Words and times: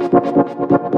o 0.00 0.97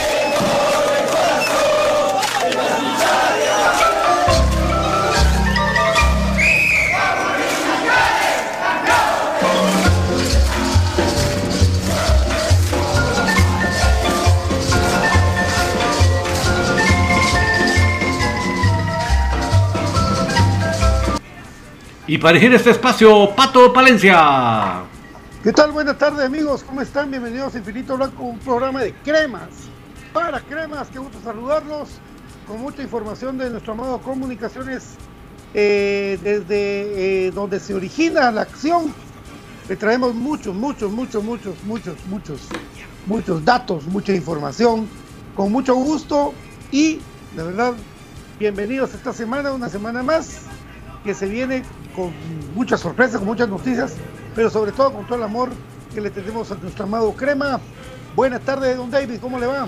Y 22.11 22.17
para 22.17 22.31
elegir 22.31 22.53
este 22.53 22.71
espacio, 22.71 23.33
Pato 23.37 23.71
Palencia. 23.71 24.83
¿Qué 25.41 25.53
tal? 25.53 25.71
Buenas 25.71 25.97
tardes 25.97 26.25
amigos, 26.25 26.61
¿cómo 26.61 26.81
están? 26.81 27.09
Bienvenidos 27.09 27.55
a 27.55 27.59
Infinito 27.59 27.95
Blanco, 27.95 28.23
un 28.23 28.39
programa 28.39 28.81
de 28.81 28.93
cremas. 28.95 29.47
Para 30.11 30.41
cremas, 30.41 30.89
qué 30.89 30.99
gusto 30.99 31.17
saludarlos 31.23 31.87
con 32.45 32.59
mucha 32.59 32.83
información 32.83 33.37
de 33.37 33.49
nuestro 33.49 33.71
amado 33.71 33.99
Comunicaciones 33.99 34.95
eh, 35.53 36.19
desde 36.21 37.27
eh, 37.27 37.31
donde 37.31 37.61
se 37.61 37.73
origina 37.73 38.29
la 38.29 38.41
acción. 38.41 38.93
Le 39.69 39.77
traemos 39.77 40.13
muchos, 40.13 40.53
muchos, 40.53 40.91
muchos, 40.91 41.23
muchos, 41.23 41.55
muchos, 41.63 41.95
muchos, 42.09 42.41
muchos 43.05 43.45
datos, 43.45 43.87
mucha 43.87 44.13
información, 44.13 44.85
con 45.33 45.49
mucho 45.49 45.75
gusto 45.75 46.33
y 46.71 46.99
de 47.37 47.43
verdad, 47.43 47.73
bienvenidos 48.37 48.93
esta 48.93 49.13
semana, 49.13 49.53
una 49.53 49.69
semana 49.69 50.03
más 50.03 50.41
que 51.05 51.13
se 51.13 51.27
viene 51.27 51.63
con 51.95 52.11
muchas 52.55 52.79
sorpresas, 52.79 53.17
con 53.17 53.27
muchas 53.27 53.49
noticias, 53.49 53.95
pero 54.35 54.49
sobre 54.49 54.71
todo 54.71 54.93
con 54.93 55.05
todo 55.05 55.17
el 55.17 55.23
amor 55.23 55.49
que 55.93 56.01
le 56.01 56.09
tenemos 56.09 56.51
a 56.51 56.55
nuestro 56.55 56.85
amado 56.85 57.11
Crema. 57.13 57.59
Buenas 58.15 58.41
tardes, 58.41 58.75
don 58.77 58.91
David, 58.91 59.19
¿cómo 59.21 59.39
le 59.39 59.47
va? 59.47 59.67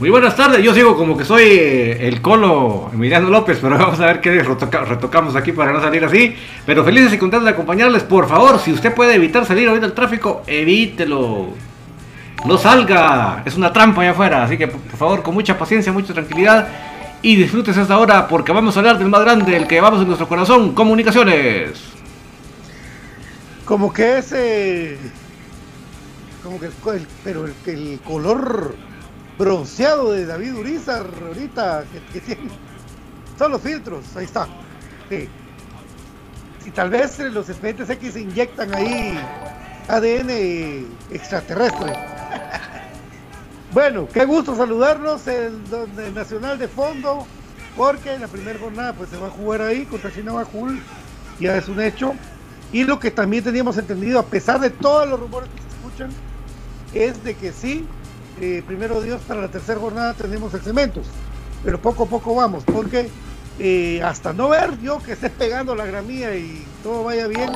Muy 0.00 0.10
buenas 0.10 0.34
tardes, 0.34 0.60
yo 0.62 0.74
sigo 0.74 0.96
como 0.96 1.16
que 1.16 1.24
soy 1.24 1.44
eh, 1.44 2.08
el 2.08 2.20
colo 2.20 2.90
Emiliano 2.92 3.30
López, 3.30 3.58
pero 3.62 3.78
vamos 3.78 4.00
a 4.00 4.06
ver 4.06 4.20
qué 4.20 4.42
retocamos 4.42 5.36
aquí 5.36 5.52
para 5.52 5.72
no 5.72 5.80
salir 5.80 6.04
así. 6.04 6.34
Pero 6.66 6.84
felices 6.84 7.12
y 7.12 7.18
contentos 7.18 7.44
de 7.44 7.50
acompañarles, 7.52 8.02
por 8.02 8.28
favor, 8.28 8.58
si 8.58 8.72
usted 8.72 8.92
puede 8.92 9.14
evitar 9.14 9.46
salir 9.46 9.68
ahorita 9.68 9.86
del 9.86 9.94
tráfico, 9.94 10.42
evítelo. 10.46 11.48
No 12.44 12.58
salga, 12.58 13.42
es 13.44 13.56
una 13.56 13.72
trampa 13.72 14.02
allá 14.02 14.10
afuera, 14.10 14.42
así 14.42 14.58
que 14.58 14.66
por 14.66 14.98
favor, 14.98 15.22
con 15.22 15.32
mucha 15.32 15.56
paciencia, 15.56 15.92
mucha 15.92 16.12
tranquilidad 16.12 16.68
y 17.24 17.36
disfrutes 17.36 17.74
esta 17.78 17.98
hora 17.98 18.28
porque 18.28 18.52
vamos 18.52 18.76
a 18.76 18.80
hablar 18.80 18.98
del 18.98 19.08
más 19.08 19.22
grande, 19.22 19.56
el 19.56 19.66
que 19.66 19.76
llevamos 19.76 20.02
en 20.02 20.08
nuestro 20.08 20.28
corazón, 20.28 20.74
comunicaciones. 20.74 21.80
Como 23.64 23.90
que 23.90 24.18
ese... 24.18 24.98
Como 26.42 26.60
que 26.60 26.66
el, 26.66 27.06
pero 27.24 27.46
el, 27.46 27.54
el 27.64 27.98
color 28.00 28.76
bronceado 29.38 30.12
de 30.12 30.26
David 30.26 30.54
Urizar 30.54 31.06
ahorita 31.26 31.84
que, 32.12 32.20
tiene 32.20 32.50
son 33.38 33.52
los 33.52 33.62
filtros, 33.62 34.04
ahí 34.16 34.26
está. 34.26 34.46
Sí. 35.08 35.26
Y 36.66 36.70
tal 36.72 36.90
vez 36.90 37.18
los 37.20 37.48
expedientes 37.48 37.88
X 37.88 38.16
inyectan 38.18 38.74
ahí 38.74 39.18
ADN 39.88 40.86
extraterrestre. 41.10 41.94
Bueno, 43.74 44.06
qué 44.06 44.24
gusto 44.24 44.54
saludarlos, 44.54 45.26
el, 45.26 45.60
el, 45.98 46.14
Nacional 46.14 46.60
de 46.60 46.68
Fondo, 46.68 47.26
porque 47.76 48.14
en 48.14 48.20
la 48.20 48.28
primera 48.28 48.56
jornada 48.56 48.92
pues 48.92 49.10
se 49.10 49.16
va 49.16 49.26
a 49.26 49.30
jugar 49.30 49.62
ahí 49.62 49.84
contra 49.84 50.12
China 50.12 50.32
Bajul, 50.32 50.80
ya 51.40 51.56
es 51.56 51.66
un 51.66 51.80
hecho. 51.80 52.14
Y 52.72 52.84
lo 52.84 53.00
que 53.00 53.10
también 53.10 53.42
teníamos 53.42 53.76
entendido, 53.76 54.20
a 54.20 54.26
pesar 54.26 54.60
de 54.60 54.70
todos 54.70 55.08
los 55.08 55.18
rumores 55.18 55.48
que 55.50 55.60
se 55.60 55.68
escuchan, 55.68 56.10
es 56.94 57.24
de 57.24 57.34
que 57.34 57.50
sí, 57.50 57.84
eh, 58.40 58.62
primero 58.64 59.00
Dios, 59.00 59.20
para 59.26 59.40
la 59.40 59.48
tercera 59.48 59.80
jornada 59.80 60.14
tenemos 60.14 60.54
excrementos, 60.54 61.08
pero 61.64 61.80
poco 61.80 62.04
a 62.04 62.06
poco 62.06 62.32
vamos, 62.36 62.62
porque 62.62 63.08
eh, 63.58 64.00
hasta 64.04 64.32
no 64.32 64.50
ver 64.50 64.80
yo 64.82 65.02
que 65.02 65.14
esté 65.14 65.30
pegando 65.30 65.74
la 65.74 65.84
gramía 65.84 66.36
y 66.36 66.64
todo 66.84 67.02
vaya 67.02 67.26
bien, 67.26 67.50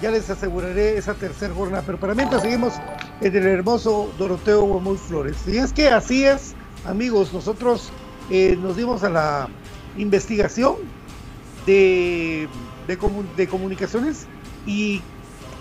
ya 0.00 0.10
les 0.10 0.28
aseguraré 0.30 0.96
esa 0.98 1.14
tercera 1.14 1.54
jornada. 1.54 1.82
Pero 1.84 1.98
para 1.98 2.14
mientras 2.14 2.42
seguimos 2.42 2.74
en 3.20 3.36
el 3.36 3.46
hermoso 3.46 4.12
Doroteo 4.18 4.62
Guamuy 4.62 4.96
Flores. 4.96 5.36
Y 5.46 5.58
es 5.58 5.72
que 5.72 5.88
así 5.88 6.24
es, 6.24 6.54
amigos, 6.84 7.32
nosotros 7.32 7.90
eh, 8.30 8.58
nos 8.60 8.76
dimos 8.76 9.02
a 9.02 9.10
la 9.10 9.48
investigación 9.96 10.76
de, 11.66 12.48
de, 12.86 13.48
comunicaciones 13.48 14.26
y 14.66 15.02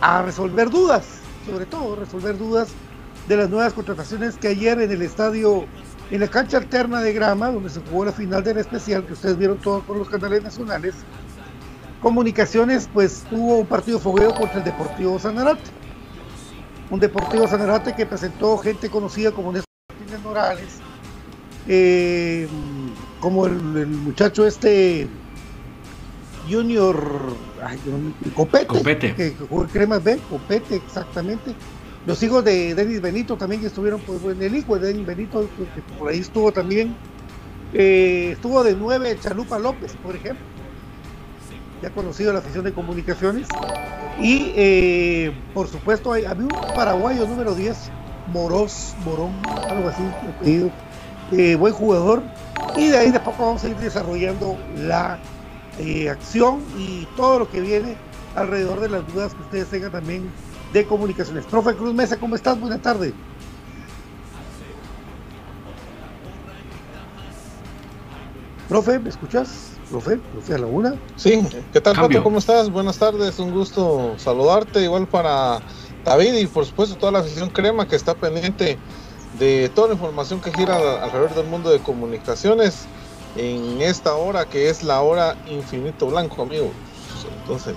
a 0.01 0.21
resolver 0.21 0.69
dudas, 0.69 1.05
sobre 1.45 1.65
todo 1.65 1.95
resolver 1.95 2.37
dudas 2.37 2.69
de 3.27 3.37
las 3.37 3.49
nuevas 3.49 3.73
contrataciones 3.73 4.35
que 4.35 4.49
ayer 4.49 4.79
en 4.79 4.91
el 4.91 5.01
estadio, 5.01 5.65
en 6.11 6.19
la 6.19 6.27
cancha 6.27 6.57
alterna 6.57 7.01
de 7.01 7.13
grama, 7.13 7.49
donde 7.49 7.69
se 7.69 7.81
jugó 7.81 8.05
la 8.05 8.11
final 8.11 8.43
del 8.43 8.57
especial, 8.57 9.05
que 9.05 9.13
ustedes 9.13 9.37
vieron 9.37 9.57
todos 9.57 9.83
por 9.83 9.97
los 9.97 10.09
canales 10.09 10.43
nacionales, 10.43 10.93
Comunicaciones 12.05 12.87
pues 12.93 13.25
tuvo 13.31 13.57
un 13.57 13.65
partido 13.65 13.97
fogueo 13.97 14.31
contra 14.35 14.59
el 14.59 14.63
Deportivo 14.63 15.17
Sanarate. 15.17 15.63
Un 16.91 16.99
Deportivo 16.99 17.47
Sanarate 17.47 17.95
que 17.95 18.05
presentó 18.05 18.59
gente 18.59 18.91
conocida 18.91 19.31
como 19.31 19.51
Néstor 19.51 19.73
Martínez 19.89 20.21
Morales, 20.21 20.77
eh, 21.67 22.47
como 23.19 23.47
el, 23.47 23.87
muchacho 23.87 24.45
este 24.45 25.07
Junior 26.47 26.95
Copete, 28.35 29.15
que 29.15 29.33
jugó 29.49 29.65
Cremas 29.65 30.03
B, 30.03 30.19
Copete 30.29 30.75
exactamente. 30.75 31.55
Los 32.05 32.21
hijos 32.21 32.45
de 32.45 32.75
Denis 32.75 33.01
Benito 33.01 33.35
también 33.35 33.65
estuvieron 33.65 33.99
pues, 34.01 34.23
en 34.25 34.43
el 34.43 34.55
hijo 34.55 34.77
de 34.77 34.89
Denis 34.89 35.07
Benito, 35.07 35.49
que 35.57 35.81
por 35.97 36.09
ahí 36.09 36.19
estuvo 36.19 36.51
también. 36.51 36.95
Eh, 37.73 38.33
estuvo 38.33 38.63
de 38.63 38.75
nueve 38.75 39.17
Chalupa 39.19 39.57
López, 39.57 39.95
por 40.03 40.15
ejemplo 40.15 40.45
ya 41.85 41.91
conocido 41.93 42.33
la 42.33 42.39
afición 42.39 42.65
de 42.65 42.73
comunicaciones. 42.73 43.47
Y 44.19 44.53
eh, 44.55 45.37
por 45.53 45.67
supuesto, 45.67 46.11
hay, 46.11 46.25
había 46.25 46.45
un 46.45 46.75
paraguayo 46.75 47.27
número 47.27 47.53
10, 47.53 47.91
Moros, 48.27 48.95
Morón, 49.05 49.33
algo 49.69 49.89
así, 49.89 50.01
pedido, 50.39 50.71
eh, 51.31 51.55
buen 51.55 51.73
jugador. 51.73 52.23
Y 52.75 52.87
de 52.87 52.97
ahí 52.97 53.11
de 53.11 53.19
poco 53.19 53.45
vamos 53.45 53.63
a 53.63 53.69
ir 53.69 53.75
desarrollando 53.77 54.57
la 54.77 55.19
eh, 55.77 56.09
acción 56.09 56.61
y 56.77 57.07
todo 57.15 57.39
lo 57.39 57.51
que 57.51 57.61
viene 57.61 57.95
alrededor 58.35 58.79
de 58.79 58.89
las 58.89 59.13
dudas 59.13 59.33
que 59.33 59.41
ustedes 59.43 59.67
tengan 59.67 59.91
también 59.91 60.29
de 60.73 60.85
comunicaciones. 60.85 61.45
Profe 61.45 61.75
Cruz 61.75 61.93
Mesa, 61.93 62.17
¿cómo 62.17 62.35
estás? 62.35 62.59
Buenas 62.59 62.81
tardes. 62.81 63.13
Profe, 68.67 68.97
¿me 68.97 69.09
escuchas? 69.09 69.74
Profe, 69.95 70.17
profe 70.17 70.53
a 70.53 70.57
la 70.57 70.67
una. 70.67 70.95
Sí, 71.15 71.41
¿qué 71.71 71.79
tal, 71.79 71.95
Pato? 71.95 72.21
¿Cómo 72.21 72.39
estás? 72.39 72.69
Buenas 72.69 72.97
tardes, 72.97 73.39
un 73.39 73.51
gusto 73.51 74.15
saludarte. 74.17 74.83
Igual 74.83 75.07
para 75.07 75.61
David 76.03 76.33
y 76.33 76.47
por 76.47 76.65
supuesto 76.65 76.97
toda 76.97 77.13
la 77.13 77.19
afición 77.19 77.49
crema 77.49 77.87
que 77.87 77.95
está 77.95 78.13
pendiente 78.13 78.77
de 79.39 79.71
toda 79.73 79.87
la 79.87 79.93
información 79.93 80.41
que 80.41 80.51
gira 80.51 81.01
alrededor 81.01 81.33
del 81.33 81.47
mundo 81.47 81.69
de 81.69 81.79
comunicaciones 81.79 82.87
en 83.37 83.81
esta 83.81 84.15
hora 84.15 84.45
que 84.49 84.69
es 84.69 84.83
la 84.83 85.01
hora 85.01 85.37
infinito 85.47 86.07
blanco, 86.07 86.41
amigos. 86.41 86.71
Entonces, 87.41 87.75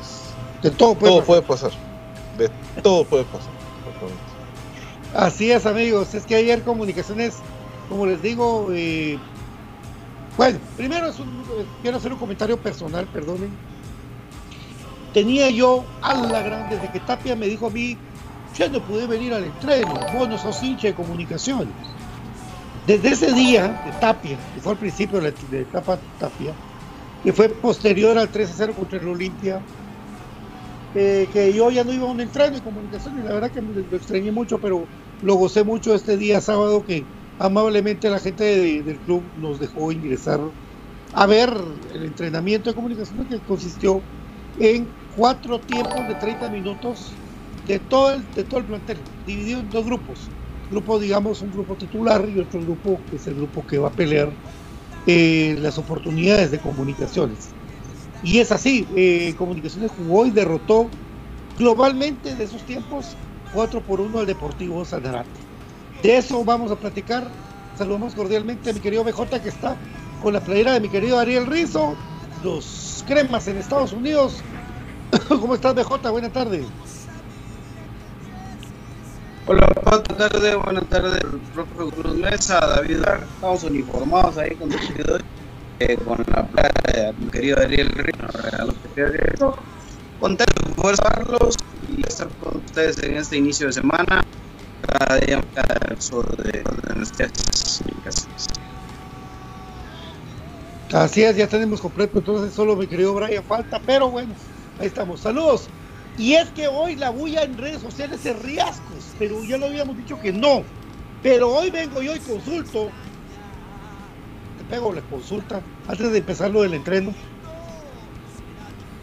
de 0.61 0.73
todo 0.73 0.97
puede, 0.97 1.23
puede 1.23 1.43
pasar. 1.43 1.71
De 2.37 2.51
todo 2.83 3.05
puede 3.05 3.25
pasar. 3.25 3.53
Así 5.15 5.53
es, 5.53 5.67
amigos. 5.67 6.15
Es 6.15 6.27
que 6.27 6.35
ayer 6.35 6.65
comunicaciones, 6.65 7.37
como 7.89 8.07
les 8.07 8.21
digo, 8.23 8.71
eh, 8.73 9.21
bueno, 10.39 10.61
primero 10.77 11.09
un, 11.09 11.43
quiero 11.83 11.97
hacer 11.97 12.13
un 12.13 12.19
comentario 12.21 12.57
personal, 12.57 13.07
perdonen. 13.07 13.51
Tenía 15.13 15.51
yo 15.51 15.85
a 16.01 16.15
la 16.15 16.43
grande 16.43 16.77
desde 16.77 16.93
que 16.93 17.01
Tapia 17.01 17.35
me 17.35 17.49
dijo 17.49 17.67
a 17.67 17.71
mí, 17.71 17.99
yo 18.57 18.69
no 18.69 18.81
pude 18.81 19.09
venir 19.09 19.35
al 19.35 19.43
entreno, 19.43 19.99
vos 20.15 20.29
no 20.29 20.39
sos 20.39 20.63
hincha 20.63 20.87
de 20.87 20.95
comunicaciones. 20.95 21.75
Desde 22.87 23.09
ese 23.09 23.33
día 23.33 23.83
de 23.85 23.93
Tapia, 24.01 24.39
que 24.55 24.61
fue 24.61 24.73
al 24.73 24.79
principio 24.79 25.21
de 25.21 25.35
la 25.51 25.59
etapa 25.59 25.99
Tapia, 26.21 26.53
que 27.25 27.33
fue 27.33 27.49
posterior 27.49 28.17
al 28.17 28.31
3-0 28.31 28.75
contra 28.77 29.01
el 29.01 29.09
Olimpia, 29.09 29.61
eh, 30.95 31.29
que 31.33 31.53
yo 31.53 31.69
ya 31.73 31.83
no 31.83 31.93
iba 31.93 32.07
a 32.07 32.13
un 32.13 32.21
entreno 32.21 32.55
de 32.55 32.63
comunicaciones, 32.63 33.25
la 33.25 33.33
verdad 33.33 33.51
que 33.51 33.61
me, 33.61 33.75
lo 33.75 33.97
extrañé 33.97 34.31
mucho, 34.31 34.59
pero 34.59 34.87
lo 35.21 35.35
gocé 35.35 35.65
mucho 35.65 35.97
este 35.97 36.17
día 36.17 36.41
sábado 36.41 36.85
que 36.87 37.05
amablemente 37.39 38.11
la 38.11 38.21
gente 38.21 38.45
del 38.85 39.01
club 39.03 39.33
nos 39.37 39.61
dejó 39.61 39.93
ingresar 39.93 40.41
a 41.13 41.27
ver 41.27 41.51
el 41.91 42.05
entrenamiento 42.05 42.71
de 42.71 42.75
comunicación 42.75 43.27
que 43.29 43.43
consistió 43.45 44.07
en 44.57 44.97
cuatro 45.09 45.65
tiempos 45.65 46.07
de 46.07 46.17
30 46.17 46.51
minutos 46.51 47.21
de 47.63 47.81
todo 47.81 48.15
el, 48.15 48.33
de 48.35 48.45
todo 48.45 48.61
el 48.61 48.67
plantel, 48.67 49.11
dividido 49.25 49.61
en 49.61 49.71
dos 49.71 49.87
grupos. 49.87 50.35
Grupo, 50.69 50.99
digamos, 51.01 51.43
un 51.43 51.53
grupo 51.53 51.77
titular 51.79 52.29
y 52.29 52.39
otro 52.41 52.63
grupo 52.63 53.05
que 53.09 53.17
es 53.17 53.27
el 53.27 53.37
grupo 53.37 53.67
que 53.67 53.79
va 53.79 53.89
a 53.91 53.95
pelear 53.97 54.39
eh, 55.07 55.57
las 55.59 55.79
oportunidades 55.79 56.51
de 56.53 56.61
comunicaciones. 56.61 57.57
Y 58.21 58.41
es 58.41 58.53
así, 58.53 58.89
eh, 58.97 59.35
Comunicaciones 59.37 59.93
jugó 59.93 60.27
y 60.27 60.33
derrotó 60.33 60.97
globalmente 61.57 62.37
de 62.37 62.45
esos 62.45 62.65
tiempos 62.67 63.19
4 63.51 63.85
por 63.85 64.01
1 64.03 64.21
al 64.21 64.27
Deportivo 64.27 64.85
Sanarate. 64.87 65.48
De 66.03 66.17
eso 66.17 66.45
vamos 66.45 66.71
a 66.71 66.77
platicar. 66.77 67.29
Saludamos 67.77 68.15
cordialmente 68.15 68.71
a 68.71 68.73
mi 68.73 68.81
querido 68.81 69.05
BJ 69.05 69.41
que 69.41 69.49
está 69.49 69.77
con 70.23 70.33
la 70.33 70.41
playera 70.41 70.73
de 70.73 70.81
mi 70.81 70.89
querido 70.89 71.19
Ariel 71.19 71.47
Rizo, 71.47 71.97
los 72.43 73.05
cremas 73.07 73.47
en 73.49 73.59
Estados 73.59 73.93
Unidos. 73.93 74.43
¿Cómo 75.29 75.55
estás 75.55 75.75
BJ? 75.75 76.11
Buenas 76.11 76.33
tardes. 76.33 76.67
Hola, 79.51 79.67
buenas 79.83 80.03
tardes, 80.19 80.57
buenas 80.63 80.85
tardes, 80.91 81.21
profe 81.55 81.97
Cruz 81.97 82.15
Mesa, 82.17 82.61
David 82.61 82.99
estamos 82.99 83.65
uniformados 83.65 84.37
ahí 84.37 84.55
con 84.57 84.71
el 84.71 85.25
eh, 85.79 85.97
con 86.05 86.19
la 86.27 86.47
playa 86.49 86.73
de 86.85 87.13
mi 87.15 87.31
querido 87.31 87.59
Ariel 87.59 87.89
Rizo, 87.89 89.57
contento 90.21 90.69
de 90.69 90.75
poder 90.75 90.97
saludarlos 90.97 91.57
y 91.97 92.07
estar 92.07 92.29
con 92.43 92.59
ustedes 92.59 93.03
en 93.03 93.17
este 93.17 93.39
inicio 93.39 93.69
de 93.69 93.73
semana, 93.73 94.23
cada 94.87 95.17
día 95.19 95.43
cada 95.55 95.75
de, 96.43 96.53
de 96.53 96.95
nuestras 96.95 97.83
comunicaciones. 97.83 98.47
Así 100.93 101.23
es, 101.23 101.37
ya 101.37 101.47
tenemos 101.47 101.81
completo, 101.81 102.19
entonces 102.19 102.55
solo 102.55 102.75
mi 102.75 102.87
querido 102.87 103.13
Brian 103.15 103.45
falta, 103.45 103.81
pero 103.85 104.11
bueno, 104.11 104.33
ahí 104.81 104.87
estamos. 104.87 105.21
Saludos. 105.21 105.69
Y 106.17 106.35
es 106.35 106.49
que 106.51 106.67
hoy 106.67 106.97
la 106.97 107.11
bulla 107.11 107.43
en 107.43 107.57
redes 107.59 107.83
sociales 107.83 108.25
es 108.25 108.43
riascos, 108.43 109.15
pero 109.19 109.45
ya 109.45 109.59
lo 109.59 109.67
habíamos 109.67 109.97
dicho 109.97 110.19
que 110.21 110.33
no. 110.33 110.63
Pero 111.23 111.51
hoy 111.51 111.71
vengo 111.71 112.03
y 112.03 112.09
consulto. 112.21 112.89
Te 114.59 114.65
pego 114.71 114.93
la 114.93 115.03
consulta 115.03 115.61
antes 115.87 116.11
de 116.11 116.19
empezar 116.19 116.51
lo 116.51 116.63
del 116.63 116.75
entreno. 116.75 117.15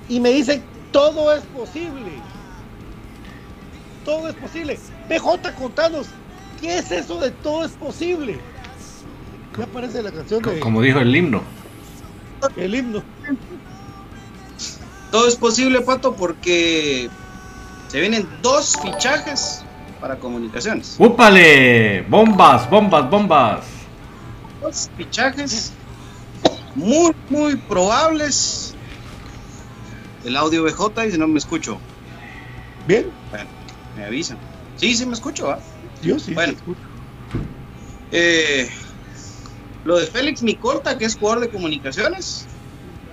Y 0.09 0.19
me 0.19 0.29
dicen, 0.31 0.63
todo 0.91 1.33
es 1.33 1.43
posible. 1.45 2.11
Todo 4.03 4.27
es 4.27 4.35
posible. 4.35 4.77
PJ, 5.07 5.53
contanos, 5.53 6.07
¿qué 6.59 6.79
es 6.79 6.91
eso 6.91 7.19
de 7.19 7.31
todo 7.31 7.65
es 7.65 7.71
posible? 7.73 8.39
¿Qué 9.55 9.63
aparece 9.63 10.01
la 10.01 10.11
canción 10.11 10.41
de... 10.41 10.59
Como 10.59 10.81
dijo 10.81 10.99
el 10.99 11.15
himno. 11.15 11.41
El 12.55 12.75
himno. 12.75 13.03
Todo 15.11 15.27
es 15.27 15.35
posible, 15.35 15.81
Pato, 15.81 16.15
porque 16.15 17.09
se 17.87 17.99
vienen 17.99 18.27
dos 18.41 18.75
fichajes 18.81 19.63
para 20.01 20.17
comunicaciones. 20.17 20.95
¡Úpale! 20.97 22.01
¡Bombas, 22.09 22.69
bombas, 22.69 23.09
bombas! 23.09 23.65
Dos 24.61 24.89
fichajes 24.97 25.71
muy, 26.75 27.13
muy 27.29 27.55
probables. 27.55 28.75
El 30.25 30.35
audio 30.35 30.63
BJ 30.63 31.05
y 31.05 31.11
si 31.11 31.17
no 31.17 31.27
me 31.27 31.39
escucho. 31.39 31.79
Bien. 32.87 33.09
Bueno, 33.31 33.49
me 33.95 34.05
avisan. 34.05 34.37
Sí, 34.75 34.95
sí 34.95 35.05
me 35.05 35.13
escucho, 35.13 35.49
¿ah? 35.49 35.59
Yo 36.01 36.19
sí. 36.19 36.33
Bueno. 36.33 36.53
Eh, 38.11 38.69
lo 39.83 39.97
de 39.97 40.07
Félix 40.07 40.41
Micolta, 40.41 40.97
que 40.97 41.05
es 41.05 41.15
jugador 41.15 41.41
de 41.41 41.49
comunicaciones, 41.49 42.47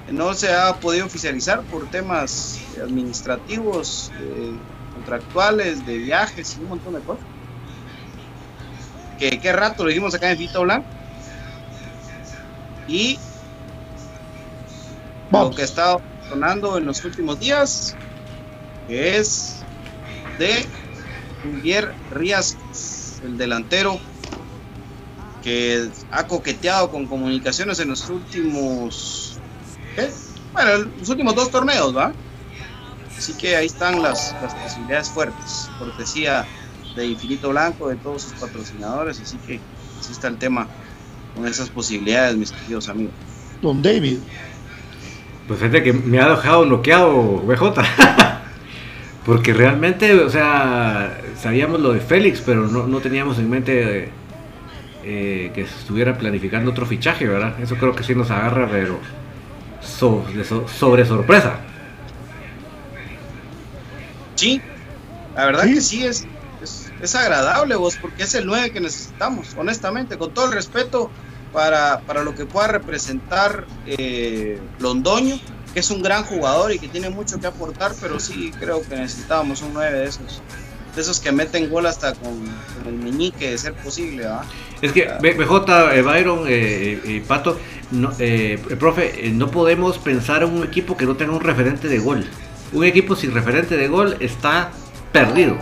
no 0.07 0.35
se 0.35 0.53
ha 0.53 0.79
podido 0.81 1.07
oficializar 1.07 1.65
por 1.67 1.89
temas 1.89 2.59
administrativos, 2.83 4.13
eh, 4.19 4.61
contractuales, 4.93 5.85
de 5.85 5.99
viajes 5.99 6.57
y 6.57 6.63
un 6.63 6.69
montón 6.69 6.95
de 6.95 7.03
cosas. 7.03 7.27
Que 9.17 9.39
qué 9.41 9.53
rato 9.53 9.85
lo 9.85 9.89
dijimos 9.89 10.15
acá 10.15 10.31
en 10.31 10.39
Fito 10.39 10.63
Blanco. 10.63 10.89
Y 12.87 13.19
lo 15.31 15.51
que 15.55 15.63
ha 15.63 15.65
estado 15.65 16.05
sonando 16.29 16.77
en 16.79 16.85
los 16.85 17.05
últimos 17.05 17.39
días, 17.39 17.97
que 18.87 19.17
es 19.17 19.67
de 20.37 20.69
Javier 21.43 21.93
Rías, 22.11 23.21
el 23.25 23.37
delantero 23.37 23.99
que 25.43 25.89
ha 26.11 26.27
coqueteado 26.27 26.91
con 26.91 27.07
comunicaciones 27.07 27.81
en 27.81 27.89
los 27.89 28.09
últimos, 28.09 29.39
bueno, 30.53 30.91
los 30.99 31.09
últimos 31.09 31.35
dos 31.35 31.51
torneos, 31.51 31.97
¿va? 31.97 32.13
Así 33.17 33.35
que 33.35 33.57
ahí 33.57 33.67
están 33.67 34.03
las, 34.03 34.35
las 34.41 34.55
posibilidades 34.55 35.11
fuertes, 35.11 35.69
cortesía 35.79 36.47
de 36.97 37.07
Infinito 37.07 37.51
Blanco, 37.51 37.89
de 37.89 37.97
todos 37.97 38.23
sus 38.23 38.33
patrocinadores, 38.35 39.21
así 39.21 39.37
que 39.47 39.61
así 40.01 40.13
está 40.13 40.29
el 40.29 40.39
tema 40.39 40.69
con 41.35 41.47
esas 41.47 41.71
posibilidades, 41.71 42.37
mis 42.37 42.53
queridos 42.53 42.89
amigos. 42.89 43.15
Don 43.61 43.83
David. 43.83 44.19
Pues 45.47 45.59
fíjate 45.59 45.83
que 45.83 45.93
me 45.93 46.21
ha 46.21 46.29
dejado 46.29 46.65
bloqueado 46.67 47.41
BJ. 47.41 47.83
Porque 49.25 49.53
realmente, 49.53 50.15
o 50.15 50.31
sea, 50.31 51.21
sabíamos 51.41 51.81
lo 51.81 51.93
de 51.93 52.01
Félix, 52.01 52.41
pero 52.41 52.67
no, 52.67 52.87
no 52.87 53.01
teníamos 53.01 53.39
en 53.39 53.51
mente 53.51 54.11
eh, 55.05 55.51
que 55.55 55.63
estuviera 55.63 56.17
planificando 56.17 56.71
otro 56.71 56.87
fichaje, 56.87 57.27
¿verdad? 57.27 57.55
Eso 57.61 57.77
creo 57.77 57.95
que 57.95 58.05
sí 58.05 58.15
nos 58.15 58.31
agarra, 58.31 58.69
pero 58.71 58.99
sobre 59.81 61.05
sorpresa. 61.05 61.57
Sí, 64.37 64.61
la 65.35 65.47
verdad 65.47 65.65
que 65.65 65.81
sí 65.81 66.05
es, 66.05 66.27
es, 67.01 67.15
agradable 67.15 67.75
vos, 67.75 67.97
porque 68.01 68.23
es 68.23 68.35
el 68.35 68.47
9 68.47 68.71
que 68.71 68.81
necesitamos, 68.81 69.55
honestamente, 69.57 70.17
con 70.17 70.33
todo 70.33 70.47
el 70.47 70.53
respeto 70.53 71.11
para, 71.53 72.01
para 72.01 72.23
lo 72.23 72.35
que 72.35 72.47
pueda 72.47 72.69
representar 72.69 73.67
eh, 73.87 74.61
Londoño, 74.79 75.39
que 75.73 75.81
es 75.81 75.91
un 75.91 76.03
gran 76.03 76.25
jugador 76.25 76.73
y 76.73 76.79
que 76.79 76.89
tiene 76.89 77.11
mucho 77.11 77.41
que 77.41 77.47
aportar, 77.47 77.93
pero 78.01 78.21
sí 78.21 78.53
creo 78.59 78.83
que 78.83 78.97
necesitábamos 78.97 79.63
un 79.63 79.75
9 79.75 79.99
de 79.99 80.05
esos 80.07 80.43
de 80.95 81.01
esos 81.01 81.21
que 81.21 81.33
meten 81.33 81.71
gol 81.71 81.87
hasta 81.87 82.15
con, 82.15 82.33
el 82.87 82.95
meñique 82.95 83.51
de 83.51 83.59
ser 83.59 83.75
posible. 83.75 84.27
Es 84.81 84.93
que 84.93 85.09
BJ, 85.21 85.95
eh, 85.95 86.03
Byron, 86.03 86.45
eh, 86.47 87.01
eh, 87.05 87.25
Pato, 87.27 87.59
no, 87.91 88.13
profe, 88.79 89.31
no 89.33 89.51
podemos 89.51 89.99
pensar 89.99 90.43
en 90.43 90.51
un 90.51 90.65
equipo 90.65 90.97
que 90.97 91.07
no 91.07 91.17
tenga 91.17 91.33
un 91.33 91.41
referente 91.41 91.89
de 91.89 91.99
gol. 91.99 92.27
Un 92.73 92.85
equipo 92.85 93.17
sin 93.17 93.33
referente 93.33 93.77
de 93.77 93.89
gol 93.89 94.17
está 94.21 94.71
perdido. 95.13 95.57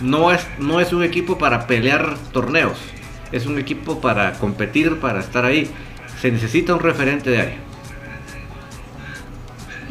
No 0.00 0.32
es, 0.32 0.44
no 0.58 0.80
es 0.80 0.92
un 0.92 1.02
equipo 1.02 1.38
para 1.38 1.66
pelear 1.66 2.16
torneos. 2.32 2.78
Es 3.30 3.46
un 3.46 3.58
equipo 3.58 4.00
para 4.00 4.34
competir, 4.34 5.00
para 5.00 5.20
estar 5.20 5.44
ahí. 5.44 5.70
Se 6.20 6.30
necesita 6.30 6.74
un 6.74 6.80
referente 6.80 7.30
de 7.30 7.40
área. 7.40 7.71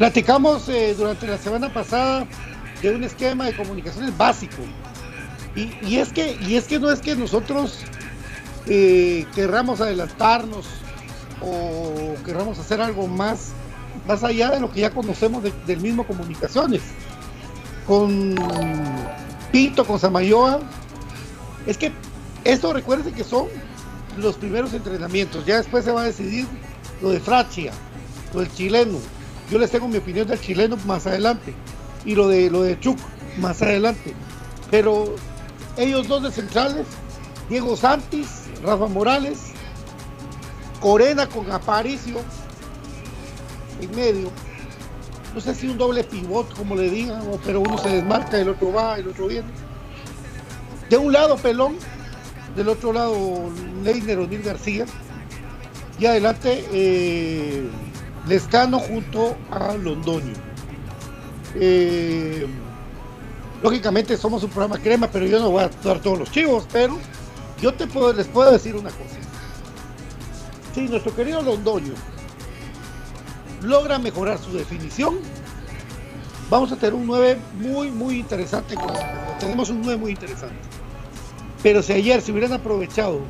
Platicamos 0.02 0.68
durante 0.98 1.28
la 1.28 1.38
semana 1.38 1.72
pasada 1.72 2.26
de 2.82 2.92
un 2.92 3.04
esquema 3.04 3.46
de 3.46 3.54
comunicaciones 3.54 4.18
básico. 4.18 4.56
Y, 5.54 5.96
es, 5.96 6.12
que, 6.12 6.36
y 6.40 6.56
es 6.56 6.64
que 6.64 6.80
no 6.80 6.90
es 6.90 6.98
que 6.98 7.14
nosotros 7.14 7.84
eh, 8.66 9.24
querramos 9.32 9.80
adelantarnos 9.80 10.66
o 11.40 12.16
querramos 12.24 12.58
hacer 12.58 12.80
algo 12.80 13.06
más, 13.06 13.52
más 14.08 14.24
allá 14.24 14.50
de 14.50 14.58
lo 14.58 14.72
que 14.72 14.80
ya 14.80 14.90
conocemos 14.90 15.44
del 15.44 15.78
mismo 15.78 16.04
comunicaciones. 16.04 16.82
Con 17.86 18.34
Pinto, 19.52 19.86
con 19.86 20.00
Samayoa, 20.00 20.62
es 21.64 21.78
que 21.78 21.92
esto 22.42 22.72
recuerden 22.72 23.14
que 23.14 23.22
son 23.22 23.46
los 24.16 24.34
primeros 24.34 24.74
entrenamientos, 24.74 25.46
ya 25.46 25.58
después 25.58 25.84
se 25.84 25.92
va 25.92 26.02
a 26.02 26.06
decidir 26.06 26.48
lo 27.00 27.10
de 27.10 27.20
Frachia, 27.20 27.70
lo 28.34 28.40
del 28.40 28.52
chileno. 28.52 28.98
Yo 29.52 29.58
les 29.58 29.70
tengo 29.70 29.86
mi 29.86 29.98
opinión 29.98 30.26
del 30.26 30.40
chileno 30.40 30.78
más 30.86 31.06
adelante 31.06 31.52
y 32.06 32.14
lo 32.14 32.26
de 32.26 32.48
lo 32.48 32.62
de 32.62 32.80
Chuck 32.80 32.98
más 33.36 33.60
adelante. 33.60 34.14
Pero 34.70 35.14
ellos 35.76 36.08
dos 36.08 36.22
de 36.22 36.32
centrales, 36.32 36.86
Diego 37.50 37.76
Santis, 37.76 38.44
Rafa 38.64 38.86
Morales, 38.86 39.38
Corena 40.80 41.28
con 41.28 41.52
Aparicio 41.52 42.16
en 43.82 43.94
medio. 43.94 44.30
No 45.34 45.40
sé 45.42 45.54
si 45.54 45.68
un 45.68 45.76
doble 45.76 46.02
pivot, 46.02 46.56
como 46.56 46.74
le 46.74 46.88
digan, 46.88 47.22
pero 47.44 47.60
uno 47.60 47.76
se 47.76 47.90
desmarca, 47.90 48.38
el 48.38 48.48
otro 48.48 48.72
va, 48.72 48.96
el 48.98 49.08
otro 49.08 49.26
viene. 49.26 49.48
De 50.88 50.96
un 50.96 51.12
lado 51.12 51.36
Pelón, 51.36 51.76
del 52.56 52.70
otro 52.70 52.94
lado 52.94 53.50
Leiner 53.84 54.18
O'Neill 54.18 54.42
García. 54.42 54.86
Y 55.98 56.06
adelante 56.06 56.64
eh, 56.72 57.68
Lescano 58.26 58.78
junto 58.78 59.36
a 59.50 59.74
Londoño. 59.74 60.34
Eh, 61.54 62.46
lógicamente 63.62 64.16
somos 64.16 64.42
un 64.42 64.50
programa 64.50 64.78
crema, 64.78 65.08
pero 65.08 65.26
yo 65.26 65.40
no 65.40 65.50
voy 65.50 65.64
a 65.64 65.70
dar 65.82 66.00
todos 66.00 66.18
los 66.18 66.30
chivos, 66.30 66.66
pero 66.72 66.98
yo 67.60 67.72
te 67.74 67.86
les 67.86 68.26
puedo 68.28 68.50
decir 68.50 68.74
una 68.74 68.90
cosa. 68.90 69.16
Si 70.74 70.82
nuestro 70.82 71.14
querido 71.14 71.42
Londoño 71.42 71.92
logra 73.62 73.98
mejorar 73.98 74.38
su 74.38 74.52
definición, 74.52 75.18
vamos 76.48 76.72
a 76.72 76.76
tener 76.76 76.94
un 76.94 77.06
9 77.06 77.38
muy, 77.60 77.90
muy 77.90 78.18
interesante. 78.18 78.76
Tenemos 79.38 79.70
un 79.70 79.82
9 79.82 79.98
muy 79.98 80.12
interesante. 80.12 80.56
Pero 81.62 81.82
si 81.82 81.92
ayer 81.92 82.20
se 82.20 82.32
hubieran 82.32 82.52
aprovechado 82.52 83.20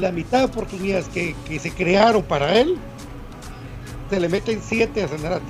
la 0.00 0.12
mitad 0.12 0.38
de 0.38 0.44
oportunidades 0.44 1.08
que, 1.08 1.34
se 1.58 1.70
crearon 1.72 2.22
para 2.22 2.58
él, 2.58 2.76
se 4.10 4.20
le 4.20 4.28
meten 4.28 4.60
7 4.62 5.02
a 5.02 5.08
Sanarate, 5.08 5.44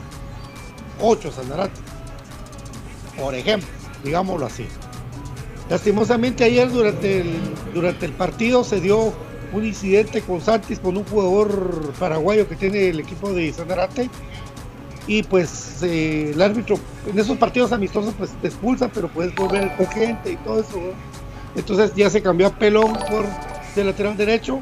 8 1.00 1.28
a 1.28 1.32
Sanarate, 1.32 1.80
por 3.18 3.34
ejemplo, 3.34 3.68
digámoslo 4.04 4.46
así. 4.46 4.66
Lastimosamente 5.68 6.44
ayer 6.44 6.70
durante 6.70 7.20
el, 7.20 7.40
durante 7.74 8.06
el 8.06 8.12
partido 8.12 8.62
se 8.62 8.80
dio 8.80 9.12
un 9.52 9.64
incidente 9.64 10.20
con 10.22 10.40
Santis, 10.40 10.78
con 10.78 10.96
un 10.96 11.04
jugador 11.04 11.92
paraguayo 11.98 12.48
que 12.48 12.56
tiene 12.56 12.88
el 12.88 13.00
equipo 13.00 13.32
de 13.32 13.52
Sanarate. 13.52 14.08
Y 15.08 15.22
pues 15.22 15.82
eh, 15.82 16.32
el 16.34 16.42
árbitro 16.42 16.78
en 17.08 17.18
esos 17.18 17.36
partidos 17.36 17.72
amistosos 17.72 18.12
pues 18.18 18.30
te 18.40 18.48
expulsa, 18.48 18.88
pero 18.88 19.08
puedes 19.08 19.34
volver 19.34 19.74
con 19.76 19.86
gente 19.86 20.32
y 20.32 20.36
todo 20.36 20.60
eso. 20.60 20.80
Entonces 21.54 21.92
ya 21.94 22.10
se 22.10 22.22
cambió 22.22 22.48
a 22.48 22.50
Pelón 22.50 22.92
por 23.08 23.24
de 23.74 23.84
lateral 23.84 24.16
derecho 24.16 24.60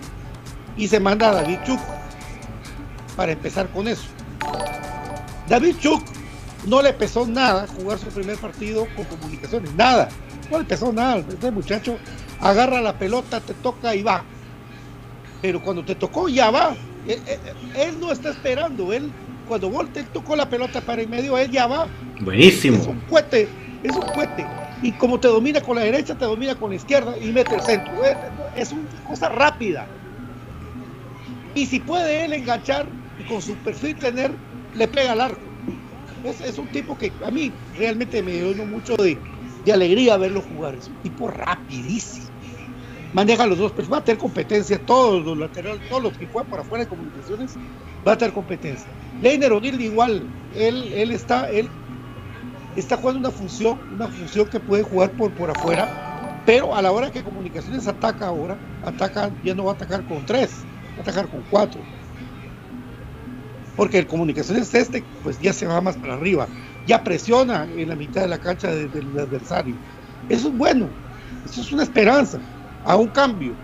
y 0.76 0.88
se 0.88 1.00
manda 1.00 1.30
a 1.30 1.34
David 1.34 1.58
Chuk 1.64 1.80
para 3.16 3.32
empezar 3.32 3.68
con 3.70 3.88
eso. 3.88 4.06
David 5.48 5.76
Chuk 5.80 6.02
no 6.66 6.82
le 6.82 6.92
pesó 6.92 7.26
nada 7.26 7.66
jugar 7.66 7.98
su 7.98 8.06
primer 8.06 8.36
partido 8.38 8.86
con 8.96 9.04
comunicaciones, 9.04 9.74
nada, 9.74 10.08
no 10.50 10.58
le 10.58 10.64
pesó 10.64 10.92
nada. 10.92 11.18
Este 11.18 11.50
muchacho 11.50 11.98
agarra 12.40 12.80
la 12.80 12.98
pelota, 12.98 13.40
te 13.40 13.54
toca 13.54 13.94
y 13.94 14.02
va 14.02 14.24
pero 15.44 15.60
cuando 15.60 15.84
te 15.84 15.94
tocó 15.94 16.26
ya 16.26 16.50
va. 16.50 16.74
Él, 17.06 18.00
no 18.00 18.10
está 18.10 18.30
esperando, 18.30 18.94
él 18.94 19.12
cuando 19.46 19.68
Volte 19.68 20.02
tocó 20.04 20.36
la 20.36 20.48
pelota 20.48 20.80
para 20.80 21.02
el 21.02 21.08
medio, 21.10 21.36
él 21.36 21.50
ya 21.50 21.66
va. 21.66 21.86
Buenísimo. 22.18 22.78
Es 22.78 22.86
un 22.86 22.98
cohete, 23.00 23.46
es 23.82 23.94
un 23.94 24.06
cohete. 24.06 24.46
Y 24.80 24.92
como 24.92 25.20
te 25.20 25.28
domina 25.28 25.60
con 25.60 25.76
la 25.76 25.82
derecha, 25.82 26.14
te 26.14 26.24
domina 26.24 26.54
con 26.54 26.70
la 26.70 26.76
izquierda 26.76 27.14
y 27.18 27.30
mete 27.30 27.56
el 27.56 27.60
centro. 27.60 27.92
Es 28.56 28.72
una 28.72 28.88
cosa 29.06 29.28
rápida. 29.28 29.86
Y 31.54 31.66
si 31.66 31.78
puede 31.78 32.24
él 32.24 32.32
enganchar 32.32 32.86
y 33.18 33.24
con 33.24 33.40
su 33.40 33.54
perfil 33.56 33.96
tener, 33.96 34.32
le 34.74 34.88
pega 34.88 35.12
al 35.12 35.20
arco. 35.20 35.42
Es, 36.24 36.58
un 36.58 36.68
tipo 36.68 36.96
que 36.96 37.12
a 37.24 37.30
mí 37.30 37.52
realmente 37.76 38.22
me 38.22 38.32
dio 38.32 38.64
mucho 38.66 38.96
de, 38.96 39.18
de 39.64 39.72
alegría 39.72 40.16
verlo 40.16 40.40
jugar. 40.40 40.74
Es 40.74 40.88
un 40.88 40.96
tipo 41.02 41.28
rapidísimo 41.28 42.24
maneja 43.14 43.46
los 43.46 43.58
dos, 43.58 43.72
pues 43.72 43.90
va 43.90 43.98
a 43.98 44.04
tener 44.04 44.18
competencia, 44.18 44.78
todos 44.84 45.24
los 45.24 45.38
laterales, 45.38 45.88
todos 45.88 46.02
los 46.02 46.18
que 46.18 46.26
juegan 46.26 46.50
por 46.50 46.60
afuera 46.60 46.84
de 46.84 46.90
comunicaciones, 46.90 47.54
va 48.06 48.12
a 48.12 48.18
tener 48.18 48.34
competencia. 48.34 48.88
Leiner 49.22 49.52
O'Neill 49.52 49.80
igual, 49.80 50.22
él, 50.56 50.92
él 50.92 51.12
está, 51.12 51.48
él 51.48 51.68
está 52.76 52.96
jugando 52.96 53.20
una 53.20 53.30
función, 53.30 53.78
una 53.94 54.08
función 54.08 54.46
que 54.48 54.58
puede 54.58 54.82
jugar 54.82 55.12
por, 55.12 55.30
por 55.32 55.48
afuera, 55.48 56.42
pero 56.44 56.74
a 56.74 56.82
la 56.82 56.90
hora 56.90 57.10
que 57.10 57.22
comunicaciones 57.22 57.86
ataca 57.86 58.26
ahora, 58.26 58.58
ataca, 58.84 59.30
ya 59.44 59.54
no 59.54 59.64
va 59.64 59.72
a 59.72 59.74
atacar 59.74 60.04
con 60.08 60.26
tres, 60.26 60.50
va 60.94 60.98
a 60.98 61.02
atacar 61.02 61.28
con 61.28 61.42
cuatro. 61.50 61.80
Porque 63.76 63.98
el 63.98 64.06
comunicaciones 64.06 64.72
este, 64.74 65.04
pues 65.22 65.40
ya 65.40 65.52
se 65.52 65.66
va 65.66 65.80
más 65.80 65.96
para 65.96 66.14
arriba, 66.14 66.46
ya 66.86 67.02
presiona 67.02 67.64
en 67.64 67.88
la 67.88 67.96
mitad 67.96 68.22
de 68.22 68.28
la 68.28 68.38
cancha 68.38 68.70
del 68.70 69.18
adversario. 69.18 69.74
Eso 70.28 70.48
es 70.48 70.56
bueno, 70.56 70.88
eso 71.44 71.60
es 71.60 71.72
una 71.72 71.82
esperanza 71.82 72.38
a 72.84 72.96
un 72.96 73.08
cambio. 73.08 73.54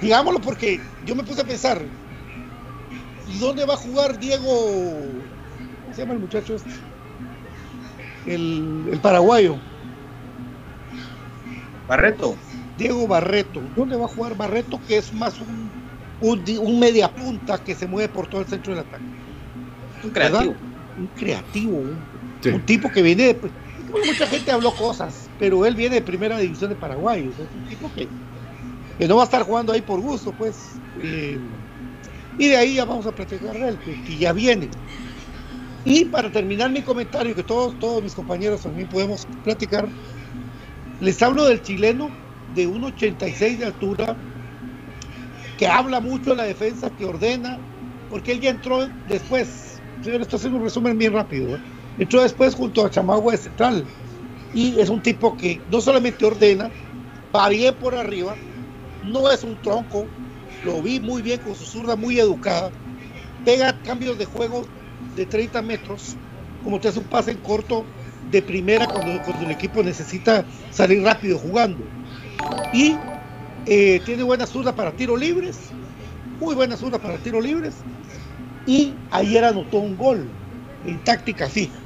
Digámoslo 0.00 0.40
porque 0.40 0.80
yo 1.06 1.14
me 1.14 1.22
puse 1.22 1.40
a 1.40 1.44
pensar, 1.44 1.80
¿dónde 3.40 3.64
va 3.64 3.74
a 3.74 3.76
jugar 3.76 4.18
Diego? 4.18 4.44
¿Cómo 5.82 5.94
se 5.94 6.02
llama 6.02 6.14
el 6.14 6.20
muchacho 6.20 6.56
este? 6.56 6.70
El, 8.26 8.98
paraguayo. 9.02 9.56
Barreto. 11.88 12.36
Diego 12.76 13.06
Barreto. 13.06 13.60
¿Dónde 13.76 13.96
va 13.96 14.06
a 14.06 14.08
jugar 14.08 14.36
Barreto? 14.36 14.80
Que 14.86 14.98
es 14.98 15.12
más 15.12 15.40
un, 15.40 15.71
un, 16.22 16.78
media 16.78 17.12
punta 17.12 17.62
que 17.62 17.74
se 17.74 17.86
mueve 17.86 18.08
por 18.08 18.26
todo 18.28 18.40
el 18.40 18.46
centro 18.46 18.74
del 18.74 18.84
ataque. 18.84 19.04
Un 20.04 20.10
creativo. 20.10 20.54
Un 20.98 21.06
creativo. 21.16 21.78
Un, 22.44 22.60
tipo 22.66 22.90
que 22.90 23.02
viene. 23.02 23.34
Pues, 23.34 23.52
mucha 24.06 24.26
gente 24.26 24.50
habló 24.50 24.74
cosas 24.74 25.28
pero 25.42 25.66
él 25.66 25.74
viene 25.74 25.96
de 25.96 26.02
primera 26.02 26.38
división 26.38 26.70
de 26.70 26.76
Paraguay, 26.76 27.28
es 27.28 27.36
un 27.40 27.68
tipo 27.68 27.90
que, 27.96 28.06
no 29.08 29.16
va 29.16 29.22
a 29.22 29.24
estar 29.24 29.42
jugando 29.42 29.72
ahí 29.72 29.80
por 29.80 30.00
gusto, 30.00 30.32
pues. 30.38 30.76
Eh, 31.02 31.36
y 32.38 32.46
de 32.46 32.56
ahí 32.56 32.74
ya 32.74 32.84
vamos 32.84 33.06
a 33.06 33.10
platicar 33.10 33.52
de 33.52 33.70
él, 33.70 33.78
que, 33.80 34.16
ya 34.16 34.32
viene. 34.32 34.68
Y 35.84 36.04
para 36.04 36.30
terminar 36.30 36.70
mi 36.70 36.82
comentario, 36.82 37.34
que 37.34 37.42
todos, 37.42 37.76
todos 37.80 38.00
mis 38.04 38.14
compañeros 38.14 38.62
también 38.62 38.88
podemos 38.88 39.26
platicar, 39.42 39.88
les 41.00 41.20
hablo 41.20 41.46
del 41.46 41.60
chileno 41.60 42.08
de 42.54 42.68
1,86 42.68 43.58
de 43.58 43.64
altura, 43.64 44.16
que 45.62 45.68
habla 45.68 46.00
mucho 46.00 46.30
de 46.30 46.36
la 46.38 46.42
defensa, 46.42 46.90
que 46.90 47.04
ordena, 47.04 47.56
porque 48.08 48.32
él 48.32 48.40
ya 48.40 48.50
entró 48.50 48.84
después, 49.06 49.80
señor, 50.02 50.20
esto 50.22 50.34
haciendo 50.34 50.58
un 50.58 50.64
resumen 50.64 50.98
bien 50.98 51.12
rápido, 51.12 51.54
¿eh? 51.54 51.60
entró 51.98 52.20
después 52.20 52.56
junto 52.56 52.84
a 52.84 52.90
Chamagua 52.90 53.30
de 53.30 53.38
Central, 53.38 53.86
y 54.52 54.80
es 54.80 54.88
un 54.88 55.00
tipo 55.00 55.36
que 55.36 55.60
no 55.70 55.80
solamente 55.80 56.24
ordena, 56.24 56.68
va 57.32 57.48
bien 57.48 57.76
por 57.76 57.94
arriba, 57.94 58.34
no 59.04 59.30
es 59.30 59.44
un 59.44 59.56
tronco, 59.62 60.04
lo 60.64 60.82
vi 60.82 60.98
muy 60.98 61.22
bien 61.22 61.38
con 61.38 61.54
su 61.54 61.64
zurda 61.64 61.94
muy 61.94 62.18
educada, 62.18 62.72
pega 63.44 63.80
cambios 63.84 64.18
de 64.18 64.24
juego 64.24 64.66
de 65.14 65.26
30 65.26 65.62
metros, 65.62 66.16
como 66.64 66.80
te 66.80 66.88
hace 66.88 66.98
un 66.98 67.04
pase 67.04 67.30
en 67.30 67.38
corto 67.38 67.86
de 68.32 68.42
primera 68.42 68.88
cuando, 68.88 69.12
el 69.44 69.50
equipo 69.52 69.80
necesita 69.84 70.44
salir 70.72 71.04
rápido 71.04 71.38
jugando. 71.38 71.84
Y 72.74 72.96
eh, 73.66 74.00
tiene 74.00 74.22
buena 74.22 74.46
zurda 74.46 74.74
para 74.74 74.92
tiros 74.92 75.18
libres, 75.18 75.74
muy 76.38 76.54
buena 76.54 76.76
zurda 76.76 76.98
para 76.98 77.18
tiros 77.18 77.42
libres. 77.42 77.74
Y 78.66 78.94
ayer 79.10 79.44
anotó 79.44 79.78
un 79.78 79.96
gol 79.96 80.28
en 80.84 81.02
táctica 81.04 81.48
fija. 81.48 81.78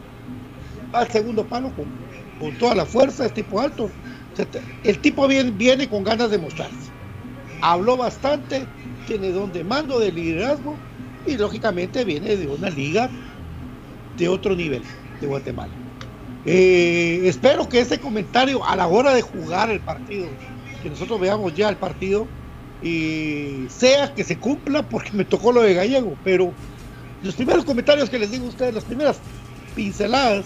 Al 0.92 1.08
segundo 1.08 1.48
palo 1.48 1.74
con 1.74 2.06
con 2.38 2.56
toda 2.58 2.74
la 2.74 2.86
fuerza, 2.86 3.26
es 3.26 3.32
tipo 3.34 3.60
alto. 3.60 3.90
El 4.82 5.00
tipo 5.00 5.26
viene, 5.26 5.50
viene 5.50 5.88
con 5.88 6.04
ganas 6.04 6.30
de 6.30 6.38
mostrarse. 6.38 6.92
Habló 7.62 7.96
bastante, 7.96 8.66
tiene 9.06 9.30
don 9.30 9.52
de 9.52 9.64
mando, 9.64 9.98
de 9.98 10.12
liderazgo 10.12 10.76
y 11.24 11.36
lógicamente 11.36 12.04
viene 12.04 12.36
de 12.36 12.46
una 12.46 12.68
liga 12.70 13.10
de 14.16 14.28
otro 14.28 14.54
nivel 14.54 14.82
de 15.20 15.26
Guatemala. 15.26 15.72
Eh, 16.44 17.22
espero 17.24 17.68
que 17.68 17.80
ese 17.80 17.98
comentario 17.98 18.64
a 18.64 18.76
la 18.76 18.86
hora 18.86 19.14
de 19.14 19.22
jugar 19.22 19.70
el 19.70 19.82
partido, 19.82 20.38
que 20.82 20.90
nosotros 20.90 21.20
veamos 21.20 21.54
ya 21.54 21.68
el 21.68 21.76
partido, 21.76 22.26
y 22.82 23.66
sea 23.68 24.12
que 24.14 24.24
se 24.24 24.38
cumpla 24.38 24.82
porque 24.88 25.12
me 25.12 25.24
tocó 25.24 25.52
lo 25.52 25.62
de 25.62 25.74
Gallego, 25.74 26.16
pero 26.22 26.52
los 27.22 27.34
primeros 27.34 27.64
comentarios 27.64 28.10
que 28.10 28.18
les 28.18 28.30
digo 28.30 28.46
a 28.46 28.48
ustedes, 28.48 28.74
las 28.74 28.84
primeras 28.84 29.18
pinceladas, 29.74 30.44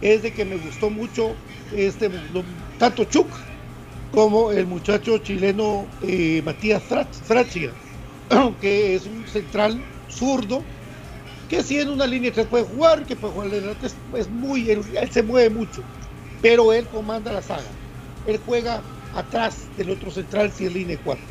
es 0.00 0.22
de 0.22 0.32
que 0.32 0.44
me 0.44 0.56
gustó 0.56 0.90
mucho 0.90 1.34
este 1.74 2.10
tanto 2.78 3.04
Chuck 3.04 3.28
como 4.12 4.50
el 4.50 4.66
muchacho 4.66 5.18
chileno 5.18 5.86
eh, 6.02 6.42
Matías 6.44 6.82
Frachia, 6.82 7.72
que 8.60 8.94
es 8.94 9.06
un 9.06 9.26
central 9.26 9.82
zurdo, 10.08 10.62
que 11.48 11.62
si 11.62 11.78
en 11.78 11.90
una 11.90 12.06
línea 12.06 12.32
3 12.32 12.46
puede 12.46 12.64
jugar, 12.64 13.04
que 13.04 13.16
puede 13.16 13.34
jugar 13.34 13.54
en 13.54 13.76
es 14.18 14.30
muy, 14.30 14.70
él, 14.70 14.82
se 15.10 15.22
mueve 15.22 15.50
mucho, 15.50 15.82
pero 16.42 16.72
él 16.72 16.86
comanda 16.86 17.32
la 17.32 17.42
saga. 17.42 17.62
Él 18.26 18.40
juega 18.44 18.82
atrás 19.16 19.66
del 19.76 19.90
otro 19.90 20.10
central 20.10 20.52
si 20.52 20.66
es 20.66 20.72
línea 20.72 20.98
4. 21.02 21.24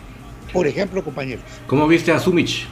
Por 0.54 0.68
ejemplo, 0.68 1.04
compañeros. 1.04 1.44
¿Cómo 1.68 1.88
viste 1.88 2.12
a 2.12 2.20
Sumich? 2.20 2.68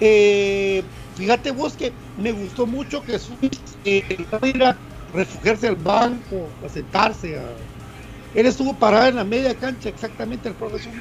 Eh, 0.00 0.82
Fíjate 1.16 1.52
vos 1.52 1.74
que 1.74 1.92
me 2.18 2.32
gustó 2.32 2.66
mucho 2.66 3.02
que 3.02 3.18
su 3.18 3.32
eh, 3.84 4.26
ir 4.42 4.64
a 4.64 4.76
refugiarse 5.12 5.68
al 5.68 5.76
banco, 5.76 6.48
a 6.64 6.68
sentarse. 6.68 7.40
Él 8.34 8.46
estuvo 8.46 8.74
parado 8.74 9.08
en 9.08 9.16
la 9.16 9.24
media 9.24 9.54
cancha, 9.54 9.88
exactamente 9.88 10.48
el 10.48 10.54
profesor, 10.54 10.92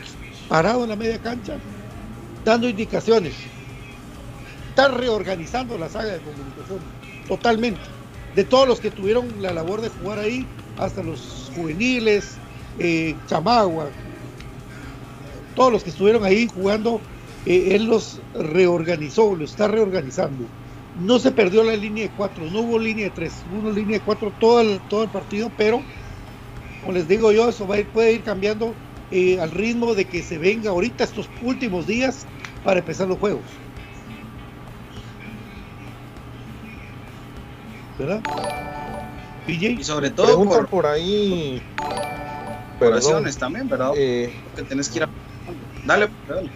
parado 0.47 0.83
en 0.83 0.91
la 0.91 0.95
media 0.95 1.17
cancha, 1.17 1.57
dando 2.45 2.69
indicaciones. 2.69 3.33
Está 4.69 4.89
reorganizando 4.89 5.77
la 5.79 5.89
saga 5.89 6.13
de 6.13 6.19
comunicación, 6.19 6.79
totalmente. 7.27 7.81
De 8.35 8.43
todos 8.43 8.67
los 8.67 8.79
que 8.79 8.91
tuvieron 8.91 9.41
la 9.41 9.51
labor 9.51 9.81
de 9.81 9.89
jugar 9.89 10.19
ahí, 10.19 10.45
hasta 10.77 11.03
los 11.03 11.51
juveniles, 11.53 12.39
eh, 12.79 13.15
Chamagua, 13.25 13.91
todos 15.55 15.71
los 15.71 15.83
que 15.83 15.89
estuvieron 15.91 16.23
ahí 16.23 16.47
jugando, 16.47 17.01
eh, 17.45 17.75
él 17.75 17.85
los 17.85 18.21
reorganizó, 18.33 19.35
lo 19.35 19.45
está 19.45 19.67
reorganizando. 19.67 20.45
No 20.95 21.19
se 21.19 21.31
perdió 21.31 21.63
la 21.63 21.75
línea 21.75 22.03
de 22.03 22.13
cuatro, 22.13 22.49
no 22.51 22.61
hubo 22.61 22.79
línea 22.79 23.05
de 23.05 23.11
tres, 23.11 23.43
hubo 23.45 23.59
una 23.59 23.71
línea 23.71 23.97
de 23.97 24.03
cuatro 24.03 24.31
todo 24.39 24.61
el, 24.61 24.81
todo 24.87 25.03
el 25.03 25.09
partido, 25.09 25.49
pero 25.55 25.81
como 26.81 26.93
les 26.93 27.07
digo 27.07 27.31
yo, 27.31 27.49
eso 27.49 27.65
va 27.67 27.75
a 27.75 27.79
ir, 27.79 27.91
puede 27.91 28.13
ir 28.13 28.23
cambiando 28.23 28.75
eh, 29.09 29.39
al 29.39 29.51
ritmo 29.51 29.95
de 29.95 30.05
que 30.05 30.21
se 30.21 30.37
venga 30.37 30.71
ahorita 30.71 31.03
estos 31.03 31.29
últimos 31.41 31.87
días 31.87 32.25
para 32.61 32.79
empezar 32.79 33.07
los 33.07 33.19
juegos. 33.19 33.63
¿Verdad? 37.97 38.82
Y 39.47 39.83
sobre 39.83 40.09
todo 40.09 40.43
por, 40.43 40.67
por 40.67 40.85
ahí. 40.85 41.61
Operaciones 42.77 43.37
también, 43.37 43.67
¿verdad? 43.67 43.91
Eh, 43.95 44.33
que 44.55 44.63
tenés 44.63 44.89
que 44.89 44.99
ir 44.99 45.03
a. 45.03 45.09
Dale, 45.85 46.09
dale. 46.27 46.49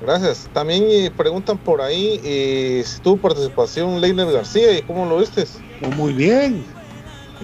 Gracias. 0.00 0.48
También 0.52 0.84
eh, 0.88 1.10
preguntan 1.16 1.58
por 1.58 1.80
ahí 1.80 2.20
eh, 2.24 2.82
si 2.84 3.00
tuvo 3.00 3.16
participación 3.18 4.00
Leiner 4.00 4.30
García 4.32 4.78
y 4.78 4.82
cómo 4.82 5.06
lo 5.06 5.18
viste. 5.18 5.44
Oh, 5.82 5.90
muy 5.90 6.12
bien. 6.12 6.64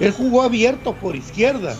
Él 0.01 0.13
jugó 0.13 0.43
abierto 0.43 0.95
por 0.95 1.17
izquierda. 1.17 1.77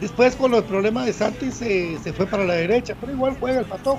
Después 0.00 0.36
con 0.36 0.52
los 0.52 0.64
problemas 0.64 1.06
de 1.06 1.12
Santi 1.12 1.50
se, 1.50 1.98
se 1.98 2.12
fue 2.12 2.26
para 2.26 2.44
la 2.44 2.54
derecha, 2.54 2.94
pero 3.00 3.12
igual 3.12 3.36
juega 3.40 3.60
el 3.60 3.66
pato. 3.66 3.98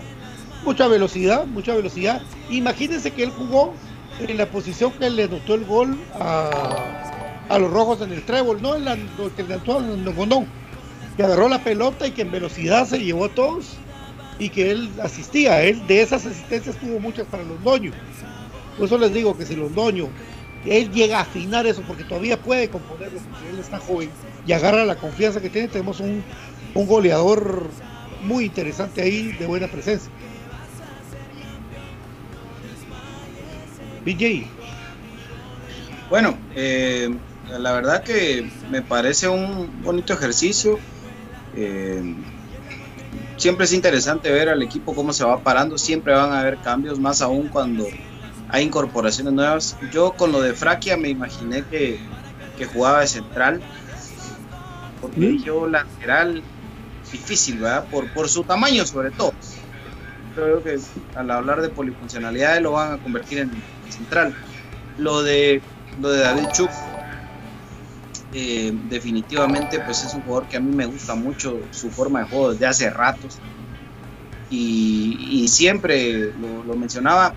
Mucha 0.64 0.88
velocidad, 0.88 1.46
mucha 1.46 1.76
velocidad. 1.76 2.22
Imagínense 2.50 3.12
que 3.12 3.24
él 3.24 3.32
jugó 3.32 3.74
en 4.20 4.38
la 4.38 4.46
posición 4.46 4.92
que 4.94 5.10
le 5.10 5.28
notó 5.28 5.56
el 5.56 5.66
gol 5.66 5.98
a, 6.14 7.29
a 7.50 7.58
los 7.58 7.72
rojos 7.72 8.02
en 8.02 8.12
el 8.12 8.24
trébol, 8.24 8.62
no 8.62 8.76
en 8.76 8.86
la 8.86 8.94
en 8.94 10.08
el 10.08 10.14
gondón, 10.14 10.48
que 11.18 11.24
agarró 11.24 11.50
la 11.50 11.64
pelota 11.64 12.08
y 12.08 12.12
que 12.12 12.22
en 12.22 12.32
velocidad 12.32 12.88
se 12.88 13.00
llevó 13.00 13.26
a 13.26 13.30
todos 13.30 13.76
y 14.38 14.50
que 14.50 14.72
él 14.72 14.90
asistía. 15.02 15.62
Él 15.64 15.86
de 15.88 16.02
esas 16.02 16.26
asistencias 16.26 16.78
tuvo 16.78 17.00
muchas 17.00 17.28
para 17.28 17.44
los 17.44 17.62
doños. 17.64 17.96
Por 18.78 18.86
eso 18.86 18.98
les 18.98 19.14
digo 19.14 19.38
que 19.38 19.46
si 19.46 19.56
los 19.56 19.74
doños, 19.76 20.08
él 20.66 20.92
llega 20.92 21.18
a 21.18 21.22
afinar 21.22 21.66
eso 21.66 21.82
porque 21.88 22.04
todavía 22.04 22.42
puede 22.42 22.70
componerlo 22.70 23.20
porque 23.30 23.50
él 23.50 23.60
está 23.60 23.80
joven 23.80 24.10
y 24.46 24.54
agarra 24.54 24.86
la 24.86 24.96
confianza 24.96 25.42
que 25.42 25.50
tiene, 25.50 25.68
tenemos 25.68 26.00
un, 26.00 26.24
un 26.74 26.88
goleador 26.88 27.68
muy 28.24 28.46
interesante 28.46 29.02
ahí 29.02 29.32
de 29.34 29.48
buena 29.48 29.68
presencia. 29.68 30.12
BJ. 34.06 34.48
Bueno, 36.10 36.38
eh, 36.56 37.10
la 37.58 37.72
verdad 37.72 38.04
que 38.04 38.50
me 38.70 38.82
parece 38.82 39.28
un 39.28 39.82
bonito 39.84 40.14
ejercicio. 40.14 40.80
Eh, 41.56 42.16
siempre 43.38 43.66
es 43.66 43.74
interesante 43.74 44.32
ver 44.32 44.50
al 44.50 44.62
equipo 44.62 44.94
cómo 44.94 45.14
se 45.14 45.24
va 45.24 45.40
parando, 45.40 45.78
siempre 45.78 46.14
van 46.14 46.32
a 46.32 46.42
haber 46.42 46.58
cambios, 46.58 47.00
más 47.00 47.22
aún 47.22 47.48
cuando 47.48 47.88
hay 48.50 48.66
incorporaciones 48.66 49.34
nuevas. 49.34 49.78
Yo 49.92 50.14
con 50.14 50.32
lo 50.32 50.42
de 50.42 50.54
Fraquia 50.54 50.98
me 50.98 51.10
imaginé 51.10 51.64
que, 51.64 52.00
jugaba 52.74 53.00
de 53.00 53.08
central, 53.08 53.62
porque 55.00 55.38
yo 55.40 55.66
lateral 55.66 56.44
difícil, 57.10 57.60
¿verdad? 57.60 57.86
Por, 57.90 58.12
por 58.14 58.28
su 58.28 58.44
tamaño 58.44 58.86
sobre 58.86 59.12
todo. 59.12 59.34
Creo 60.36 60.62
que 60.62 60.78
al 61.16 61.32
hablar 61.32 61.62
de 61.62 61.70
polifuncionalidad 61.70 62.60
lo 62.60 62.74
van 62.74 62.94
a 62.94 62.98
convertir 62.98 63.40
en 63.40 63.52
central. 63.90 64.36
Lo 64.98 65.24
de, 65.24 65.62
lo 66.02 66.10
de 66.10 66.20
David 66.20 66.48
Chuk, 66.52 66.70
eh, 68.32 68.72
definitivamente 68.90 69.80
pues 69.80 70.04
es 70.04 70.14
un 70.14 70.22
jugador 70.22 70.48
que 70.48 70.58
a 70.58 70.60
mí 70.60 70.76
me 70.76 70.86
gusta 70.86 71.16
mucho 71.16 71.60
su 71.72 71.90
forma 71.90 72.20
de 72.20 72.26
juego 72.30 72.52
desde 72.52 72.68
hace 72.68 72.90
ratos. 72.90 73.40
Y, 74.52 75.48
siempre 75.48 76.34
lo, 76.68 76.76
mencionaba 76.76 77.34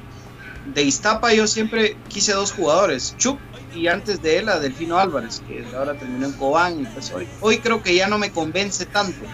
de 0.74 0.83
Iztapa 0.83 1.33
yo 1.33 1.46
siempre 1.46 1.96
quise 2.09 2.33
dos 2.33 2.52
jugadores 2.52 3.14
Chup 3.18 3.38
y 3.74 3.88
antes 3.88 4.22
de 4.22 4.38
él 4.38 4.48
a 4.48 4.61
Delfino 4.61 4.98
Álvarez 4.98 5.42
que 5.46 5.64
ahora 5.74 5.94
terminó 5.94 6.26
en 6.26 6.33
Cobán 6.33 6.81
y 6.81 6.85
pues 6.85 7.11
hoy, 7.12 7.26
hoy 7.40 7.59
creo 7.59 7.83
que 7.83 7.94
ya 7.94 8.07
no 8.07 8.18
me 8.18 8.31
convence 8.31 8.87
tanto 8.87 9.26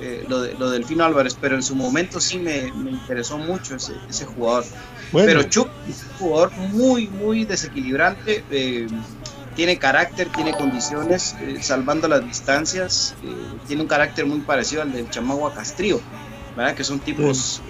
eh, 0.00 0.24
lo, 0.28 0.42
de, 0.42 0.54
lo 0.54 0.70
Delfino 0.70 1.04
Álvarez 1.04 1.36
pero 1.40 1.54
en 1.54 1.62
su 1.62 1.74
momento 1.74 2.20
sí 2.20 2.38
me, 2.38 2.68
interesó 2.68 3.38
mucho 3.38 3.76
ese, 3.76 3.94
ese 4.08 4.26
jugador. 4.26 4.64
Pero 5.12 5.42
Chup 5.44 5.68
es 5.88 6.02
un 6.02 6.18
jugador 6.18 6.52
muy 6.52 7.08
muy 7.08 7.44
desequilibrante 7.44 8.44
eh, 8.50 8.86
tiene 9.58 9.76
carácter, 9.76 10.28
tiene 10.28 10.52
condiciones, 10.52 11.34
eh, 11.40 11.58
salvando 11.60 12.06
las 12.06 12.24
distancias, 12.24 13.16
eh, 13.24 13.26
tiene 13.66 13.82
un 13.82 13.88
carácter 13.88 14.24
muy 14.24 14.38
parecido 14.38 14.82
al 14.82 14.92
del 14.92 15.10
Chamagua 15.10 15.52
Castrío, 15.52 16.00
¿verdad? 16.56 16.76
Que 16.76 16.84
son 16.84 17.00
tipos 17.00 17.60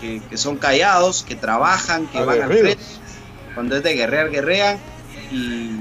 que, 0.00 0.38
son 0.38 0.56
callados, 0.56 1.22
que 1.22 1.36
trabajan, 1.36 2.06
que 2.06 2.18
van 2.18 2.40
al 2.40 2.48
frente, 2.50 2.78
cuando 3.54 3.76
es 3.76 3.82
de 3.82 3.92
guerrear, 3.92 4.30
guerrean, 4.30 4.78
y 5.30 5.72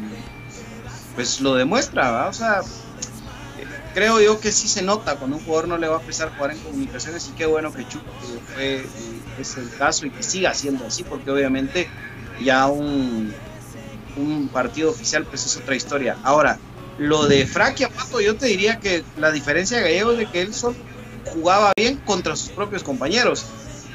pues 1.16 1.40
lo 1.40 1.56
demuestra, 1.56 2.12
¿verdad? 2.12 2.28
O 2.28 2.34
sea, 2.34 2.62
creo 3.94 4.20
yo 4.20 4.42
que 4.42 4.52
sí 4.52 4.68
se 4.68 4.82
nota 4.82 5.16
cuando 5.16 5.38
un 5.38 5.46
jugador 5.46 5.70
no 5.70 5.78
le 5.78 5.88
va 5.88 5.96
a 5.96 6.02
pesar 6.02 6.36
jugar 6.36 6.52
en 6.52 6.60
comunicaciones 6.60 7.30
y 7.30 7.38
qué 7.38 7.46
bueno 7.46 7.72
que 7.72 7.88
Chuck 7.88 8.04
fue, 8.54 8.80
eh, 8.80 8.86
es 9.40 9.56
el 9.56 9.74
caso 9.78 10.08
y 10.08 10.10
que 10.10 10.24
siga 10.24 10.54
siendo 10.54 10.86
así, 10.86 11.06
porque 11.06 11.32
obviamente 11.32 11.88
ya 12.42 12.68
un 12.68 13.34
un 14.16 14.48
partido 14.50 14.92
oficial, 14.92 15.26
pues 15.26 15.46
es 15.46 15.58
otra 15.58 15.76
historia. 15.76 16.18
Ahora, 16.24 16.60
lo 16.98 17.26
de 17.28 17.46
Fraki 17.46 17.86
Pato, 17.86 18.22
yo 18.22 18.36
te 18.36 18.48
diría 18.48 18.80
que 18.80 19.04
la 19.18 19.32
diferencia 19.32 19.78
de 19.78 19.84
Gallego 19.84 20.12
es 20.12 20.18
de 20.20 20.26
que 20.28 20.42
él 20.42 20.54
solo 20.54 20.76
jugaba 21.26 21.72
bien 21.76 21.98
contra 21.98 22.36
sus 22.36 22.50
propios 22.50 22.84
compañeros. 22.84 23.46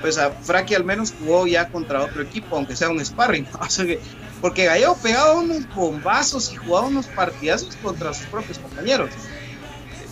Pues 0.01 0.19
a 0.19 0.31
Fraki 0.31 0.75
al 0.75 0.85
menos 0.85 1.13
jugó 1.19 1.47
ya 1.47 1.69
contra 1.69 2.03
otro 2.03 2.23
equipo, 2.23 2.57
aunque 2.57 2.77
sea 2.77 2.89
un 2.89 3.05
sparring. 3.05 3.47
porque 4.41 4.65
Gallego 4.65 4.97
pegaba 5.03 5.35
unos 5.35 5.69
bombazos 5.75 6.53
y 6.53 6.57
jugaba 6.57 6.87
unos 6.87 7.07
partidazos 7.07 7.77
contra 7.77 8.13
sus 8.15 8.27
propios 8.27 8.59
compañeros. 8.59 9.11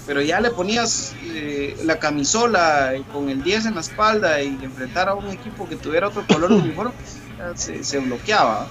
Pero 0.06 0.20
ya 0.22 0.40
le 0.40 0.50
ponías 0.50 1.14
eh, 1.24 1.76
la 1.84 1.98
camisola 1.98 2.92
con 3.12 3.28
el 3.28 3.42
10 3.42 3.66
en 3.66 3.74
la 3.74 3.80
espalda 3.80 4.40
y 4.40 4.56
enfrentar 4.62 5.08
a 5.08 5.14
un 5.14 5.28
equipo 5.30 5.68
que 5.68 5.74
tuviera 5.74 6.08
otro 6.08 6.24
color 6.26 6.52
uniforme, 6.52 6.92
se 7.56 7.98
bloqueaba. 7.98 8.68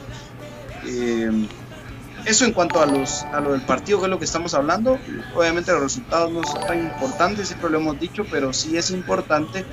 Eh, 0.87 1.47
eso 2.25 2.45
en 2.45 2.53
cuanto 2.53 2.81
a, 2.81 2.87
los, 2.87 3.23
a 3.23 3.39
lo 3.39 3.51
del 3.51 3.61
partido, 3.61 3.99
que 3.99 4.05
es 4.05 4.09
lo 4.09 4.17
que 4.17 4.25
estamos 4.25 4.53
hablando. 4.53 4.97
Obviamente 5.35 5.71
los 5.71 5.81
resultados 5.81 6.31
no 6.31 6.43
son 6.43 6.65
tan 6.65 6.79
importantes, 6.79 7.47
siempre 7.47 7.69
lo 7.69 7.77
hemos 7.77 7.99
dicho, 7.99 8.25
pero 8.29 8.51
sí 8.51 8.77
es 8.77 8.89
importante 8.89 9.63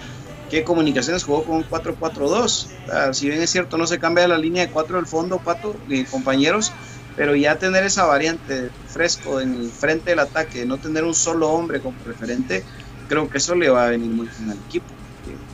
que 0.50 0.64
Comunicaciones 0.64 1.24
jugó 1.24 1.44
con 1.44 1.56
un 1.56 1.64
4-4-2. 1.64 3.12
si 3.14 3.28
bien 3.30 3.40
es 3.40 3.48
cierto, 3.48 3.78
no 3.78 3.86
se 3.86 3.98
cambia 3.98 4.28
la 4.28 4.36
línea 4.36 4.66
de 4.66 4.70
4 4.70 4.96
del 4.96 5.06
fondo, 5.06 5.38
Pato, 5.38 5.74
eh, 5.88 6.04
compañeros, 6.10 6.72
pero 7.16 7.34
ya 7.34 7.56
tener 7.56 7.84
esa 7.84 8.04
variante 8.04 8.68
fresco 8.86 9.40
en 9.40 9.54
el 9.54 9.70
frente 9.70 10.10
del 10.10 10.18
ataque, 10.18 10.66
no 10.66 10.76
tener 10.76 11.04
un 11.04 11.14
solo 11.14 11.48
hombre 11.48 11.80
como 11.80 11.96
preferente, 11.98 12.64
creo 13.08 13.30
que 13.30 13.38
eso 13.38 13.54
le 13.54 13.70
va 13.70 13.86
a 13.86 13.90
venir 13.90 14.10
muy 14.10 14.28
bien 14.28 14.50
al 14.50 14.58
equipo. 14.68 14.86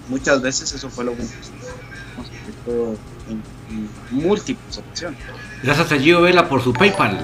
muchas 0.09 0.43
veces 0.43 0.73
eso 0.73 0.91
fue 0.91 1.05
lo 1.05 1.13
que 1.13 1.23
nos 1.23 1.31
en, 3.29 3.43
múltiples 4.11 4.79
ocasiones. 4.79 5.21
Gracias 5.63 5.93
a 5.93 5.99
Gio 5.99 6.23
Vela 6.23 6.49
por 6.49 6.63
su 6.63 6.73
PayPal. 6.73 7.19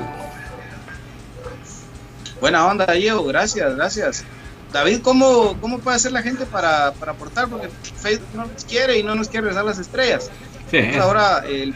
Buena 2.41 2.67
onda, 2.67 2.87
Gio, 2.95 3.25
gracias, 3.25 3.77
gracias. 3.77 4.25
David, 4.73 5.01
¿cómo, 5.03 5.57
cómo 5.61 5.79
puede 5.79 5.97
hacer 5.97 6.11
la 6.13 6.23
gente 6.23 6.47
para, 6.47 6.93
para 6.95 7.13
aportar? 7.13 7.49
Porque 7.49 7.69
Facebook 7.97 8.29
no 8.35 8.47
nos 8.47 8.65
quiere 8.65 8.99
y 8.99 9.05
no 9.05 9.15
nos 9.15 9.29
quiere 9.29 9.47
besar 9.47 9.65
las 9.65 9.79
estrellas. 9.79 10.31
Sí, 10.71 10.79
ahora 11.01 11.45
el, 11.49 11.73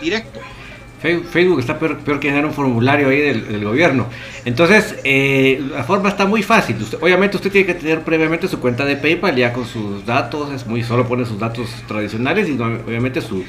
directo. 0.00 0.40
Facebook 1.00 1.60
está 1.60 1.78
peor, 1.78 2.02
que 2.02 2.28
llenar 2.28 2.44
un 2.44 2.52
formulario 2.52 3.08
ahí 3.08 3.20
del, 3.20 3.64
gobierno. 3.64 4.08
Entonces, 4.44 4.96
eh, 5.04 5.62
la 5.72 5.84
forma 5.84 6.08
está 6.08 6.26
muy 6.26 6.42
fácil. 6.42 6.76
obviamente 7.00 7.36
usted 7.36 7.52
tiene 7.52 7.66
que 7.66 7.74
tener 7.74 8.02
previamente 8.02 8.48
su 8.48 8.58
cuenta 8.58 8.84
de 8.84 8.96
PayPal 8.96 9.36
ya 9.36 9.52
con 9.52 9.64
sus 9.64 10.04
datos. 10.04 10.52
Es 10.52 10.66
muy 10.66 10.82
solo 10.82 11.06
pone 11.06 11.24
sus 11.24 11.38
datos 11.38 11.68
tradicionales 11.86 12.48
y 12.48 12.60
obviamente 12.60 13.20
su, 13.20 13.44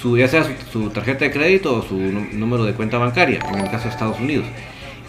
su 0.00 0.16
ya 0.16 0.28
sea 0.28 0.46
su, 0.72 0.90
tarjeta 0.90 1.24
de 1.24 1.30
crédito 1.30 1.76
o 1.76 1.82
su 1.82 1.96
número 1.96 2.64
de 2.64 2.72
cuenta 2.74 2.98
bancaria, 2.98 3.40
en 3.52 3.60
el 3.60 3.70
caso 3.70 3.84
de 3.84 3.90
Estados 3.90 4.18
Unidos. 4.20 4.46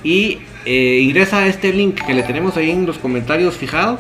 Y 0.04 0.40
eh, 0.66 1.00
ingresa 1.04 1.40
a 1.40 1.48
este 1.48 1.74
link 1.74 2.00
que 2.06 2.14
le 2.14 2.24
tenemos 2.24 2.58
ahí 2.58 2.72
en 2.72 2.86
los 2.86 2.98
comentarios 2.98 3.56
fijado, 3.56 4.00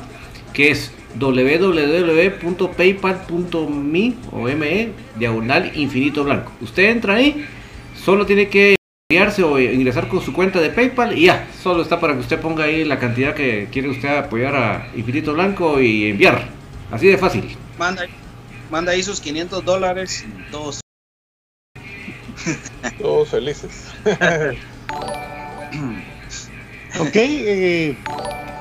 que 0.53 0.71
es 0.71 0.91
www.paypal.me 1.19 4.13
o 4.31 4.43
me 4.43 4.89
diagonal 5.17 5.71
infinito 5.75 6.23
blanco. 6.23 6.53
Usted 6.61 6.89
entra 6.89 7.15
ahí 7.15 7.45
Solo 8.03 8.25
tiene 8.25 8.47
que 8.47 8.75
enviarse 9.09 9.43
o 9.43 9.59
ingresar 9.59 10.07
con 10.07 10.21
su 10.21 10.33
cuenta 10.33 10.59
de 10.59 10.71
PayPal 10.71 11.15
y 11.15 11.25
ya, 11.25 11.47
solo 11.61 11.83
está 11.83 11.99
para 11.99 12.13
que 12.13 12.21
usted 12.21 12.39
ponga 12.39 12.63
ahí 12.63 12.83
la 12.83 12.97
cantidad 12.97 13.35
que 13.35 13.67
quiere 13.71 13.89
usted 13.89 14.09
apoyar 14.09 14.55
a 14.55 14.87
Infinito 14.95 15.33
Blanco 15.33 15.79
y 15.79 16.09
enviar. 16.09 16.47
Así 16.89 17.07
de 17.07 17.17
fácil. 17.17 17.43
Manda, 17.77 18.07
manda 18.71 18.93
ahí 18.93 19.03
sus 19.03 19.19
500 19.19 19.63
dólares 19.65 20.25
todos. 20.49 20.79
todos 22.97 23.29
felices. 23.29 23.71
ok, 26.99 27.15
eh, 27.15 27.95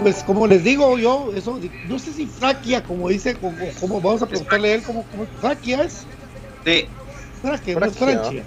pues 0.01 0.23
como 0.25 0.47
les 0.47 0.65
digo 0.65 0.99
yo, 0.99 1.33
eso, 1.35 1.59
no 1.89 1.99
sé 1.99 2.13
si 2.13 2.27
Fraquia, 2.27 2.83
como 2.83 3.09
dice, 3.09 3.37
como, 3.37 4.01
vamos 4.01 4.23
a 4.23 4.27
preguntarle 4.27 4.73
a 4.73 4.75
él, 4.75 4.83
¿cómo, 4.83 5.07
cómo 5.11 5.27
Fraquia 5.41 5.85
es? 5.85 6.05
Sí. 6.65 6.87
Fraquia, 7.41 7.77
no 7.77 7.87
es 7.87 7.97
Francia. 7.97 8.45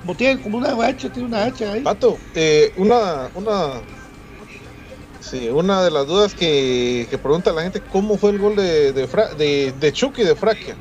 Como 0.00 0.14
tiene 0.14 0.40
como 0.40 0.58
una 0.58 0.70
hacha, 0.84 1.08
tiene 1.10 1.28
una 1.28 1.44
hacha 1.44 1.72
ahí. 1.72 1.82
Pato, 1.82 2.18
eh, 2.34 2.72
una, 2.76 3.30
una, 3.34 3.80
sí, 5.22 5.48
una 5.48 5.82
de 5.82 5.90
las 5.90 6.06
dudas 6.06 6.34
que, 6.34 7.06
que, 7.08 7.18
pregunta 7.18 7.52
la 7.52 7.62
gente, 7.62 7.80
¿cómo 7.80 8.18
fue 8.18 8.30
el 8.30 8.38
gol 8.38 8.56
de, 8.56 8.92
de, 8.92 9.06
de, 9.38 9.72
de 9.78 9.92
Chucky 9.92 10.22
de 10.22 10.34
Fraquia? 10.34 10.76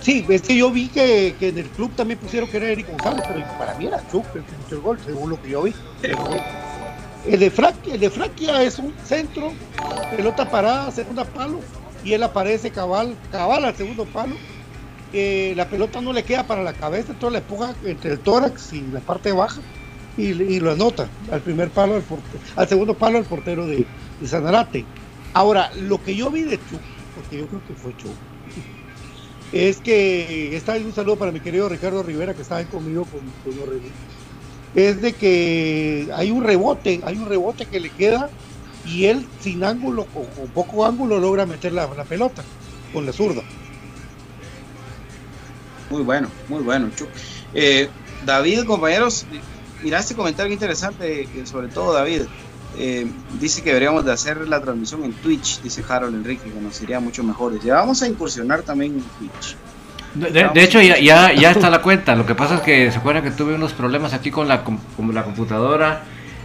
Sí, 0.00 0.26
es 0.28 0.42
que 0.42 0.56
yo 0.56 0.70
vi 0.70 0.88
que, 0.88 1.36
que, 1.38 1.48
en 1.48 1.58
el 1.58 1.68
club 1.68 1.92
también 1.94 2.18
pusieron 2.18 2.48
que 2.50 2.56
era 2.56 2.70
Eric 2.70 2.88
González, 2.90 3.24
pero 3.26 3.44
para 3.58 3.74
mí 3.74 3.86
era 3.86 4.02
Chuck 4.10 4.26
el 4.34 4.42
que 4.42 4.52
hizo 4.66 4.74
el 4.76 4.80
gol, 4.80 4.98
según 5.04 5.30
lo 5.30 5.40
que 5.40 5.50
yo 5.50 5.62
vi. 5.62 5.74
El 7.24 7.38
de, 7.38 7.50
Fraquia, 7.50 7.94
el 7.94 8.00
de 8.00 8.10
Fraquia 8.10 8.62
es 8.64 8.80
un 8.80 8.92
centro, 9.04 9.52
pelota 10.16 10.50
parada, 10.50 10.90
segunda 10.90 11.24
palo, 11.24 11.60
y 12.02 12.14
él 12.14 12.22
aparece 12.24 12.70
cabal, 12.70 13.14
cabal 13.30 13.64
al 13.64 13.76
segundo 13.76 14.04
palo. 14.06 14.34
La 15.12 15.68
pelota 15.68 16.00
no 16.00 16.12
le 16.12 16.24
queda 16.24 16.46
para 16.46 16.64
la 16.64 16.72
cabeza, 16.72 17.12
entonces 17.12 17.32
la 17.34 17.38
empuja 17.38 17.74
entre 17.84 18.12
el 18.12 18.18
tórax 18.18 18.72
y 18.72 18.80
la 18.80 19.00
parte 19.00 19.30
baja 19.30 19.60
y, 20.16 20.60
lo 20.60 20.72
anota 20.72 21.08
al 21.30 21.40
primer 21.40 21.70
palo, 21.70 21.94
al, 21.94 22.04
al 22.56 22.68
segundo 22.68 22.94
palo 22.94 23.18
al 23.18 23.24
portero 23.24 23.66
de, 23.66 23.86
de 24.20 24.28
Sanarate. 24.28 24.84
Ahora, 25.34 25.70
lo 25.74 26.02
que 26.02 26.14
yo 26.14 26.30
vi 26.30 26.42
de 26.42 26.56
Chuck, 26.56 26.80
porque 27.14 27.38
yo 27.38 27.46
creo 27.46 27.62
que 27.66 27.74
fue 27.74 27.96
Chuck, 27.96 28.14
es 29.52 29.78
que 29.78 30.56
está 30.56 30.72
ahí 30.72 30.84
un 30.84 30.94
saludo 30.94 31.16
para 31.16 31.32
mi 31.32 31.40
querido 31.40 31.68
Ricardo 31.68 32.02
Rivera 32.02 32.34
que 32.34 32.42
está 32.42 32.56
ahí 32.56 32.64
conmigo 32.64 33.04
con, 33.04 33.20
con 33.44 33.56
los 33.58 33.82
es 34.74 35.02
de 35.02 35.12
que 35.12 36.08
hay 36.14 36.30
un 36.30 36.42
rebote, 36.42 37.00
hay 37.04 37.16
un 37.16 37.28
rebote 37.28 37.66
que 37.66 37.78
le 37.78 37.90
queda 37.90 38.30
y 38.86 39.04
él 39.04 39.26
sin 39.40 39.62
ángulo 39.64 40.06
o 40.14 40.24
con 40.24 40.48
poco 40.48 40.86
ángulo 40.86 41.18
logra 41.18 41.44
meter 41.44 41.72
la, 41.72 41.88
pelota 42.04 42.42
con 42.92 43.04
la 43.04 43.12
zurda. 43.12 43.42
Muy 45.90 46.02
bueno, 46.02 46.28
muy 46.48 46.62
bueno, 46.62 46.90
Chuck. 46.96 47.08
Eh, 47.52 47.90
David, 48.24 48.64
compañeros, 48.64 49.26
mira 49.82 49.98
este 49.98 50.14
comentario 50.14 50.52
interesante, 50.52 51.28
sobre 51.44 51.68
todo 51.68 51.92
David. 51.92 52.22
Eh, 52.78 53.06
dice 53.38 53.62
que 53.62 53.68
deberíamos 53.68 54.04
de 54.04 54.12
hacer 54.12 54.48
la 54.48 54.60
transmisión 54.62 55.04
en 55.04 55.12
Twitch, 55.12 55.60
dice 55.60 55.84
Harold 55.86 56.14
Enrique, 56.14 56.50
que 56.50 56.60
nos 56.60 56.80
iría 56.80 57.00
mucho 57.00 57.22
mejor. 57.22 57.60
Ya 57.62 57.74
vamos 57.74 58.02
a 58.02 58.08
incursionar 58.08 58.62
también 58.62 58.94
en 58.94 59.02
Twitch. 59.18 59.56
De, 60.14 60.62
hecho, 60.62 60.80
ya, 60.80 61.32
ya, 61.32 61.50
está 61.50 61.70
la 61.70 61.80
cuenta. 61.80 62.14
Lo 62.14 62.26
que 62.26 62.34
pasa 62.34 62.56
es 62.56 62.60
que 62.60 62.90
se 62.90 62.98
acuerdan 62.98 63.22
que 63.24 63.30
tuve 63.30 63.54
unos 63.54 63.72
problemas 63.72 64.12
aquí 64.12 64.30
con 64.30 64.48
la, 64.48 64.62
con 64.64 64.78
la 65.12 65.24
computadora. 65.24 66.02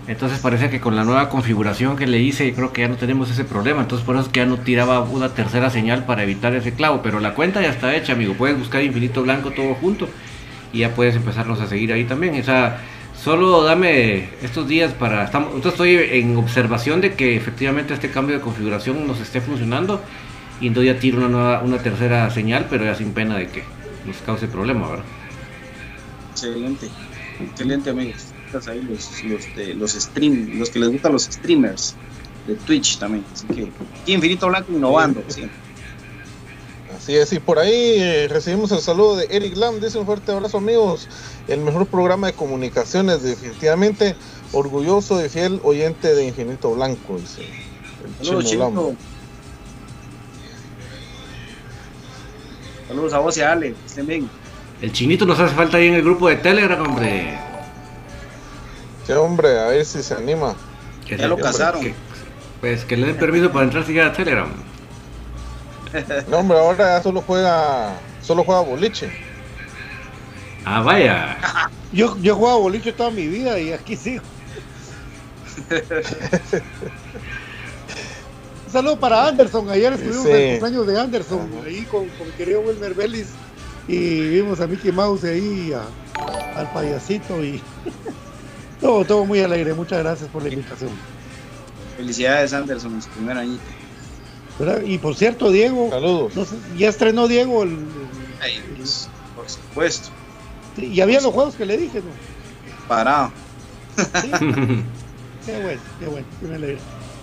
Entonces 0.07 0.39
parece 0.39 0.69
que 0.69 0.79
con 0.79 0.95
la 0.95 1.03
nueva 1.03 1.27
configuración 1.27 1.97
que 1.97 2.07
le 2.07 2.19
hice, 2.19 2.53
creo 2.53 2.71
que 2.71 2.81
ya 2.81 2.87
no 2.87 2.95
tenemos 2.95 3.29
ese 3.29 3.43
problema. 3.43 3.81
Entonces 3.81 4.05
por 4.05 4.15
eso 4.15 4.25
es 4.25 4.31
que 4.31 4.39
ya 4.39 4.45
no 4.45 4.57
tiraba 4.57 5.01
una 5.01 5.33
tercera 5.33 5.69
señal 5.69 6.05
para 6.05 6.23
evitar 6.23 6.55
ese 6.55 6.73
clavo. 6.73 7.01
Pero 7.03 7.19
la 7.19 7.33
cuenta 7.33 7.61
ya 7.61 7.69
está 7.69 7.93
hecha, 7.93 8.13
amigo. 8.13 8.33
Puedes 8.35 8.57
buscar 8.57 8.81
Infinito 8.81 9.21
Blanco 9.21 9.51
todo 9.51 9.75
junto 9.75 10.07
y 10.71 10.79
ya 10.79 10.95
puedes 10.95 11.15
empezarnos 11.15 11.59
a 11.59 11.67
seguir 11.67 11.91
ahí 11.91 12.05
también. 12.05 12.39
O 12.39 12.43
solo 13.21 13.63
dame 13.63 14.29
estos 14.41 14.67
días 14.67 14.93
para... 14.93 15.25
Estamos, 15.25 15.49
entonces 15.55 15.73
estoy 15.73 16.19
en 16.19 16.37
observación 16.37 17.01
de 17.01 17.15
que 17.15 17.35
efectivamente 17.35 17.93
este 17.93 18.09
cambio 18.11 18.35
de 18.35 18.41
configuración 18.41 19.07
nos 19.07 19.19
esté 19.19 19.41
funcionando 19.41 20.01
y 20.61 20.67
entonces 20.67 20.93
ya 20.93 20.99
tiro 20.99 21.19
una, 21.19 21.27
nueva, 21.27 21.61
una 21.63 21.77
tercera 21.79 22.29
señal, 22.31 22.67
pero 22.69 22.85
ya 22.85 22.95
sin 22.95 23.13
pena 23.13 23.37
de 23.37 23.47
que 23.49 23.63
nos 24.05 24.17
cause 24.17 24.47
problema, 24.47 24.89
¿verdad? 24.89 25.05
Excelente, 26.31 26.87
excelente 27.39 27.89
amigos. 27.89 28.25
Estás 28.45 28.67
ahí 28.67 28.81
los, 28.81 29.23
los, 29.23 29.55
de, 29.55 29.73
los 29.73 29.91
stream, 29.91 30.57
los 30.57 30.69
que 30.69 30.79
les 30.79 30.89
gustan 30.89 31.11
los 31.11 31.23
streamers 31.23 31.95
de 32.47 32.55
Twitch 32.55 32.97
también. 32.97 33.25
Así 33.33 33.45
que 33.47 33.69
aquí 34.01 34.13
Infinito 34.13 34.47
Blanco 34.47 34.71
innovando 34.71 35.21
siempre. 35.27 35.57
Así 36.95 37.15
es, 37.15 37.31
y 37.33 37.39
por 37.39 37.59
ahí 37.59 37.95
eh, 37.99 38.27
recibimos 38.29 38.71
el 38.71 38.79
saludo 38.79 39.17
de 39.17 39.27
Eric 39.29 39.55
Lam, 39.55 39.79
dice 39.79 39.97
un 39.97 40.05
fuerte 40.05 40.31
abrazo 40.31 40.57
amigos, 40.57 41.07
el 41.47 41.61
mejor 41.61 41.87
programa 41.87 42.27
de 42.27 42.33
comunicaciones, 42.33 43.23
definitivamente 43.23 44.15
orgulloso 44.51 45.23
y 45.23 45.29
fiel 45.29 45.59
oyente 45.63 46.13
de 46.13 46.25
Infinito 46.25 46.73
Blanco, 46.73 47.17
dice. 47.17 47.43
El 48.19 48.25
Saludos, 48.25 48.45
Chino. 48.45 48.95
Saludos 52.87 53.13
a 53.13 53.19
vos 53.19 53.37
y 53.37 53.41
a 53.41 53.51
Ale, 53.51 53.75
estén 53.85 54.07
bien. 54.07 54.29
El 54.81 54.91
chinito 54.91 55.25
nos 55.25 55.39
hace 55.39 55.55
falta 55.55 55.77
ahí 55.77 55.87
en 55.87 55.95
el 55.95 56.03
grupo 56.03 56.29
de 56.29 56.37
Telegram, 56.37 56.81
hombre. 56.81 57.37
Sí, 59.05 59.13
hombre, 59.13 59.59
a 59.59 59.67
ver 59.67 59.85
si 59.85 60.03
se 60.03 60.13
anima. 60.13 60.55
Que 61.05 61.17
ya 61.17 61.27
lo 61.27 61.37
casaron. 61.37 61.81
Que, 61.81 61.93
pues 62.61 62.85
que 62.85 62.95
le 62.95 63.07
den 63.07 63.17
permiso 63.17 63.51
para 63.51 63.65
entrar 63.65 63.85
siquiera 63.85 64.07
a 64.07 64.13
Telegram. 64.13 64.49
No, 66.29 66.37
hombre, 66.37 66.57
ahora 66.59 67.01
solo 67.01 67.23
juega, 67.25 67.93
solo 68.21 68.43
juega 68.43 68.61
boliche. 68.61 69.09
Ah, 70.69 70.81
vaya. 70.81 71.37
Yo, 71.93 72.17
yo 72.17 72.35
jugaba 72.35 72.57
boliche 72.57 72.91
toda 72.91 73.09
mi 73.09 73.25
vida 73.25 73.57
y 73.57 73.71
aquí 73.71 73.95
sigo. 73.95 74.21
Un 78.65 78.73
saludo 78.73 78.99
para 78.99 79.27
Anderson. 79.27 79.69
Ayer 79.69 79.93
estuvimos 79.93 80.23
sí. 80.23 80.29
en 80.29 80.35
el 80.35 80.49
cumpleaños 80.59 80.87
de 80.87 80.99
Anderson, 80.99 81.49
ahí 81.65 81.83
con, 81.83 82.09
con 82.09 82.27
mi 82.27 82.33
querido 82.33 82.59
Wilmer 82.59 82.93
Vélez. 82.95 83.29
Y 83.87 84.19
vimos 84.27 84.59
a 84.59 84.67
Mickey 84.67 84.91
Mouse 84.91 85.23
ahí, 85.23 85.71
a, 85.71 85.83
al 86.59 86.69
payasito. 86.73 87.41
Y 87.41 87.61
todo, 88.81 89.05
todo 89.05 89.23
muy 89.23 89.39
alegre. 89.39 89.73
Muchas 89.73 89.99
gracias 89.99 90.29
por 90.29 90.43
la 90.43 90.49
invitación. 90.49 90.91
Felicidades, 91.95 92.51
Anderson, 92.51 92.95
en 92.95 93.01
su 93.01 93.07
primer 93.11 93.37
añito. 93.37 93.63
¿verdad? 94.59 94.81
Y 94.81 94.97
por 94.97 95.15
cierto, 95.15 95.49
Diego. 95.49 95.89
Saludos. 95.91 96.35
No 96.35 96.43
sé, 96.43 96.55
ya 96.75 96.89
estrenó 96.89 97.29
Diego 97.29 97.63
el. 97.63 97.69
el, 97.69 97.87
Ay, 98.41 98.61
pues, 98.75 99.07
por 99.33 99.49
supuesto. 99.49 100.09
Y 100.77 101.01
había 101.01 101.21
los 101.21 101.33
juegos 101.33 101.55
que 101.55 101.65
le 101.65 101.77
dije, 101.77 101.99
¿no? 101.99 102.11
Parado. 102.87 103.31
Sí. 103.95 104.31
qué 105.45 105.61
bueno, 105.61 105.81
qué 105.99 106.05
bueno. 106.07 106.27
Qué 106.39 106.47
me 106.47 106.55
alegra. 106.55 106.79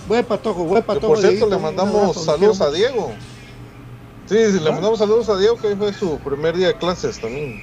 Buen 0.08 0.24
patojo, 0.24 0.64
buen 0.64 0.82
patojo. 0.82 1.08
Por 1.08 1.18
cierto, 1.18 1.48
le 1.48 1.58
mandamos 1.58 2.22
saludos 2.24 2.60
a 2.60 2.70
Diego. 2.70 3.12
Sí, 4.26 4.36
sí, 4.52 4.60
le 4.60 4.70
mandamos 4.70 4.98
saludos 4.98 5.28
a 5.28 5.38
Diego, 5.38 5.56
que 5.58 5.68
hoy 5.68 5.76
fue 5.76 5.92
su 5.92 6.18
primer 6.18 6.56
día 6.56 6.68
de 6.68 6.74
clases 6.74 7.18
también. 7.20 7.60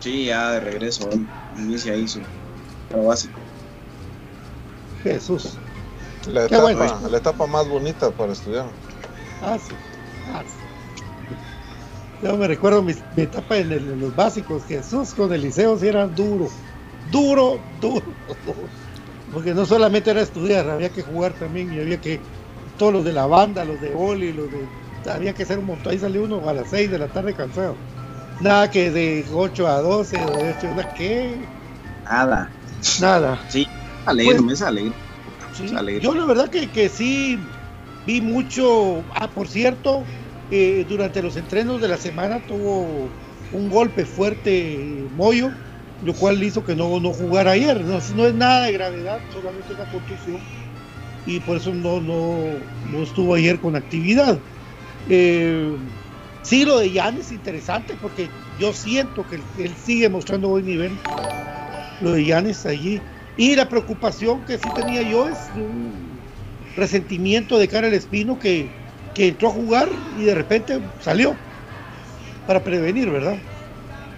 Sí, 0.00 0.26
ya 0.26 0.52
de 0.52 0.60
regreso, 0.60 1.08
inicia 1.56 1.92
ahí 1.92 2.06
su 2.06 2.20
trabajo 2.88 3.08
básico. 3.08 3.38
Jesús. 5.02 5.56
La 6.30 6.46
etapa, 6.46 6.62
bueno. 6.62 7.08
la 7.08 7.18
etapa 7.18 7.46
más 7.46 7.68
bonita 7.68 8.10
para 8.10 8.32
estudiar. 8.32 8.66
Ah, 9.42 9.56
sí. 9.58 9.74
Ah, 10.32 10.42
sí. 10.44 10.65
Yo 12.26 12.36
me 12.36 12.48
recuerdo 12.48 12.82
mi, 12.82 12.92
mi 13.14 13.22
etapa 13.22 13.56
en, 13.56 13.70
el, 13.70 13.88
en, 13.88 14.00
los 14.00 14.14
básicos. 14.16 14.64
Jesús 14.64 15.14
con 15.14 15.32
el 15.32 15.42
liceo 15.42 15.78
sí 15.78 15.86
era 15.86 16.08
duro. 16.08 16.48
Duro, 17.12 17.60
duro, 17.80 18.16
porque 19.32 19.54
no 19.54 19.64
solamente 19.64 20.10
era 20.10 20.22
estudiar, 20.22 20.68
había 20.68 20.88
que 20.88 21.02
jugar 21.02 21.34
también 21.34 21.72
y 21.72 21.78
había 21.78 22.00
que, 22.00 22.20
todos 22.76 22.92
los 22.92 23.04
de 23.04 23.12
la 23.12 23.26
banda, 23.26 23.64
los 23.64 23.80
de 23.80 23.90
boli, 23.90 24.32
los 24.32 24.50
de, 24.50 24.66
había 25.08 25.32
que 25.32 25.44
hacer 25.44 25.60
un 25.60 25.66
montón, 25.66 25.92
ahí 25.92 26.00
salió 26.00 26.24
uno 26.24 26.48
a 26.48 26.52
las 26.52 26.68
6 26.68 26.90
de 26.90 26.98
la 26.98 27.06
tarde 27.06 27.32
cansado. 27.32 27.76
Nada 28.40 28.68
que 28.68 28.90
de 28.90 29.24
8 29.32 29.68
a 29.68 29.80
12, 29.80 30.16
de 30.16 30.24
8 30.24 30.68
a 30.80 30.94
¿qué? 30.94 31.46
Nada. 32.10 32.50
Nada. 33.00 33.40
Sí, 33.48 33.68
alegre, 34.04 34.42
pues, 34.42 34.60
me 34.60 34.66
alegre. 34.66 34.92
Sí, 35.52 35.72
alegre. 35.76 36.02
Yo 36.02 36.12
la 36.12 36.24
verdad 36.24 36.50
que, 36.50 36.68
que 36.70 36.88
sí 36.88 37.38
vi 38.04 38.20
mucho, 38.20 39.04
ah, 39.14 39.28
por 39.28 39.46
cierto, 39.46 40.04
eh, 40.50 40.84
durante 40.88 41.22
los 41.22 41.36
entrenos 41.36 41.80
de 41.80 41.88
la 41.88 41.96
semana 41.96 42.40
tuvo 42.46 43.08
un 43.52 43.70
golpe 43.70 44.04
fuerte 44.04 45.06
Moyo 45.16 45.50
lo 46.04 46.12
cual 46.14 46.42
hizo 46.42 46.62
que 46.64 46.76
no, 46.76 47.00
no 47.00 47.12
jugara 47.12 47.52
ayer. 47.52 47.80
No, 47.80 47.98
no, 48.14 48.26
es 48.26 48.34
nada 48.34 48.66
de 48.66 48.72
gravedad, 48.72 49.18
solamente 49.32 49.72
una 49.72 49.90
contusión 49.90 50.40
y 51.26 51.40
por 51.40 51.56
eso 51.56 51.74
no, 51.74 52.00
no, 52.00 52.38
no 52.92 53.02
estuvo 53.02 53.34
ayer 53.34 53.58
con 53.58 53.76
actividad. 53.76 54.38
Eh, 55.08 55.76
sí, 56.42 56.64
lo 56.64 56.78
de 56.78 56.90
Jan 56.90 57.18
es 57.18 57.32
interesante 57.32 57.94
porque 58.00 58.28
yo 58.60 58.72
siento 58.72 59.26
que 59.28 59.36
él, 59.62 59.74
sigue 59.84 60.08
mostrando 60.08 60.48
buen 60.48 60.64
nivel. 60.64 60.92
Lo 62.00 62.12
de 62.12 62.24
Jan 62.24 62.46
es 62.46 62.64
allí. 62.64 63.00
Y 63.36 63.56
la 63.56 63.68
preocupación 63.68 64.44
que 64.44 64.56
sí 64.56 64.68
tenía 64.74 65.02
yo 65.02 65.28
es 65.28 65.36
un 65.56 65.92
resentimiento 66.76 67.58
de 67.58 67.68
cara 67.68 67.88
al 67.88 67.94
Espino 67.94 68.38
que, 68.38 68.70
que 69.16 69.28
entró 69.28 69.48
a 69.50 69.52
jugar 69.52 69.90
y 70.10 70.24
de 70.24 70.34
repente 70.36 70.92
salió 70.98 71.42
para 72.44 72.62
prevenir, 72.64 73.10
¿verdad? 73.10 73.44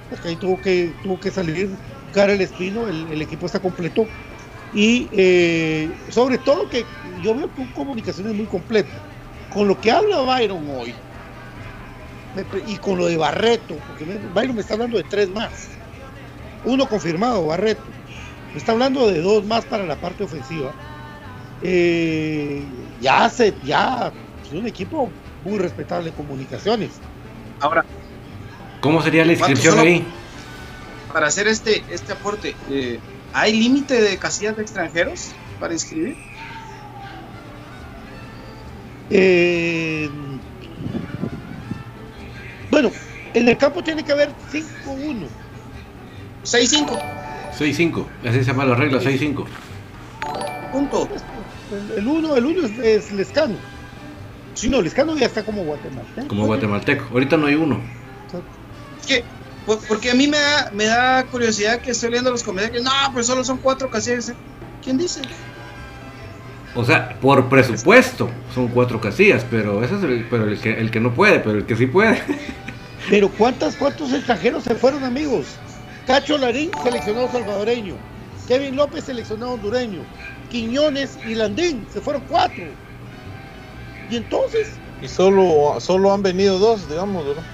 porque 0.08 0.28
ahí 0.28 0.38
tuvo 0.38 0.60
que, 0.60 0.98
tuvo 1.02 1.20
que 1.20 1.32
salir 1.32 1.82
Karel 2.12 2.40
Espino, 2.42 2.88
el, 2.88 3.08
el 3.10 3.22
equipo 3.22 3.46
está 3.46 3.60
completo. 3.60 4.10
Y 4.70 5.08
eh, 5.12 6.04
sobre 6.08 6.38
todo 6.38 6.68
que 6.68 6.94
yo 7.02 7.34
veo 7.36 7.52
que 7.54 7.72
comunicación 7.72 8.28
es 8.28 8.34
muy 8.34 8.48
completa. 8.48 9.06
Con 9.48 9.68
lo 9.68 9.80
que 9.80 9.90
habla 9.92 10.22
Byron 10.22 10.68
hoy, 10.68 11.04
y 12.66 12.78
con 12.78 12.98
lo 12.98 13.06
de 13.06 13.16
Barreto, 13.16 13.84
porque 13.84 14.04
Byron 14.04 14.54
me 14.56 14.60
está 14.62 14.74
hablando 14.74 14.96
de 14.98 15.04
tres 15.04 15.30
más. 15.30 15.80
Uno 16.62 16.88
confirmado, 16.88 17.46
Barreto. 17.46 17.96
Me 18.52 18.58
está 18.58 18.72
hablando 18.72 19.08
de 19.08 19.20
dos 19.22 19.44
más 19.46 19.66
para 19.66 19.86
la 19.86 20.00
parte 20.00 20.24
ofensiva. 20.24 20.76
Eh, 21.60 22.94
ya 22.98 23.30
se, 23.30 23.58
ya 23.62 24.14
es 24.48 24.58
un 24.58 24.66
equipo 24.66 25.10
muy 25.44 25.58
respetable 25.58 26.10
de 26.10 26.16
comunicaciones. 26.16 26.90
Ahora, 27.60 27.84
¿Cómo 28.80 29.02
sería 29.02 29.24
la 29.24 29.32
inscripción 29.32 29.78
ahí? 29.78 30.04
Para 31.12 31.26
hacer 31.26 31.48
este, 31.48 31.82
este 31.90 32.12
aporte, 32.12 32.54
eh, 32.70 33.00
¿hay 33.32 33.58
límite 33.58 34.00
de 34.00 34.16
casillas 34.18 34.56
de 34.56 34.62
extranjeros 34.62 35.32
para 35.58 35.72
inscribir? 35.72 36.16
Eh, 39.10 40.08
bueno, 42.70 42.90
En 43.34 43.48
el 43.48 43.56
campo 43.58 43.82
tiene 43.82 44.04
que 44.04 44.12
haber 44.12 44.30
5-1. 44.52 45.26
6-5. 46.44 46.98
6-5, 47.58 48.06
así 48.24 48.38
se 48.38 48.44
llama 48.44 48.64
la 48.64 48.74
regla, 48.74 49.00
6-5. 49.00 49.44
Punto. 50.72 51.08
El 51.96 52.06
1 52.06 52.36
el 52.36 52.46
uno 52.46 52.66
es, 52.66 52.78
es 52.78 53.12
Lescano. 53.12 53.56
Sí, 54.58 54.68
no, 54.68 54.82
Lescano 54.82 55.16
ya 55.16 55.26
está 55.26 55.44
como 55.44 55.62
guatemalteco. 55.62 56.26
Como 56.26 56.46
guatemalteco. 56.46 57.04
Ahorita 57.12 57.36
no 57.36 57.46
hay 57.46 57.54
uno. 57.54 57.80
¿Qué? 59.06 59.22
Pues, 59.64 59.78
porque 59.86 60.10
a 60.10 60.14
mí 60.14 60.26
me 60.26 60.36
da, 60.36 60.72
me 60.74 60.86
da 60.86 61.22
curiosidad 61.26 61.80
que 61.80 61.92
estoy 61.92 62.10
leyendo 62.10 62.32
los 62.32 62.42
comentarios. 62.42 62.82
No, 62.82 62.90
pues 63.12 63.28
solo 63.28 63.44
son 63.44 63.58
cuatro 63.58 63.88
casillas. 63.88 64.32
¿Quién 64.82 64.98
dice? 64.98 65.20
O 66.74 66.84
sea, 66.84 67.16
por 67.20 67.48
presupuesto 67.48 68.28
son 68.52 68.66
cuatro 68.66 69.00
casillas, 69.00 69.46
pero 69.48 69.84
ese 69.84 69.94
es 69.94 70.02
el, 70.02 70.26
pero 70.28 70.48
el, 70.48 70.58
que, 70.58 70.72
el 70.72 70.90
que 70.90 70.98
no 70.98 71.14
puede, 71.14 71.38
pero 71.38 71.58
el 71.58 71.64
que 71.64 71.76
sí 71.76 71.86
puede. 71.86 72.20
Pero 73.08 73.30
¿cuántas, 73.30 73.74
¿cuántos 73.76 74.12
extranjeros 74.12 74.64
se 74.64 74.74
fueron, 74.74 75.02
amigos? 75.02 75.46
Cacho 76.06 76.36
Larín, 76.36 76.70
seleccionado 76.82 77.30
salvadoreño. 77.32 77.94
Kevin 78.46 78.76
López, 78.76 79.04
seleccionado 79.04 79.52
hondureño. 79.52 80.02
Quiñones 80.50 81.16
y 81.26 81.34
Landín, 81.34 81.86
se 81.90 82.02
fueron 82.02 82.22
cuatro. 82.28 82.64
Y 84.10 84.16
entonces. 84.16 84.72
Y 85.00 85.08
solo, 85.08 85.76
solo 85.80 86.12
han 86.12 86.22
venido 86.22 86.58
dos, 86.58 86.88
digamos, 86.88 87.26
¿verdad? 87.26 87.44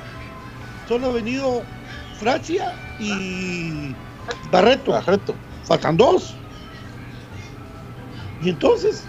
Solo 0.89 1.09
ha 1.09 1.13
venido 1.13 1.63
Francia 2.19 2.75
y 2.99 3.95
Barreto. 4.51 4.93
Barreto. 4.93 5.35
Faltan 5.65 5.97
dos. 5.97 6.35
Y 8.43 8.51
entonces, 8.51 9.05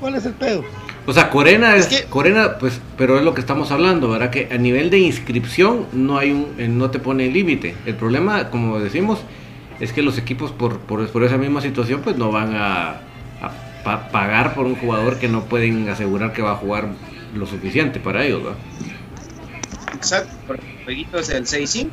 ¿cuál 0.00 0.14
es 0.14 0.26
el 0.26 0.32
pedo? 0.34 0.64
O 1.06 1.12
sea, 1.12 1.30
Corena 1.30 1.76
es, 1.76 2.06
Corena, 2.08 2.58
pues, 2.58 2.80
pero 2.96 3.18
es 3.18 3.24
lo 3.24 3.34
que 3.34 3.40
estamos 3.40 3.70
hablando, 3.72 4.08
¿verdad? 4.10 4.30
Que 4.30 4.48
a 4.52 4.58
nivel 4.58 4.90
de 4.90 4.98
inscripción 4.98 5.86
no 5.92 6.18
hay 6.18 6.30
un, 6.30 6.54
eh, 6.58 6.68
no 6.68 6.90
te 6.90 6.98
pone 6.98 7.28
límite. 7.28 7.74
El 7.86 7.96
problema, 7.96 8.50
como 8.50 8.78
decimos, 8.78 9.20
es 9.80 9.92
que 9.92 10.02
los 10.02 10.18
equipos 10.18 10.52
por, 10.52 10.78
por, 10.80 11.08
por 11.08 11.24
esa 11.24 11.38
misma 11.38 11.60
situación, 11.62 12.02
pues 12.02 12.16
no 12.16 12.30
van 12.30 12.54
a, 12.54 13.00
a 13.84 14.08
pagar 14.10 14.54
por 14.54 14.66
un 14.66 14.76
jugador 14.76 15.18
que 15.18 15.28
no 15.28 15.44
pueden 15.44 15.88
asegurar 15.88 16.32
que 16.32 16.42
va 16.42 16.52
a 16.52 16.56
jugar 16.56 16.88
lo 17.34 17.46
suficiente 17.46 18.00
para 18.00 18.24
ellos. 18.24 18.42
Exacto, 19.94 20.32
porque 20.46 20.66
el 20.66 20.84
jueguito 20.84 21.18
es 21.18 21.28
el 21.30 21.46
6-5, 21.46 21.90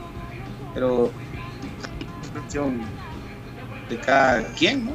pero 0.74 1.12
de 3.90 3.98
cada 3.98 4.44
quien, 4.54 4.86
¿no? 4.86 4.92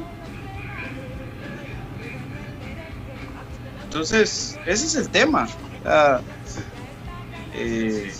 Entonces, 3.85 4.59
ese 4.65 4.85
es 4.85 4.95
el 4.95 5.09
tema. 5.09 5.47
eh, 7.55 8.11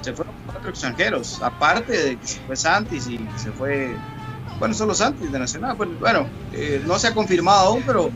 se 0.00 0.12
fueron 0.12 0.34
cuatro 0.46 0.70
extranjeros, 0.70 1.40
aparte 1.42 1.92
de 1.92 2.16
que 2.16 2.26
se 2.26 2.40
fue 2.40 2.56
Santis 2.56 3.06
y 3.06 3.20
se 3.36 3.52
fue, 3.52 3.94
bueno, 4.58 4.74
son 4.74 4.88
los 4.88 4.98
Santis 4.98 5.30
de 5.32 5.38
Nacional. 5.38 5.76
Bueno, 5.76 5.94
bueno 5.98 6.28
eh, 6.52 6.82
no 6.86 6.98
se 6.98 7.08
ha 7.08 7.14
confirmado 7.14 7.68
aún, 7.68 7.82
pero 7.86 8.10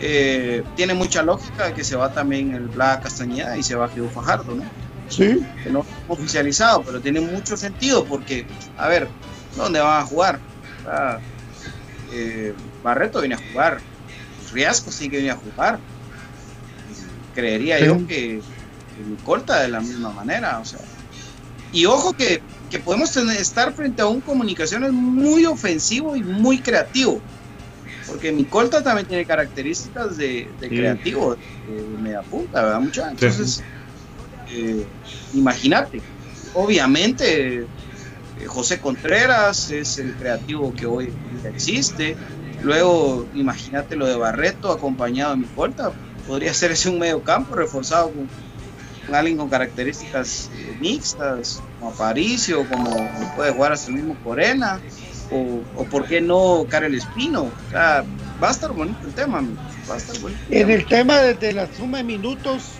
eh, 0.00 0.62
tiene 0.76 0.94
mucha 0.94 1.22
lógica 1.22 1.72
que 1.74 1.84
se 1.84 1.96
va 1.96 2.12
también 2.12 2.54
el 2.54 2.68
Bla 2.68 3.00
Castañeda 3.00 3.56
y 3.56 3.62
se 3.62 3.74
va 3.74 3.88
Geo 3.88 4.08
Fajardo, 4.08 4.54
¿no? 4.54 4.64
Sí. 5.08 5.40
Que 5.62 5.70
no 5.70 5.84
oficializado, 6.08 6.82
pero 6.82 7.00
tiene 7.00 7.20
mucho 7.20 7.56
sentido 7.56 8.04
porque, 8.04 8.46
a 8.78 8.88
ver, 8.88 9.08
¿dónde 9.56 9.80
van 9.80 10.02
a 10.02 10.06
jugar? 10.06 10.38
eh, 12.12 12.54
Barreto 12.82 13.20
viene 13.20 13.34
a 13.34 13.38
jugar, 13.52 13.78
Riasco 14.52 14.90
sí 14.90 15.08
que 15.08 15.18
viene 15.18 15.32
a 15.32 15.36
jugar. 15.36 15.78
Creería 17.34 17.78
Sí. 17.78 17.84
yo 17.84 17.96
que, 18.06 18.40
que 18.40 19.24
corta 19.24 19.60
de 19.60 19.68
la 19.68 19.80
misma 19.80 20.10
manera, 20.10 20.58
o 20.58 20.64
sea. 20.64 20.80
Y 21.72 21.86
ojo 21.86 22.12
que, 22.12 22.42
que 22.70 22.78
podemos 22.78 23.12
tener- 23.12 23.36
estar 23.40 23.74
frente 23.74 24.00
a 24.00 24.06
un 24.06 24.22
comunicaciones 24.22 24.92
muy 24.92 25.44
ofensivo 25.44 26.16
y 26.16 26.22
muy 26.22 26.62
creativo. 26.62 27.22
Porque 28.06 28.32
mi 28.32 28.46
corta 28.46 28.82
también 28.82 29.06
tiene 29.06 29.26
características 29.26 30.16
de, 30.16 30.54
de 30.58 30.68
Sí. 30.68 30.74
creativo, 30.76 31.36
de 31.66 31.82
media 31.98 32.22
punta, 32.22 32.62
¿verdad? 32.64 32.80
Mucha. 32.80 33.10
Entonces, 33.10 33.64
eh, 34.46 34.88
imagínate. 35.32 36.02
Obviamente, 36.52 37.68
eh, 38.36 38.46
José 38.46 38.80
Contreras 38.80 39.70
es 39.70 39.98
el 39.98 40.14
creativo 40.16 40.72
que 40.72 40.86
hoy 40.86 41.14
existe. 41.44 42.16
Luego, 42.60 43.28
imagínate 43.32 43.96
lo 43.96 44.06
de 44.06 44.16
Barreto 44.16 44.70
acompañado 44.70 45.32
de 45.32 45.38
mi 45.38 45.48
corta. 45.48 45.92
Podría 46.24 46.54
ser 46.54 46.70
ese 46.72 46.88
un 46.88 46.98
medio 46.98 47.22
campo 47.22 47.54
reforzado 47.54 48.12
con 48.14 48.30
alguien 49.14 49.36
con 49.36 49.48
características 49.48 50.50
eh, 50.54 50.76
mixtas, 50.80 51.62
como 51.78 51.92
Aparicio, 51.92 52.68
como 52.68 53.08
puede 53.36 53.52
jugar 53.52 53.72
hasta 53.72 53.90
el 53.90 53.96
mismo 53.96 54.16
Corena, 54.22 54.80
o, 55.30 55.60
o 55.76 55.84
por 55.84 56.06
qué 56.06 56.20
no 56.20 56.66
Karel 56.68 56.94
Espino. 56.94 57.44
O 57.44 57.70
sea, 57.70 58.04
va 58.42 58.48
a 58.48 58.50
estar 58.52 58.72
bonito 58.72 58.98
el 59.06 59.12
tema, 59.12 59.42
va 59.88 59.94
a 59.94 59.98
estar 59.98 60.18
bonito. 60.18 60.40
En 60.50 60.70
el 60.70 60.86
tema 60.86 61.18
de, 61.18 61.34
de 61.34 61.52
la 61.52 61.66
suma 61.72 61.98
de 61.98 62.04
minutos, 62.04 62.70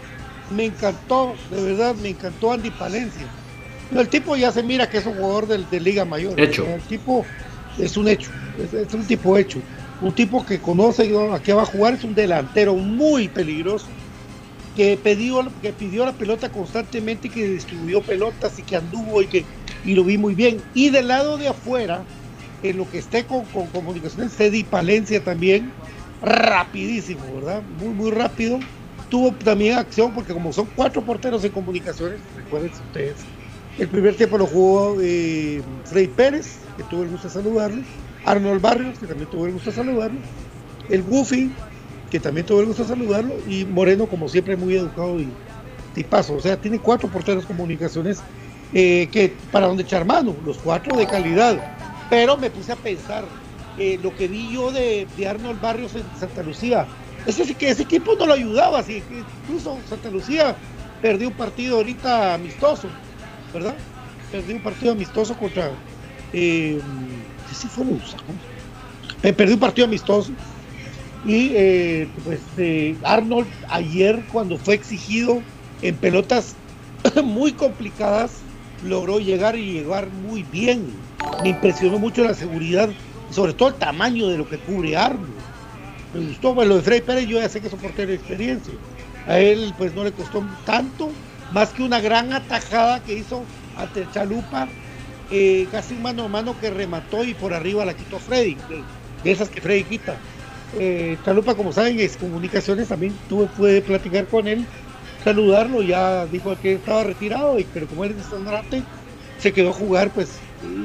me 0.54 0.64
encantó, 0.64 1.34
de 1.50 1.62
verdad, 1.62 1.94
me 1.96 2.10
encantó 2.10 2.52
Andy 2.52 2.70
Palencia. 2.70 3.26
No, 3.90 4.00
el 4.00 4.08
tipo 4.08 4.36
ya 4.36 4.52
se 4.52 4.62
mira 4.62 4.88
que 4.88 4.98
es 4.98 5.06
un 5.06 5.14
jugador 5.14 5.46
de, 5.46 5.64
de 5.70 5.80
Liga 5.80 6.04
Mayor. 6.04 6.38
Hecho. 6.38 6.64
El 6.66 6.80
tipo 6.82 7.24
es 7.78 7.96
un 7.96 8.08
hecho, 8.08 8.30
es, 8.58 8.72
es 8.72 8.94
un 8.94 9.04
tipo 9.04 9.36
hecho. 9.36 9.60
Un 10.00 10.14
tipo 10.14 10.46
que 10.46 10.58
conoce 10.60 11.14
a 11.32 11.38
qué 11.40 11.52
va 11.52 11.62
a 11.62 11.66
jugar, 11.66 11.94
es 11.94 12.04
un 12.04 12.14
delantero 12.14 12.74
muy 12.74 13.28
peligroso, 13.28 13.86
que 14.76 14.96
pidió, 14.96 15.52
que 15.60 15.72
pidió 15.72 16.04
la 16.04 16.12
pelota 16.12 16.50
constantemente 16.50 17.28
que 17.28 17.46
distribuyó 17.46 18.02
pelotas 18.02 18.58
y 18.58 18.62
que 18.62 18.76
anduvo 18.76 19.22
y 19.22 19.26
que 19.26 19.44
y 19.84 19.94
lo 19.94 20.04
vi 20.04 20.18
muy 20.18 20.34
bien. 20.34 20.60
Y 20.74 20.90
del 20.90 21.08
lado 21.08 21.38
de 21.38 21.48
afuera, 21.48 22.04
en 22.62 22.76
lo 22.76 22.88
que 22.88 22.98
esté 22.98 23.24
con, 23.24 23.44
con 23.46 23.66
comunicaciones, 23.68 24.36
Cedi 24.36 24.64
Palencia 24.64 25.22
también, 25.22 25.72
rapidísimo, 26.22 27.22
¿verdad? 27.34 27.62
Muy, 27.78 27.88
muy 27.88 28.10
rápido. 28.10 28.58
Tuvo 29.08 29.32
también 29.32 29.78
acción 29.78 30.12
porque 30.14 30.32
como 30.32 30.52
son 30.52 30.68
cuatro 30.76 31.02
porteros 31.02 31.42
en 31.44 31.50
comunicaciones, 31.50 32.20
recuerden 32.36 32.70
ustedes, 32.70 33.16
el 33.78 33.88
primer 33.88 34.14
tiempo 34.14 34.38
lo 34.38 34.46
jugó 34.46 34.98
eh, 35.00 35.62
Frey 35.84 36.06
Pérez, 36.06 36.58
que 36.76 36.84
tuvo 36.84 37.02
el 37.02 37.08
gusto 37.08 37.28
de 37.28 37.34
saludarlo, 37.34 37.82
Arnold 38.24 38.60
Barrios, 38.60 38.98
que 38.98 39.06
también 39.06 39.28
tuvo 39.30 39.46
el 39.46 39.52
gusto 39.52 39.70
de 39.70 39.76
saludarlo, 39.76 40.20
el 40.88 41.02
Goofy, 41.02 41.50
que 42.10 42.20
también 42.20 42.46
tuvo 42.46 42.60
el 42.60 42.66
gusto 42.66 42.82
de 42.82 42.88
saludarlo, 42.88 43.34
y 43.48 43.64
Moreno, 43.64 44.06
como 44.06 44.28
siempre, 44.28 44.56
muy 44.56 44.74
educado 44.74 45.20
y 45.20 45.28
tipazo. 45.94 46.34
O 46.34 46.40
sea, 46.40 46.56
tiene 46.56 46.78
cuatro 46.78 47.08
porteros 47.08 47.46
comunicaciones 47.46 48.20
eh, 48.72 49.08
que 49.10 49.34
para 49.50 49.66
donde 49.66 49.84
echar 49.84 50.04
mano, 50.04 50.34
los 50.44 50.58
cuatro 50.58 50.96
de 50.96 51.06
calidad. 51.06 51.58
Pero 52.08 52.36
me 52.36 52.50
puse 52.50 52.72
a 52.72 52.76
pensar, 52.76 53.24
eh, 53.78 53.98
lo 54.02 54.14
que 54.16 54.28
vi 54.28 54.52
yo 54.52 54.72
de, 54.72 55.06
de 55.16 55.28
Arnold 55.28 55.60
Barrios 55.60 55.94
en 55.94 56.02
Santa 56.18 56.42
Lucía, 56.42 56.86
ese, 57.26 57.54
que 57.54 57.70
ese 57.70 57.82
equipo 57.82 58.14
no 58.18 58.26
lo 58.26 58.32
ayudaba, 58.32 58.80
así 58.80 59.02
incluso 59.46 59.78
Santa 59.88 60.10
Lucía 60.10 60.56
perdió 61.00 61.28
un 61.28 61.34
partido 61.34 61.76
ahorita 61.76 62.34
amistoso, 62.34 62.88
¿verdad? 63.52 63.74
Perdió 64.32 64.56
un 64.56 64.62
partido 64.62 64.92
amistoso 64.92 65.36
contra... 65.36 65.70
Eh, 66.32 66.80
¿qué 67.48 67.68
fue? 67.68 67.84
Eh, 69.22 69.32
perdió 69.32 69.54
un 69.54 69.60
partido 69.60 69.86
amistoso 69.86 70.32
y 71.24 71.52
eh, 71.54 72.08
pues 72.24 72.40
eh, 72.56 72.96
Arnold 73.04 73.48
ayer 73.68 74.22
cuando 74.32 74.56
fue 74.56 74.74
exigido 74.74 75.42
en 75.82 75.96
pelotas 75.96 76.56
muy 77.24 77.52
complicadas 77.52 78.40
logró 78.84 79.18
llegar 79.18 79.56
y 79.56 79.72
llegar 79.72 80.08
muy 80.10 80.42
bien. 80.42 80.90
Me 81.42 81.50
impresionó 81.50 81.98
mucho 81.98 82.24
la 82.24 82.34
seguridad, 82.34 82.88
sobre 83.30 83.52
todo 83.52 83.68
el 83.68 83.74
tamaño 83.74 84.28
de 84.28 84.38
lo 84.38 84.48
que 84.48 84.58
cubre 84.58 84.96
Arnold. 84.96 85.34
Me 86.14 86.26
gustó, 86.26 86.54
bueno, 86.54 86.70
lo 86.70 86.76
de 86.76 86.82
Freddy 86.82 87.00
Pérez 87.02 87.26
yo 87.26 87.38
ya 87.38 87.48
sé 87.48 87.60
que 87.60 87.68
es 87.68 87.72
un 87.72 87.80
portero 87.80 88.12
experiencia. 88.12 88.74
A 89.26 89.38
él 89.38 89.74
pues 89.76 89.94
no 89.94 90.02
le 90.04 90.12
costó 90.12 90.44
tanto, 90.64 91.10
más 91.52 91.70
que 91.70 91.82
una 91.82 92.00
gran 92.00 92.32
atajada 92.32 93.02
que 93.04 93.14
hizo 93.18 93.44
ante 93.76 94.06
Chalupa, 94.10 94.68
eh, 95.30 95.68
casi 95.70 95.94
mano 95.94 96.24
a 96.24 96.28
mano 96.28 96.58
que 96.58 96.70
remató 96.70 97.22
y 97.22 97.34
por 97.34 97.54
arriba 97.54 97.84
la 97.84 97.94
quitó 97.94 98.18
Freddy, 98.18 98.56
de 99.22 99.30
esas 99.30 99.50
que 99.50 99.60
Freddy 99.60 99.84
quita. 99.84 100.16
Eh, 100.78 101.16
Chalupa, 101.24 101.54
como 101.54 101.72
saben, 101.72 101.98
es 101.98 102.16
comunicaciones, 102.16 102.88
también 102.88 103.14
tuve, 103.28 103.46
pude 103.46 103.82
platicar 103.82 104.26
con 104.26 104.46
él, 104.46 104.64
saludarlo, 105.24 105.82
ya 105.82 106.26
dijo 106.26 106.54
que 106.60 106.74
estaba 106.74 107.02
retirado, 107.04 107.58
y, 107.58 107.64
pero 107.64 107.86
como 107.86 108.04
él 108.04 108.12
es 108.12 108.24
estandarte, 108.24 108.82
se 109.38 109.52
quedó 109.52 109.70
a 109.70 109.72
jugar, 109.72 110.10
pues, 110.10 110.30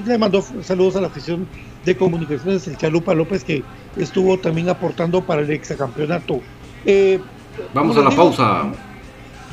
le 0.06 0.18
mandó 0.18 0.44
saludos 0.64 0.96
a 0.96 1.02
la 1.02 1.08
afición 1.08 1.48
de 1.86 1.96
comunicaciones, 1.96 2.68
el 2.68 2.78
Chalupa 2.78 3.14
López, 3.14 3.44
que 3.44 3.64
estuvo 3.96 4.40
también 4.40 4.70
aportando 4.70 5.22
para 5.24 5.42
el 5.42 5.52
exacampeonato. 5.52 6.42
Eh, 6.86 7.20
Vamos 7.74 7.96
a 7.98 8.02
la 8.02 8.10
digo, 8.10 8.24
pausa. 8.24 8.72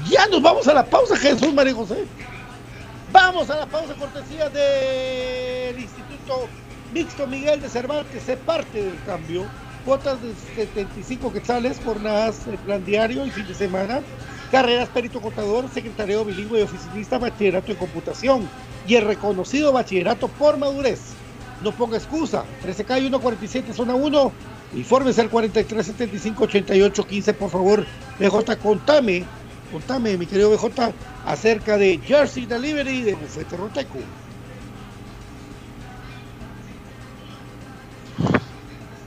ya 0.09 0.27
nos 0.29 0.41
vamos 0.43 0.67
a 0.67 0.75
la 0.75 0.85
pausa, 0.85 1.17
Jesús 1.17 1.53
María 1.53 1.75
José. 1.75 2.05
Vamos 3.13 3.51
a 3.51 3.57
la 3.57 3.67
pausa 3.67 3.95
cortesía 3.95 4.49
del 4.49 5.79
Instituto 5.79 6.49
Mixto 6.95 7.27
Miguel 7.27 7.61
de 7.61 7.69
Cervantes, 7.69 8.23
se 8.23 8.37
parte 8.39 8.83
del 8.83 8.99
cambio. 9.05 9.45
Cuotas 9.85 10.23
de 10.23 10.33
75 10.55 11.33
quetzales, 11.33 11.81
jornadas 11.85 12.47
de 12.47 12.57
plan 12.57 12.85
diario 12.85 13.27
y 13.27 13.31
fin 13.31 13.47
de 13.47 13.55
semana. 13.55 14.01
Carreras 14.53 14.89
Perito 14.91 15.21
Contador, 15.21 15.69
Secretario 15.73 16.25
Bilingüe 16.25 16.61
y 16.61 16.63
Oficinista, 16.63 17.19
Bachillerato 17.19 17.73
en 17.73 17.79
Computación 17.79 18.49
y 18.87 18.95
el 18.95 19.07
reconocido 19.07 19.73
Bachillerato 19.73 20.29
por 20.29 20.57
Madurez. 20.57 21.01
No 21.63 21.73
ponga 21.73 21.97
excusa, 21.97 22.45
13 22.63 22.85
calle 22.85 23.01
147 23.03 23.73
zona 23.73 23.95
1, 23.95 24.33
infórmese 24.75 25.21
al 25.21 25.31
43 25.31 25.87
75 25.87 26.45
88 26.45 27.07
15 27.07 27.35
por 27.35 27.51
favor. 27.51 27.87
BJ, 28.21 28.57
contame, 28.59 29.25
contame 29.73 30.17
mi 30.17 30.27
querido 30.27 30.51
BJ 30.51 30.93
acerca 31.27 31.77
de 31.77 31.99
Jersey 31.99 32.47
Delivery 32.47 33.03
de 33.03 33.15
Bufete 33.15 33.57
Roteco. 33.57 33.99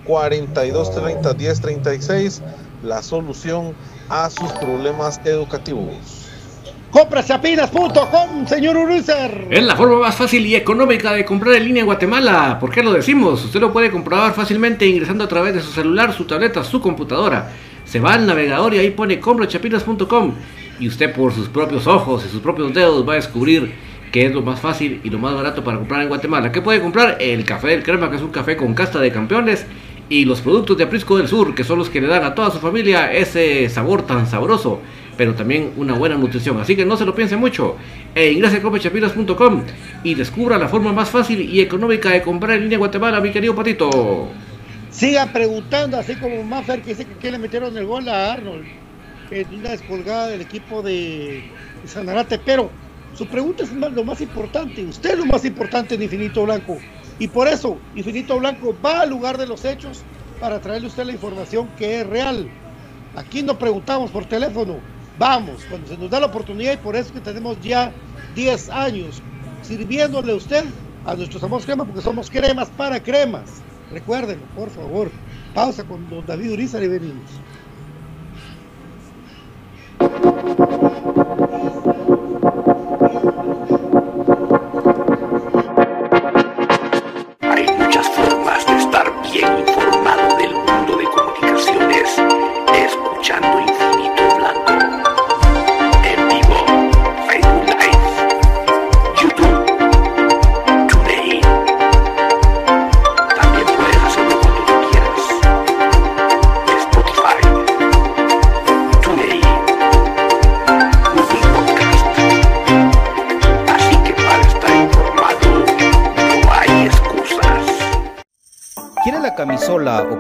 4230 0.05 1.35
1036, 1.35 2.43
la 2.83 3.03
solución 3.03 3.77
a 4.09 4.31
sus 4.31 4.51
problemas 4.55 5.21
educativos. 5.25 6.26
Comprachapinas.com, 6.97 8.47
señor 8.47 8.75
Uruzer. 8.79 9.49
Es 9.51 9.63
la 9.63 9.77
forma 9.77 9.99
más 9.99 10.17
fácil 10.17 10.47
y 10.47 10.55
económica 10.55 11.13
de 11.13 11.27
comprar 11.27 11.57
en 11.57 11.65
línea 11.65 11.81
en 11.81 11.87
Guatemala. 11.87 12.57
¿Por 12.59 12.71
qué 12.71 12.83
lo 12.83 12.91
decimos? 12.91 13.45
Usted 13.45 13.61
lo 13.61 13.71
puede 13.71 13.91
comprobar 13.91 14.33
fácilmente 14.33 14.87
ingresando 14.87 15.23
a 15.23 15.29
través 15.29 15.53
de 15.53 15.61
su 15.61 15.73
celular, 15.73 16.15
su 16.15 16.25
tableta, 16.25 16.65
su 16.65 16.81
computadora. 16.81 17.53
Se 17.85 18.01
va 18.01 18.15
al 18.15 18.27
navegador 18.27 18.73
y 18.73 18.79
ahí 18.79 18.93
pone 18.93 19.21
comprachapinas.com 19.21 20.33
y 20.81 20.89
usted 20.89 21.13
por 21.13 21.35
sus 21.35 21.51
propios 21.51 21.87
ojos 21.87 22.25
y 22.25 22.31
sus 22.31 22.41
propios 22.41 22.73
dedos 22.73 23.07
va 23.07 23.13
a 23.13 23.17
descubrir 23.17 23.75
qué 24.11 24.25
es 24.25 24.33
lo 24.33 24.41
más 24.41 24.59
fácil 24.59 25.03
y 25.05 25.11
lo 25.11 25.19
más 25.19 25.35
barato 25.35 25.63
para 25.63 25.77
comprar 25.77 26.01
en 26.01 26.09
Guatemala. 26.09 26.51
¿Qué 26.51 26.63
puede 26.63 26.81
comprar? 26.81 27.19
El 27.21 27.45
café 27.45 27.69
del 27.69 27.83
crema, 27.83 28.09
que 28.09 28.17
es 28.17 28.23
un 28.23 28.31
café 28.31 28.57
con 28.57 28.73
casta 28.73 29.01
de 29.01 29.13
campeones, 29.13 29.67
y 30.09 30.25
los 30.25 30.41
productos 30.41 30.79
de 30.79 30.85
Aprisco 30.85 31.19
del 31.19 31.29
Sur, 31.29 31.55
que 31.55 31.65
son 31.65 31.79
los 31.79 31.91
que 31.91 32.01
le 32.01 32.07
dan 32.07 32.25
a 32.25 32.35
toda 32.35 32.51
su 32.51 32.59
familia 32.59 33.13
ese 33.13 33.69
sabor 33.69 34.07
tan 34.07 34.27
sabroso, 34.27 34.81
pero 35.17 35.35
también 35.35 35.73
una 35.77 35.95
buena 35.95 36.17
nutrición. 36.17 36.61
Así 36.61 36.77
que 36.77 36.85
no 36.85 36.97
se 36.97 37.05
lo 37.05 37.15
piense 37.15 37.37
mucho. 37.37 37.77
E 38.15 38.33
ingrese 38.33 38.59
a 38.59 38.63
comprachapinas.com 38.63 39.63
y 40.05 40.15
descubra 40.15 40.59
la 40.59 40.69
forma 40.69 40.93
más 40.93 41.11
fácil 41.11 41.41
y 41.41 41.61
económica 41.61 42.11
de 42.11 42.23
comprar 42.23 42.57
en 42.57 42.65
línea 42.65 42.79
Guatemala, 42.79 43.21
mi 43.21 43.31
querido 43.31 43.55
Patito. 43.55 44.29
Sigan 44.91 45.33
preguntando, 45.33 45.99
así 45.99 46.15
como 46.17 46.43
Maffer 46.43 46.81
que 46.81 46.91
dice 46.91 47.05
que, 47.05 47.15
que 47.15 47.31
le 47.31 47.39
metieron 47.39 47.77
el 47.77 47.85
gol 47.85 48.09
a 48.09 48.33
Arnold 48.33 48.65
en 49.31 49.55
una 49.55 49.71
descolgada 49.71 50.29
del 50.29 50.41
equipo 50.41 50.83
de 50.83 51.45
Sanarate, 51.85 52.39
pero 52.39 52.71
su 53.15 53.27
pregunta 53.27 53.65
es 53.65 53.73
lo 53.73 54.05
más 54.05 54.21
importante, 54.21 54.85
usted 54.85 55.13
es 55.13 55.19
lo 55.19 55.27
más 55.27 55.45
importante 55.45 55.95
en 55.95 56.03
Infinito 56.03 56.45
Blanco, 56.45 56.79
y 57.19 57.29
por 57.29 57.49
eso 57.49 57.79
Infinito 57.95 58.39
Blanco 58.39 58.77
va 58.85 59.01
al 59.01 59.11
lugar 59.11 59.39
de 59.39 59.47
los 59.47 59.65
hechos 59.65 60.03
para 60.41 60.61
traerle 60.61 60.87
a 60.87 60.91
usted 60.91 61.05
la 61.05 61.13
información 61.13 61.69
que 61.79 62.01
es 62.01 62.07
real. 62.07 62.49
Aquí 63.17 63.43
no 63.43 63.59
preguntamos 63.59 64.11
por 64.11 64.27
teléfono, 64.27 64.77
vamos, 65.19 65.65
cuando 65.69 65.89
se 65.89 65.97
nos 65.97 66.11
da 66.11 66.21
la 66.21 66.27
oportunidad, 66.27 66.73
y 66.73 66.77
por 66.77 66.97
eso 66.97 67.13
que 67.13 67.21
tenemos 67.21 67.61
ya 67.61 67.93
10 68.35 68.71
años 68.71 69.23
sirviéndole 69.63 70.33
a 70.33 70.37
usted, 70.37 70.65
a 71.05 71.15
nuestros 71.15 71.43
amos 71.43 71.65
cremas, 71.65 71.87
porque 71.87 72.03
somos 72.03 72.31
cremas 72.31 72.69
para 72.71 73.03
cremas. 73.03 73.63
Recuérdenlo, 73.91 74.45
por 74.55 74.71
favor. 74.71 75.11
Pausa 75.55 75.85
con 75.85 76.09
don 76.11 76.27
David 76.27 76.53
Uriza 76.53 76.83
y 76.83 76.89
venimos. 76.89 77.31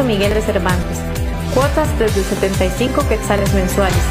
Miguel 0.00 0.32
de 0.32 0.40
Cervantes. 0.40 0.98
Cuotas 1.54 1.86
desde 1.98 2.24
75 2.24 3.06
quetzales 3.08 3.52
mensuales. 3.52 4.02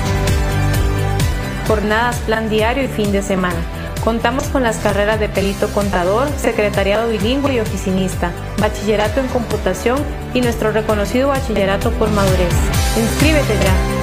Jornadas, 1.68 2.18
plan 2.28 2.50
diario 2.50 2.84
y 2.84 2.88
fin 2.88 3.12
de 3.12 3.24
semana. 3.24 3.58
Contamos 4.04 4.46
con 4.46 4.62
las 4.64 4.78
carreras 4.78 5.20
de 5.20 5.28
perito 5.28 5.68
contador, 5.74 6.30
secretariado 6.38 7.10
bilingüe 7.10 7.56
y 7.56 7.60
oficinista, 7.60 8.32
bachillerato 8.60 9.20
en 9.20 9.28
computación 9.28 9.98
y 10.34 10.42
nuestro 10.42 10.72
reconocido 10.72 11.30
bachillerato 11.30 11.92
por 11.92 12.10
madurez. 12.12 12.54
Inscríbete 12.98 13.56
ya. 13.64 14.01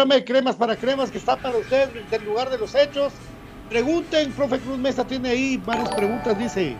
Programa 0.00 0.14
de 0.14 0.24
cremas 0.24 0.56
para 0.56 0.76
cremas 0.76 1.10
que 1.10 1.18
está 1.18 1.36
para 1.36 1.58
ustedes 1.58 1.90
del 2.10 2.24
lugar 2.24 2.48
de 2.48 2.56
los 2.56 2.74
hechos. 2.74 3.12
Pregunten, 3.68 4.32
profe 4.32 4.58
Cruz 4.58 4.78
Mesa 4.78 5.06
tiene 5.06 5.28
ahí 5.28 5.58
varias 5.58 5.90
preguntas, 5.90 6.38
dice. 6.38 6.74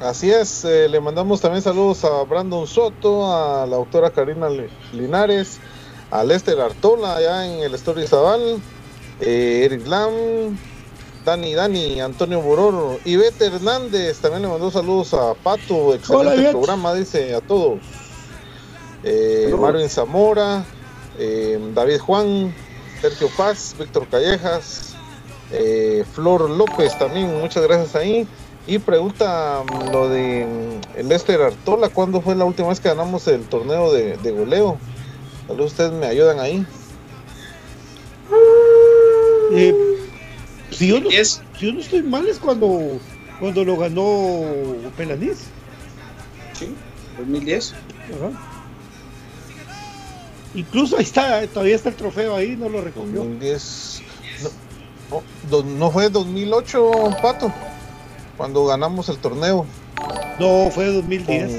Así 0.00 0.30
es, 0.30 0.64
eh, 0.64 0.88
le 0.88 1.00
mandamos 1.00 1.40
también 1.40 1.60
saludos 1.60 2.04
a 2.04 2.22
Brandon 2.22 2.68
Soto, 2.68 3.34
a 3.34 3.66
la 3.66 3.74
autora 3.74 4.10
Karina 4.10 4.48
Linares, 4.92 5.58
a 6.12 6.22
Lester 6.22 6.60
Artola 6.60 7.16
allá 7.16 7.46
en 7.46 7.64
el 7.64 7.74
Story 7.74 8.06
Zaval, 8.06 8.60
eh, 9.20 9.62
Eric 9.64 9.84
Lam, 9.88 10.56
Dani 11.24 11.54
Dani, 11.54 12.00
Antonio 12.00 12.40
Bororo, 12.40 13.00
Ivete 13.04 13.46
Hernández, 13.46 14.20
también 14.20 14.42
le 14.42 14.48
mandó 14.48 14.70
saludos 14.70 15.14
a 15.14 15.34
Pato, 15.34 15.94
excelente 15.94 16.50
programa, 16.50 16.94
dice 16.94 17.34
a 17.34 17.40
todos. 17.40 17.80
Eh, 19.02 19.54
Marvin 19.58 19.88
Zamora, 19.88 20.64
eh, 21.18 21.58
David 21.74 21.98
Juan, 21.98 22.54
Sergio 23.00 23.28
Paz, 23.36 23.74
Víctor 23.78 24.06
Callejas, 24.08 24.94
eh, 25.52 26.04
Flor 26.12 26.48
López 26.50 26.98
también, 26.98 27.38
muchas 27.40 27.62
gracias 27.64 27.94
ahí. 27.94 28.26
Y 28.66 28.78
pregunta 28.78 29.62
mm, 29.62 29.92
lo 29.92 30.08
de 30.08 30.46
mm, 30.46 30.98
el 30.98 31.08
Lester 31.08 31.40
Artola, 31.40 31.88
¿cuándo 31.90 32.20
fue 32.20 32.34
la 32.34 32.44
última 32.44 32.68
vez 32.68 32.80
que 32.80 32.88
ganamos 32.88 33.28
el 33.28 33.42
torneo 33.44 33.92
de, 33.92 34.16
goleo? 34.30 34.78
Tal 35.46 35.58
vez 35.58 35.66
ustedes 35.66 35.92
me 35.92 36.06
ayudan 36.06 36.40
ahí. 36.40 36.66
Eh, 39.52 39.74
si, 40.70 40.88
yo 40.88 41.00
no, 41.00 41.10
si, 41.10 41.40
yo 41.60 41.72
no, 41.72 41.80
estoy 41.80 42.02
mal 42.02 42.26
es 42.26 42.38
cuando, 42.38 42.98
cuando 43.38 43.64
lo 43.64 43.76
ganó 43.76 44.40
Pelaniz. 44.96 45.44
Sí, 46.58 46.74
2010. 47.18 47.74
Ajá. 47.74 48.53
Incluso 50.54 50.96
ahí 50.96 51.02
está, 51.02 51.46
todavía 51.48 51.74
está 51.74 51.88
el 51.88 51.96
trofeo 51.96 52.36
ahí, 52.36 52.56
no 52.56 52.68
lo 52.68 52.80
recogió. 52.80 53.20
2010. 53.20 54.02
No, 55.50 55.62
no, 55.62 55.90
fue 55.90 56.08
2008, 56.08 56.90
Pato, 57.20 57.52
cuando 58.36 58.64
ganamos 58.66 59.08
el 59.08 59.18
torneo. 59.18 59.66
No, 60.38 60.70
fue 60.70 60.86
2010. 60.86 61.52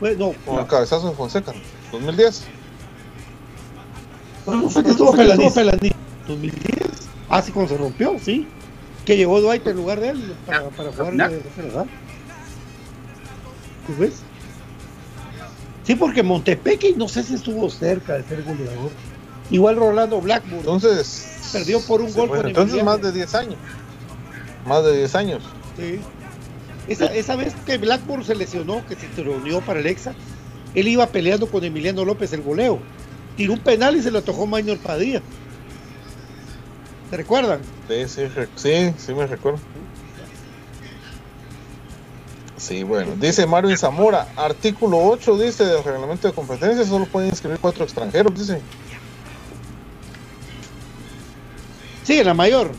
Con, 0.00 0.18
no, 0.18 0.32
con 0.44 0.58
el 0.58 0.66
cabezazo 0.66 1.10
de 1.10 1.16
Fonseca, 1.16 1.52
2010. 1.92 2.44
¿Cuándo 4.44 4.70
fue 4.70 4.82
que 4.82 4.90
estuvo 4.90 5.12
Pelaní? 5.12 5.92
2010. 6.26 7.08
Ah, 7.28 7.42
sí, 7.42 7.52
cuando 7.52 7.74
se 7.74 7.78
rompió, 7.78 8.16
sí. 8.22 8.46
Que 9.04 9.16
llegó 9.16 9.40
Dwight 9.40 9.66
en 9.66 9.76
lugar 9.76 10.00
de 10.00 10.10
él 10.10 10.34
para, 10.46 10.68
para 10.70 10.92
jugar 10.92 11.12
de 11.12 11.42
verdad. 11.56 11.86
¿Tú 13.86 13.94
ves? 13.98 14.22
Sí, 15.88 15.94
porque 15.94 16.22
Montepeque 16.22 16.92
no 16.98 17.08
sé 17.08 17.22
si 17.22 17.32
estuvo 17.32 17.70
cerca 17.70 18.18
de 18.18 18.24
ser 18.24 18.42
goleador. 18.42 18.90
Igual 19.50 19.76
Rolando 19.76 20.20
Blackburn. 20.20 20.58
Entonces. 20.58 21.50
Perdió 21.50 21.80
por 21.80 22.02
un 22.02 22.12
gol. 22.12 22.30
entonces 22.44 22.84
más 22.84 23.00
de 23.00 23.10
10 23.10 23.34
años. 23.34 23.56
Más 24.66 24.84
de 24.84 24.98
10 24.98 25.14
años. 25.14 25.42
Sí. 25.78 26.00
Esa, 26.88 27.36
vez 27.36 27.54
que 27.64 27.78
Blackburn 27.78 28.22
se 28.22 28.34
lesionó, 28.34 28.84
que 28.86 28.96
se 28.96 29.08
reunió 29.22 29.62
para 29.62 29.80
el 29.80 29.86
Exa, 29.86 30.12
él 30.74 30.88
iba 30.88 31.06
peleando 31.06 31.46
con 31.46 31.64
Emiliano 31.64 32.04
López 32.04 32.34
el 32.34 32.42
goleo. 32.42 32.80
Tiró 33.38 33.54
un 33.54 33.60
penal 33.60 33.96
y 33.96 34.02
se 34.02 34.10
lo 34.10 34.20
tocó 34.20 34.46
Maño 34.46 34.76
Padilla. 34.76 35.22
¿Se 37.08 37.16
recuerdan? 37.16 37.60
Sí, 37.88 38.06
sí, 38.08 38.22
sí, 38.56 38.92
sí 38.98 39.14
me 39.14 39.26
recuerdo. 39.26 39.60
Sí, 42.58 42.82
bueno. 42.82 43.12
Dice 43.16 43.46
Mario 43.46 43.76
Zamora, 43.76 44.28
artículo 44.36 44.98
8 44.98 45.38
dice 45.38 45.64
del 45.64 45.82
reglamento 45.84 46.28
de 46.28 46.34
competencia, 46.34 46.84
solo 46.84 47.06
pueden 47.06 47.30
inscribir 47.30 47.58
cuatro 47.60 47.84
extranjeros, 47.84 48.34
dice. 48.36 48.60
Sí, 52.04 52.22
la 52.24 52.34
mayor. 52.34 52.72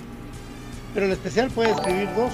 Pero 0.93 1.05
el 1.05 1.11
especial 1.13 1.49
puede 1.49 1.71
escribir 1.71 2.09
dos. 2.15 2.31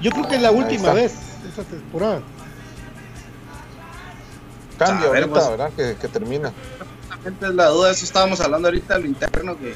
Yo 0.00 0.10
creo 0.10 0.28
que 0.28 0.36
es 0.36 0.42
la 0.42 0.50
última 0.50 0.92
vez 0.92 1.14
esta 1.48 1.62
temporada. 1.64 2.20
Cambia 4.78 5.08
ahorita, 5.08 5.28
pues, 5.28 5.48
¿verdad? 5.48 5.70
Que, 5.74 5.96
que 5.96 6.08
termina. 6.08 6.52
Es 7.24 7.54
la 7.54 7.68
duda, 7.68 7.90
eso 7.90 8.04
estábamos 8.04 8.40
hablando 8.40 8.68
ahorita, 8.68 8.98
lo 8.98 9.06
interno, 9.06 9.58
que 9.58 9.74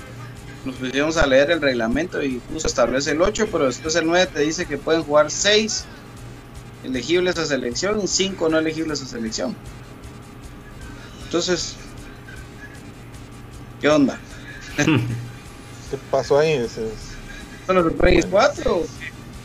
nos 0.64 0.76
pusimos 0.76 1.16
a 1.16 1.26
leer 1.26 1.50
el 1.50 1.60
reglamento 1.60 2.22
y 2.22 2.38
puso 2.38 2.66
establece 2.66 3.12
el 3.12 3.22
8, 3.22 3.48
pero 3.50 3.66
después 3.66 3.94
el 3.96 4.06
9 4.06 4.30
te 4.32 4.40
dice 4.40 4.66
que 4.66 4.76
pueden 4.76 5.02
jugar 5.02 5.30
6 5.30 5.84
elegibles 6.84 7.38
a 7.38 7.46
selección 7.46 8.00
y 8.00 8.06
5 8.06 8.48
no 8.48 8.58
elegibles 8.58 9.02
a 9.02 9.06
selección. 9.06 9.56
Entonces, 11.24 11.76
¿qué 13.80 13.88
onda? 13.88 14.18
¿Qué 14.76 15.96
pasó 16.10 16.38
ahí? 16.38 16.52
Es... 16.52 16.78
¿Son 17.66 17.76
los 17.76 17.92
4? 18.30 18.82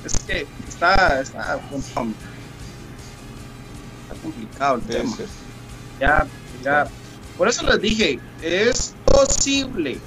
Es 0.06 0.14
que 0.28 0.46
está, 0.68 1.22
está, 1.22 1.60
complicado 4.22 4.76
el 4.76 4.82
tema. 4.82 5.16
Ya, 6.00 6.28
ya. 6.64 6.88
Por 7.38 7.48
eso 7.48 7.66
les 7.66 7.82
dije, 7.82 8.20
es 8.42 8.94
posible 9.06 10.00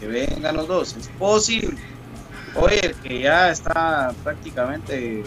que 0.00 0.06
vengan 0.06 0.56
los 0.56 0.66
dos, 0.66 0.96
es 0.98 1.08
posible. 1.18 1.76
Oye, 2.56 2.94
que 3.02 3.20
ya 3.20 3.50
está 3.50 4.12
prácticamente 4.24 5.22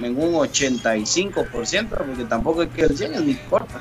en 0.00 0.16
un 0.16 0.34
85%, 0.34 1.88
porque 1.88 2.24
tampoco 2.24 2.62
es 2.62 2.70
que 2.70 2.82
el 2.82 2.96
100 2.96 3.26
ni 3.26 3.34
corta. 3.34 3.80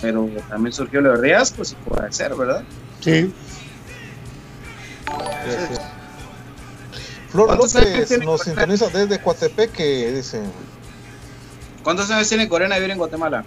Pero 0.00 0.28
también 0.48 0.72
surgió 0.72 1.00
lo 1.00 1.12
de 1.12 1.16
riesgo, 1.18 1.64
si 1.64 1.74
puede 1.76 2.10
ser, 2.12 2.34
¿verdad? 2.34 2.62
Sí. 3.00 3.32
Flor 7.30 7.56
López 7.56 8.18
nos 8.24 8.42
sintoniza 8.42 8.88
desde 8.88 9.20
Coatepeque, 9.20 10.12
dice. 10.12 10.40
¿Cuántos 11.82 12.10
años 12.10 12.28
tiene 12.28 12.48
Corena 12.48 12.76
vivir 12.76 12.92
en 12.92 12.98
Guatemala? 12.98 13.44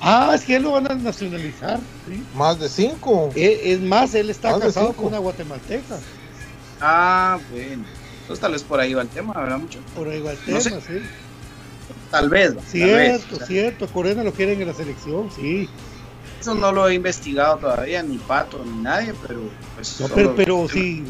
Ah, 0.00 0.32
es 0.34 0.44
que 0.44 0.56
él 0.56 0.62
lo 0.62 0.72
van 0.72 0.90
a 0.90 0.94
nacionalizar. 0.94 1.80
¿sí? 2.08 2.22
Más 2.34 2.60
de 2.60 2.68
cinco. 2.68 3.30
Es, 3.34 3.80
más, 3.80 4.14
él 4.14 4.30
está 4.30 4.58
casado 4.58 4.92
con 4.92 5.06
una 5.06 5.18
guatemalteca. 5.18 5.98
Ah, 6.80 7.38
bueno. 7.50 7.84
Entonces 8.20 8.40
tal 8.40 8.52
vez 8.52 8.62
por 8.62 8.80
ahí 8.80 8.92
va 8.92 9.02
el 9.02 9.08
tema, 9.08 9.32
¿verdad? 9.34 9.58
Mucho. 9.58 9.78
Por 9.94 10.08
ahí 10.08 10.20
va 10.20 10.32
el 10.32 10.38
tema, 10.38 10.60
sí. 10.60 11.00
Tal 12.10 12.28
vez. 12.28 12.54
Cierto, 12.66 13.44
cierto. 13.46 13.86
Corena 13.88 14.22
lo 14.22 14.32
quieren 14.32 14.60
en 14.60 14.68
la 14.68 14.74
selección, 14.74 15.30
sí. 15.30 15.68
Eso 16.40 16.54
no 16.54 16.70
lo 16.72 16.88
he 16.88 16.94
investigado 16.94 17.56
todavía, 17.58 18.02
ni 18.02 18.18
Pato, 18.18 18.62
ni 18.64 18.82
nadie, 18.82 19.14
pero 19.26 19.40
pues. 19.74 20.00
No, 20.00 20.08
pero, 20.08 20.34
pero 20.34 20.68
sí. 20.68 21.04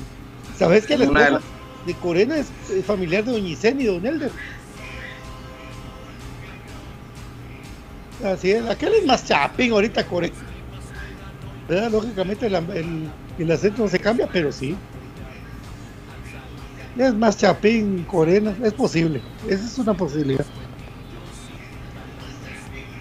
¿Sabes 0.58 0.86
que 0.86 0.96
la 0.96 1.40
de, 1.86 1.94
Corena 1.94 2.36
es 2.38 2.48
familiar 2.86 3.24
de 3.24 3.32
Doña 3.32 3.48
Isen 3.48 3.80
y 3.80 3.84
Don 3.84 4.04
Elder? 4.06 4.30
Así 8.24 8.50
es, 8.50 8.68
aquel 8.68 8.94
es 8.94 9.06
más 9.06 9.24
chapín 9.26 9.72
ahorita 9.72 10.06
Corena. 10.06 10.34
Lógicamente 11.90 12.46
el, 12.46 13.10
el, 13.38 13.50
acento 13.50 13.82
no 13.82 13.88
se 13.88 13.98
cambia, 13.98 14.28
pero 14.32 14.52
sí. 14.52 14.76
Es 16.96 17.12
más 17.14 17.36
chapín, 17.36 18.04
Corena, 18.04 18.54
es 18.62 18.72
posible. 18.72 19.20
Esa 19.48 19.64
es 19.64 19.78
una 19.78 19.94
posibilidad. 19.94 20.46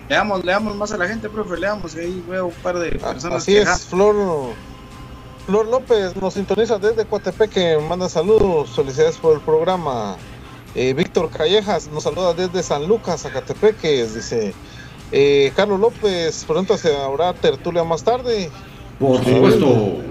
Leamos, 0.10 0.44
leamos 0.44 0.76
más 0.76 0.92
a 0.92 0.98
la 0.98 1.08
gente, 1.08 1.30
profe, 1.30 1.58
leamos, 1.58 1.96
ahí 1.96 2.24
veo 2.30 2.48
un 2.48 2.54
par 2.54 2.78
de 2.78 3.00
ah, 3.02 3.14
personas. 3.14 3.42
Así 3.42 3.56
es, 3.56 3.86
Flor, 3.86 4.54
Flor 5.48 5.68
López 5.68 6.16
nos 6.16 6.36
sintoniza 6.36 6.78
desde 6.78 7.06
Coatepeque, 7.06 7.80
manda 7.90 8.08
saludos, 8.08 8.76
felicidades 8.76 9.18
por 9.18 9.36
el 9.36 9.42
programa. 9.42 10.16
Eh, 10.76 10.94
Víctor 10.94 11.32
Callejas 11.32 11.88
nos 11.88 12.04
saluda 12.04 12.34
desde 12.34 12.62
San 12.62 12.86
Lucas, 12.86 13.22
Zacatepeque, 13.22 14.06
dice 14.06 14.54
eh, 15.12 15.52
Carlos 15.56 15.80
López, 15.80 16.44
pronto 16.46 16.78
se 16.78 16.96
habrá 16.96 17.34
tertulia 17.34 17.84
más 17.84 18.04
tarde. 18.04 18.50
Por 19.00 19.24
supuesto. 19.24 20.02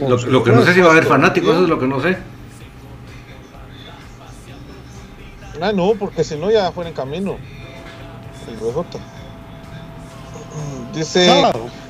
Lo, 0.00 0.44
que 0.44 0.52
no 0.52 0.62
sé 0.64 0.74
si 0.74 0.80
va 0.80 0.88
a 0.88 0.90
haber 0.92 1.04
fanáticos, 1.04 1.50
eso 1.50 1.62
es 1.64 1.68
lo 1.68 1.78
que 1.78 1.86
no 1.86 2.00
sé. 2.00 2.18
Ah, 5.60 5.72
no, 5.72 5.94
porque 5.98 6.24
si 6.24 6.36
no 6.36 6.50
ya 6.50 6.72
fuera 6.72 6.90
en 6.90 6.96
camino. 6.96 7.36
Dice 10.94 11.28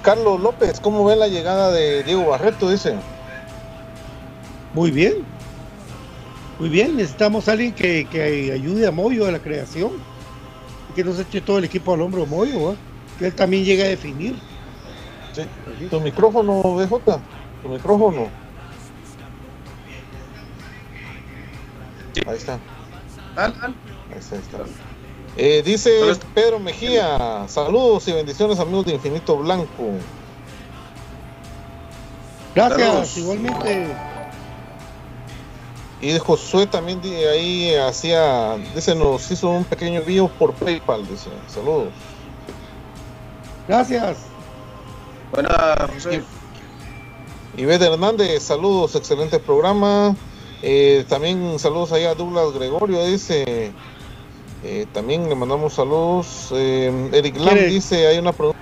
Carlos 0.03 0.41
López, 0.41 0.81
¿cómo 0.81 1.05
ve 1.05 1.17
la 1.17 1.29
llegada 1.29 1.71
de 1.71 2.03
Diego 2.03 2.27
Barreto? 2.27 2.69
Dice. 2.69 2.97
Muy 4.75 4.91
bien. 4.91 5.15
Muy 6.59 6.69
bien, 6.69 6.97
necesitamos 6.97 7.49
a 7.49 7.53
alguien 7.53 7.73
que, 7.73 8.07
que 8.11 8.53
ayude 8.53 8.87
a 8.87 8.91
Moyo 8.91 9.27
a 9.27 9.31
la 9.31 9.39
creación 9.39 9.93
que 11.03 11.09
no 11.09 11.15
se 11.15 11.23
eche 11.23 11.41
todo 11.41 11.57
el 11.57 11.65
equipo 11.65 11.95
al 11.95 12.03
hombro 12.03 12.27
Moyo, 12.27 12.77
que 13.19 13.27
él 13.27 13.35
también 13.35 13.65
llegue 13.65 13.85
a 13.85 13.89
definir. 13.89 14.37
Sí. 15.33 15.43
Tu 15.89 16.01
micrófono, 16.01 16.61
BJ, 16.63 17.21
tu 17.63 17.69
micrófono. 17.69 18.29
Ahí 22.27 22.37
está. 22.37 22.59
Ahí 23.35 23.51
está, 24.19 24.37
ahí 24.37 24.43
está. 24.43 24.59
Eh, 25.37 25.63
dice 25.65 25.91
Pedro 26.35 26.59
Mejía, 26.59 27.47
saludos 27.49 28.07
y 28.09 28.13
bendiciones 28.13 28.59
amigos 28.59 28.85
de 28.85 28.95
Infinito 28.95 29.39
Blanco. 29.39 29.93
Gracias, 32.55 33.17
igualmente. 33.17 33.89
Y 36.03 36.19
Josué 36.19 36.67
también 36.67 37.01
ahí 37.05 37.75
hacía, 37.75 38.57
dice, 38.75 38.95
nos 38.95 39.31
hizo 39.31 39.51
un 39.51 39.65
pequeño 39.65 40.01
envío 40.01 40.29
por 40.29 40.55
PayPal, 40.55 41.07
dice. 41.07 41.29
Saludos. 41.47 41.89
Gracias. 43.69 44.19
Buenas, 45.31 45.91
José. 45.93 46.23
Ivette 47.57 47.83
Hernández, 47.83 48.43
saludos, 48.43 48.95
excelente 48.95 49.39
programa. 49.39 50.17
Eh, 50.63 51.05
también 51.09 51.59
saludos 51.59 51.93
ahí 51.93 52.05
a 52.05 52.15
Douglas 52.15 52.53
Gregorio, 52.55 53.05
dice. 53.05 53.73
Eh, 54.65 54.87
también 54.93 55.29
le 55.29 55.35
mandamos 55.35 55.75
saludos. 55.75 56.49
Eh, 56.53 57.11
Eric 57.13 57.37
Lam 57.39 57.59
dice, 57.69 58.07
hay 58.07 58.19
una 58.19 58.33
pregunta 58.33 58.59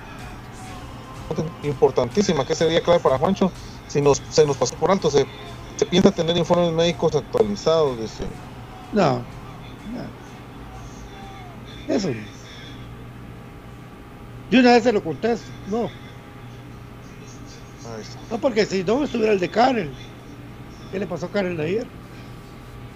importantísima 1.63 2.45
que 2.45 2.55
sería 2.55 2.81
clave 2.81 2.99
para 2.99 3.17
Juancho. 3.17 3.51
Si 3.87 4.01
nos, 4.01 4.21
se 4.29 4.45
nos 4.45 4.57
pasó 4.57 4.75
por 4.75 4.91
alto, 4.91 5.09
se 5.09 5.25
se 5.79 5.85
piensa 5.85 6.11
tener 6.11 6.35
informes 6.35 6.73
médicos 6.73 7.15
actualizados, 7.15 7.97
dice. 7.97 8.25
No, 8.91 9.21
no. 9.93 10.03
Eso. 11.87 12.09
Yo 14.51 14.59
una 14.59 14.73
vez 14.73 14.83
se 14.83 14.91
lo 14.91 15.01
contesto, 15.01 15.49
no. 15.71 15.89
No, 18.29 18.37
porque 18.39 18.65
si 18.65 18.83
no 18.83 19.05
estuviera 19.05 19.31
el 19.31 19.39
de 19.39 19.49
Karen. 19.49 19.89
¿Qué 20.91 20.99
le 20.99 21.07
pasó 21.07 21.27
a 21.27 21.29
Karen 21.29 21.57
ayer? 21.61 21.87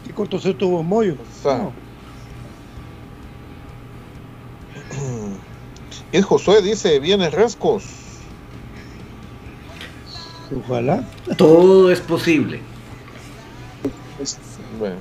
¿Qué 0.03 0.13
se 0.39 0.53
tuvo 0.53 0.83
Moyo? 0.83 1.15
No. 1.45 1.71
Y 6.11 6.21
Josué 6.21 6.61
dice, 6.61 6.99
viene 6.99 7.29
Rescos. 7.31 7.85
Ojalá. 10.55 11.03
Todo 11.37 11.91
es 11.91 12.01
posible. 12.01 12.72
Bueno, 14.79 14.97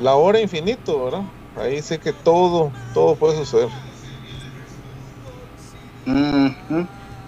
la 0.00 0.14
hora 0.14 0.40
infinito, 0.40 1.04
¿verdad? 1.04 1.22
Ahí 1.56 1.82
sé 1.82 1.98
que 1.98 2.12
todo, 2.12 2.72
todo 2.94 3.16
puede 3.16 3.36
suceder. 3.36 3.68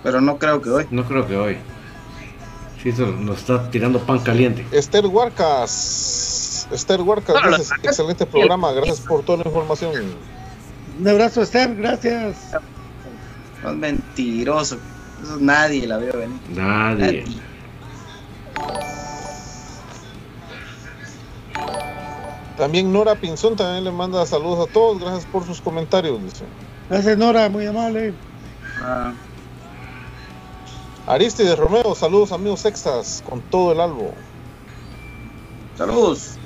Pero 0.03 0.21
no 0.21 0.39
creo 0.39 0.63
que 0.63 0.71
hoy. 0.71 0.87
No 0.91 1.05
creo 1.05 1.27
que 1.27 1.37
hoy. 1.37 1.59
Sí, 2.83 2.93
nos 2.99 3.39
está 3.39 3.71
tirando 3.71 3.99
pan 4.01 4.21
caliente. 4.21 4.65
Esther 4.73 5.07
Huarcas. 5.07 6.67
Esther 6.73 7.01
Huarcas, 7.03 7.71
excelente 7.83 8.25
programa. 8.25 8.73
Gracias 8.73 9.01
por 9.01 9.23
toda 9.23 9.39
la 9.39 9.45
información. 9.49 9.93
Un 10.99 11.09
abrazo, 11.09 11.43
Esther. 11.43 11.75
Gracias. 11.77 12.37
No 13.63 13.71
es 13.71 13.77
mentiroso. 13.77 14.79
Eso 15.23 15.37
nadie 15.39 15.87
la 15.87 15.99
veo 15.99 16.17
venir. 16.17 16.41
nadie. 16.55 17.25
También 22.57 22.93
Nora 22.93 23.15
Pinzón 23.15 23.57
también 23.57 23.85
le 23.85 23.91
manda 23.91 24.25
saludos 24.27 24.69
a 24.69 24.73
todos. 24.73 25.01
Gracias 25.01 25.25
por 25.27 25.45
sus 25.45 25.61
comentarios. 25.61 26.23
Dice. 26.23 26.45
Gracias 26.89 27.17
Nora, 27.17 27.49
muy 27.49 27.67
amable. 27.67 28.13
Ah. 28.83 29.13
Aristide 31.07 31.57
Romeo, 31.57 31.95
saludos 31.95 32.33
amigos 32.33 32.61
sextas 32.61 33.25
con 33.29 33.41
todo 33.41 33.73
el 33.73 33.81
albo. 33.81 34.13
Saludos. 35.77 36.37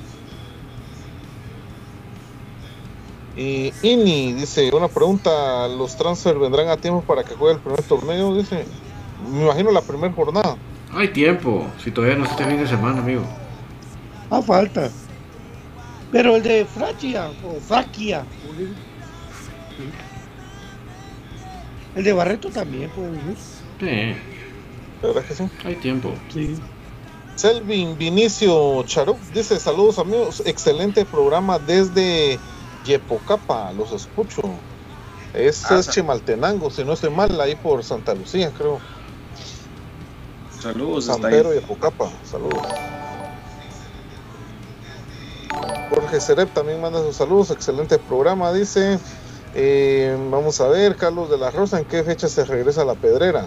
Y 3.35 3.73
Ini 3.83 4.33
dice, 4.33 4.73
una 4.73 4.87
pregunta, 4.87 5.67
¿los 5.67 5.97
transfer 5.97 6.39
vendrán 6.39 6.69
a 6.69 6.77
tiempo 6.77 7.01
para 7.01 7.23
que 7.23 7.35
juegue 7.35 7.55
el 7.55 7.59
primer 7.59 7.83
torneo? 7.83 8.33
Dice, 8.33 8.65
me 9.29 9.43
imagino 9.43 9.71
la 9.71 9.81
primera 9.81 10.13
jornada. 10.13 10.55
Hay 10.93 11.09
tiempo, 11.09 11.67
si 11.83 11.91
todavía 11.91 12.15
no 12.15 12.23
es 12.23 12.31
este 12.31 12.45
fin 12.45 12.57
de 12.57 12.67
semana, 12.67 12.99
amigo. 12.99 13.23
Ah, 14.29 14.41
falta. 14.41 14.91
Pero 16.11 16.35
el 16.35 16.43
de 16.43 16.65
Fraquia, 16.65 17.29
o 17.43 17.59
Fraquia, 17.59 18.25
el 21.95 22.03
de 22.03 22.13
Barreto 22.13 22.49
también 22.49 22.89
puede 22.91 23.11
venir. 23.11 23.37
Sí. 23.79 24.15
¿Verdad 25.01 25.25
que 25.25 25.35
sí? 25.35 25.43
Hay 25.63 25.75
tiempo. 25.75 26.13
Sí. 26.29 26.61
Selvin 27.35 27.97
Vinicio 27.97 28.83
Charuc 28.83 29.19
dice, 29.33 29.59
saludos 29.59 29.99
amigos, 29.99 30.41
excelente 30.45 31.03
programa 31.05 31.59
desde 31.59 32.39
Yepocapa, 32.85 33.73
los 33.73 33.91
escucho. 33.91 34.41
Es, 35.33 35.69
Ah, 35.69 35.79
es 35.79 35.85
sa- 35.87 35.91
Chimaltenango, 35.91 36.69
si 36.69 36.85
no 36.85 36.93
estoy 36.93 37.09
mal, 37.09 37.39
ahí 37.41 37.55
por 37.55 37.83
Santa 37.83 38.15
Lucía, 38.15 38.51
creo. 38.53 38.79
Saludos 40.49 41.09
hasta 41.09 41.23
San. 41.23 41.31
Pedro 41.31 41.53
y 41.53 41.59
saludos. 42.23 42.65
Jorge 46.05 46.21
Cerep 46.21 46.53
también 46.53 46.79
manda 46.79 46.99
sus 47.01 47.15
saludos, 47.15 47.49
excelente 47.49 47.97
programa, 47.97 48.53
dice. 48.53 48.99
Eh, 49.55 50.15
vamos 50.29 50.61
a 50.61 50.67
ver, 50.67 50.95
Carlos 50.97 51.31
de 51.31 51.37
la 51.39 51.49
Rosa, 51.49 51.79
¿en 51.79 51.85
qué 51.85 52.03
fecha 52.03 52.27
se 52.27 52.45
regresa 52.45 52.83
a 52.83 52.85
la 52.85 52.93
pedrera? 52.93 53.45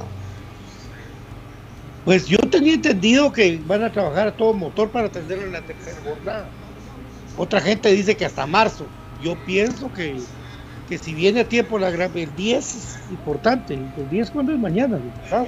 Pues 2.04 2.26
yo 2.26 2.36
tenía 2.38 2.74
entendido 2.74 3.30
que 3.32 3.60
van 3.64 3.84
a 3.84 3.92
trabajar 3.92 4.26
a 4.26 4.36
todo 4.36 4.54
motor 4.54 4.90
para 4.90 5.06
atenderlo 5.06 5.44
en 5.44 5.52
la 5.52 5.60
tercera 5.60 5.98
jornada. 6.04 6.46
Otra 7.36 7.60
gente 7.60 7.92
dice 7.92 8.16
que 8.16 8.24
hasta 8.24 8.44
marzo. 8.44 8.86
Yo 9.22 9.36
pienso 9.46 9.92
que, 9.92 10.16
que 10.88 10.98
si 10.98 11.14
viene 11.14 11.42
a 11.42 11.48
tiempo 11.48 11.78
la 11.78 11.90
gran, 11.90 12.10
el 12.16 12.34
10 12.34 12.74
es 12.74 12.98
importante. 13.10 13.74
El 13.74 14.10
10 14.10 14.32
cuando 14.32 14.52
es 14.52 14.58
mañana, 14.58 14.96
el 14.96 15.02
pasado. 15.22 15.46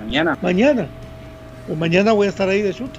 Mañana. 0.00 0.38
Mañana. 0.40 0.88
Pues 1.66 1.78
mañana 1.78 2.12
voy 2.12 2.28
a 2.28 2.30
estar 2.30 2.48
ahí 2.48 2.62
de 2.62 2.72
chute. 2.72 2.98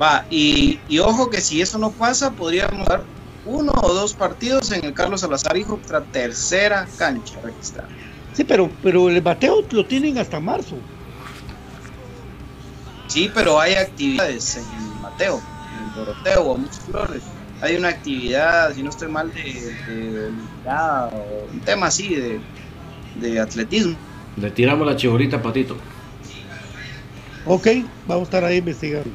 Va, 0.00 0.24
y, 0.30 0.78
y 0.88 0.98
ojo 0.98 1.28
que 1.28 1.40
si 1.40 1.60
eso 1.60 1.76
no 1.76 1.90
pasa, 1.90 2.32
podríamos 2.32 2.86
dar 2.86 3.04
uno 3.44 3.72
o 3.82 3.92
dos 3.92 4.14
partidos 4.14 4.70
en 4.72 4.84
el 4.84 4.94
Carlos 4.94 5.20
Salazar 5.20 5.56
Hijo 5.56 5.76
contra 5.76 6.02
tercera 6.04 6.88
cancha 6.96 7.38
registrada. 7.42 7.88
Sí, 8.32 8.44
pero, 8.44 8.70
pero 8.82 9.10
el 9.10 9.20
bateo 9.20 9.64
lo 9.70 9.84
tienen 9.84 10.16
hasta 10.18 10.40
marzo. 10.40 10.76
Sí, 13.08 13.30
pero 13.34 13.60
hay 13.60 13.74
actividades 13.74 14.56
en 14.56 14.62
el 14.62 15.00
Mateo, 15.02 15.40
en 15.76 15.88
el 15.88 15.94
Doroteo 16.06 16.42
o 16.44 16.56
muchos 16.56 16.78
flores. 16.80 17.22
Hay 17.60 17.76
una 17.76 17.88
actividad, 17.88 18.72
si 18.74 18.82
no 18.82 18.90
estoy 18.90 19.08
mal, 19.08 19.30
de, 19.34 19.42
de 19.42 20.32
o 20.70 21.46
un 21.52 21.60
tema 21.60 21.88
así 21.88 22.14
de, 22.14 22.40
de 23.20 23.40
atletismo. 23.40 23.96
Le 24.36 24.50
tiramos 24.52 24.86
la 24.86 24.96
chibolita 24.96 25.36
a 25.38 25.42
Patito. 25.42 25.76
Ok, 27.44 27.66
vamos 28.06 28.22
a 28.22 28.24
estar 28.24 28.44
ahí 28.44 28.58
investigando. 28.58 29.10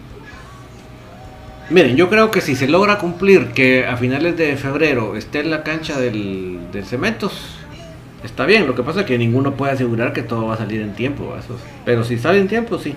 Miren, 1.70 1.96
yo 1.96 2.10
creo 2.10 2.30
que 2.32 2.42
si 2.42 2.56
se 2.56 2.68
logra 2.68 3.00
cumplir 3.00 3.52
que 3.54 3.86
a 3.88 3.98
finales 3.98 4.38
de 4.38 4.56
febrero 4.56 5.16
esté 5.16 5.40
en 5.40 5.50
la 5.50 5.64
cancha 5.64 6.00
del, 6.00 6.70
del 6.72 6.86
Cementos, 6.86 7.58
está 8.24 8.46
bien. 8.46 8.68
Lo 8.68 8.76
que 8.76 8.84
pasa 8.84 9.02
es 9.02 9.06
que 9.08 9.18
ninguno 9.18 9.56
puede 9.56 9.72
asegurar 9.74 10.14
que 10.14 10.22
todo 10.22 10.46
va 10.48 10.54
a 10.56 10.58
salir 10.58 10.82
en 10.82 10.94
tiempo. 10.94 11.36
Eso 11.38 11.56
es- 11.56 11.62
Pero 11.84 12.04
si 12.04 12.18
sale 12.20 12.40
en 12.40 12.48
tiempo, 12.48 12.78
sí. 12.78 12.96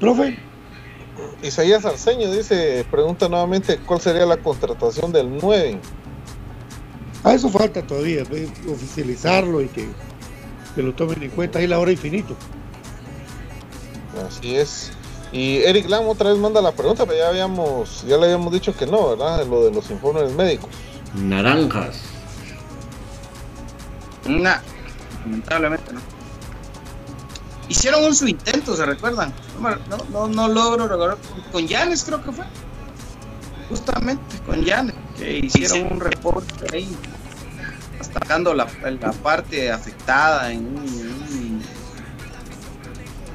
Profe, 0.00 0.36
Isaías 1.42 1.84
Arceño 1.84 2.30
dice, 2.30 2.84
pregunta 2.90 3.28
nuevamente 3.28 3.78
cuál 3.78 4.00
sería 4.00 4.26
la 4.26 4.36
contratación 4.36 5.12
del 5.12 5.38
9. 5.40 5.78
a 7.24 7.34
eso 7.34 7.48
falta 7.48 7.82
todavía, 7.82 8.22
ve, 8.30 8.48
oficializarlo 8.68 9.60
y 9.60 9.66
que, 9.66 9.86
que 10.76 10.82
lo 10.82 10.94
tomen 10.94 11.22
en 11.22 11.30
cuenta 11.30 11.58
ahí 11.58 11.66
la 11.66 11.80
hora 11.80 11.90
infinito. 11.90 12.36
Así 14.28 14.56
es. 14.56 14.92
Y 15.32 15.56
Eric 15.56 15.88
Lam 15.88 16.06
otra 16.06 16.30
vez 16.30 16.38
manda 16.38 16.60
la 16.60 16.72
pregunta, 16.72 17.04
pero 17.06 17.18
ya 17.18 17.28
habíamos, 17.28 18.04
ya 18.06 18.16
le 18.18 18.26
habíamos 18.26 18.52
dicho 18.52 18.76
que 18.76 18.86
no, 18.86 19.16
¿verdad? 19.16 19.44
Lo 19.46 19.64
de 19.64 19.72
los 19.72 19.90
informes 19.90 20.32
médicos. 20.32 20.70
Naranjas. 21.14 22.02
Nah, 24.26 24.58
lamentablemente 25.24 25.92
no. 25.92 26.00
Hicieron 27.68 28.04
un 28.04 28.14
su 28.14 28.28
intento, 28.28 28.76
¿se 28.76 28.86
recuerdan? 28.86 29.32
No, 29.60 29.96
no, 30.12 30.28
no 30.28 30.48
logro 30.48 30.86
recordar. 30.86 31.18
Con 31.50 31.66
Yanes 31.66 32.04
creo 32.04 32.22
que 32.22 32.32
fue. 32.32 32.44
Justamente 33.68 34.38
con 34.46 34.62
Yanes, 34.62 34.94
que 35.18 35.38
hicieron 35.38 35.92
un 35.92 36.00
reporte 36.00 36.76
ahí, 36.76 36.96
destacando 37.98 38.54
la, 38.54 38.66
la 38.82 39.12
parte 39.12 39.70
afectada 39.70 40.52
en 40.52 40.66
un, 40.66 41.62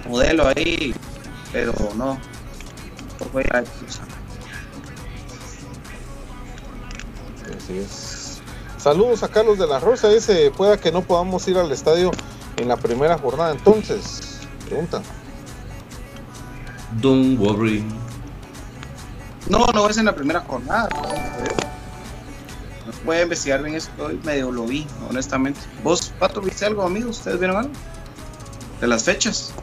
un 0.06 0.12
modelo 0.12 0.48
ahí, 0.48 0.94
pero 1.52 1.74
no. 1.96 2.16
no 3.20 3.26
fue 3.32 3.44
la 3.52 3.60
excusa. 3.60 4.04
Así 7.58 7.78
es. 7.78 8.42
Saludos 8.78 9.22
a 9.24 9.28
Carlos 9.28 9.60
de 9.60 9.68
la 9.68 9.80
Rosa, 9.80 10.10
dice, 10.10 10.52
pueda 10.52 10.78
que 10.78 10.92
no 10.92 11.02
podamos 11.02 11.48
ir 11.48 11.58
al 11.58 11.72
estadio 11.72 12.12
en 12.58 12.68
la 12.68 12.78
primera 12.78 13.18
jornada 13.18 13.52
entonces. 13.52 14.40
Pregunta. 14.66 15.02
Don't 17.00 17.40
worry. 17.40 17.86
No, 19.48 19.68
no 19.74 19.88
es 19.88 19.98
en 19.98 20.06
la 20.06 20.16
primera 20.16 20.42
jornada. 20.42 20.90
No 20.90 21.71
voy 23.06 23.18
a 23.18 23.22
investigar 23.24 23.62
bien 23.64 23.76
eso, 23.76 23.90
hoy 24.00 24.20
medio 24.24 24.52
lo 24.52 24.66
vi, 24.66 24.88
honestamente. 25.10 25.60
¿Vos, 25.84 26.12
Pato, 26.20 26.42
viste 26.42 26.66
algo, 26.66 26.84
amigo? 26.84 27.10
¿Ustedes 27.10 27.40
vieron 27.40 27.58
algo? 27.58 27.72
¿De 28.80 28.88
las 28.88 29.04
fechas? 29.04 29.54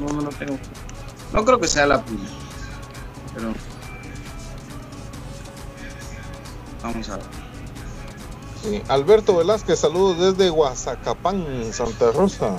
No, 0.00 0.12
no 0.12 0.22
lo 0.22 0.30
tengo. 0.30 0.58
No 1.32 1.44
creo 1.44 1.60
que 1.60 1.68
sea 1.68 1.86
la 1.86 2.02
primera. 2.02 2.30
Pero. 3.34 3.52
Vamos 6.82 7.08
a 7.08 7.16
ver. 7.16 7.26
Sí, 8.62 8.82
Alberto 8.88 9.36
Velázquez, 9.36 9.78
saludos 9.78 10.36
desde 10.36 10.50
Guazacapán, 10.50 11.44
Santa 11.72 12.12
Rosa. 12.12 12.56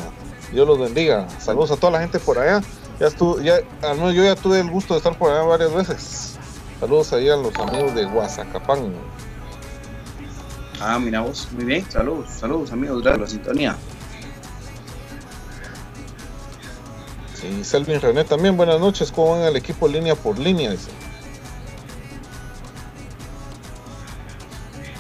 Dios 0.52 0.68
los 0.68 0.80
bendiga. 0.80 1.28
Saludos 1.40 1.72
a 1.72 1.78
toda 1.78 1.94
la 1.94 2.00
gente 2.00 2.20
por 2.20 2.38
allá. 2.38 2.62
Ya 3.00 3.08
estuve, 3.08 3.44
ya, 3.44 3.56
al 3.82 3.98
menos 3.98 4.14
yo 4.14 4.24
ya 4.24 4.36
tuve 4.36 4.60
el 4.60 4.70
gusto 4.70 4.94
de 4.94 5.00
estar 5.00 5.18
por 5.18 5.32
allá 5.32 5.44
varias 5.44 5.74
veces. 5.74 6.38
Saludos 6.80 7.14
ahí 7.14 7.30
a 7.30 7.36
los 7.36 7.56
amigos 7.56 7.96
de 7.96 8.06
Guazacapán. 8.06 8.94
Ah, 10.86 11.00
mira 11.00 11.22
vos. 11.22 11.48
Muy 11.54 11.64
bien. 11.64 11.90
Saludos, 11.90 12.30
saludos, 12.30 12.72
amigos. 12.74 13.02
Gracias 13.02 13.18
por 13.18 13.22
la 13.22 13.28
sintonía. 13.30 13.76
Sí, 17.36 17.64
Selvin 17.64 18.02
René 18.02 18.26
también, 18.26 18.58
buenas 18.58 18.82
noches. 18.82 19.10
¿Cómo 19.12 19.32
van 19.32 19.44
el 19.44 19.56
equipo 19.56 19.88
línea 19.88 20.14
por 20.16 20.38
línea? 20.38 20.72
Dice. 20.72 20.90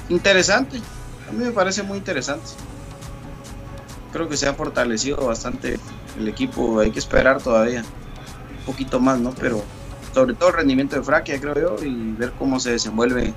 Interesante. 0.07 0.77
A 1.27 1.33
mí 1.33 1.43
me 1.43 1.51
parece 1.51 1.83
muy 1.83 1.97
interesante. 1.97 2.45
Creo 4.13 4.29
que 4.29 4.37
se 4.37 4.47
ha 4.47 4.53
fortalecido 4.53 5.25
bastante 5.25 5.79
el 6.17 6.27
equipo. 6.29 6.79
Hay 6.79 6.91
que 6.91 6.99
esperar 6.99 7.41
todavía 7.41 7.83
un 8.59 8.65
poquito 8.65 9.01
más, 9.01 9.19
¿no? 9.19 9.31
Pero 9.31 9.61
sobre 10.13 10.33
todo 10.33 10.49
el 10.49 10.55
rendimiento 10.55 10.95
de 10.95 11.03
Fraquia, 11.03 11.41
creo 11.41 11.55
yo, 11.55 11.83
y 11.83 12.13
ver 12.13 12.31
cómo 12.39 12.59
se 12.61 12.71
desenvuelve. 12.71 13.33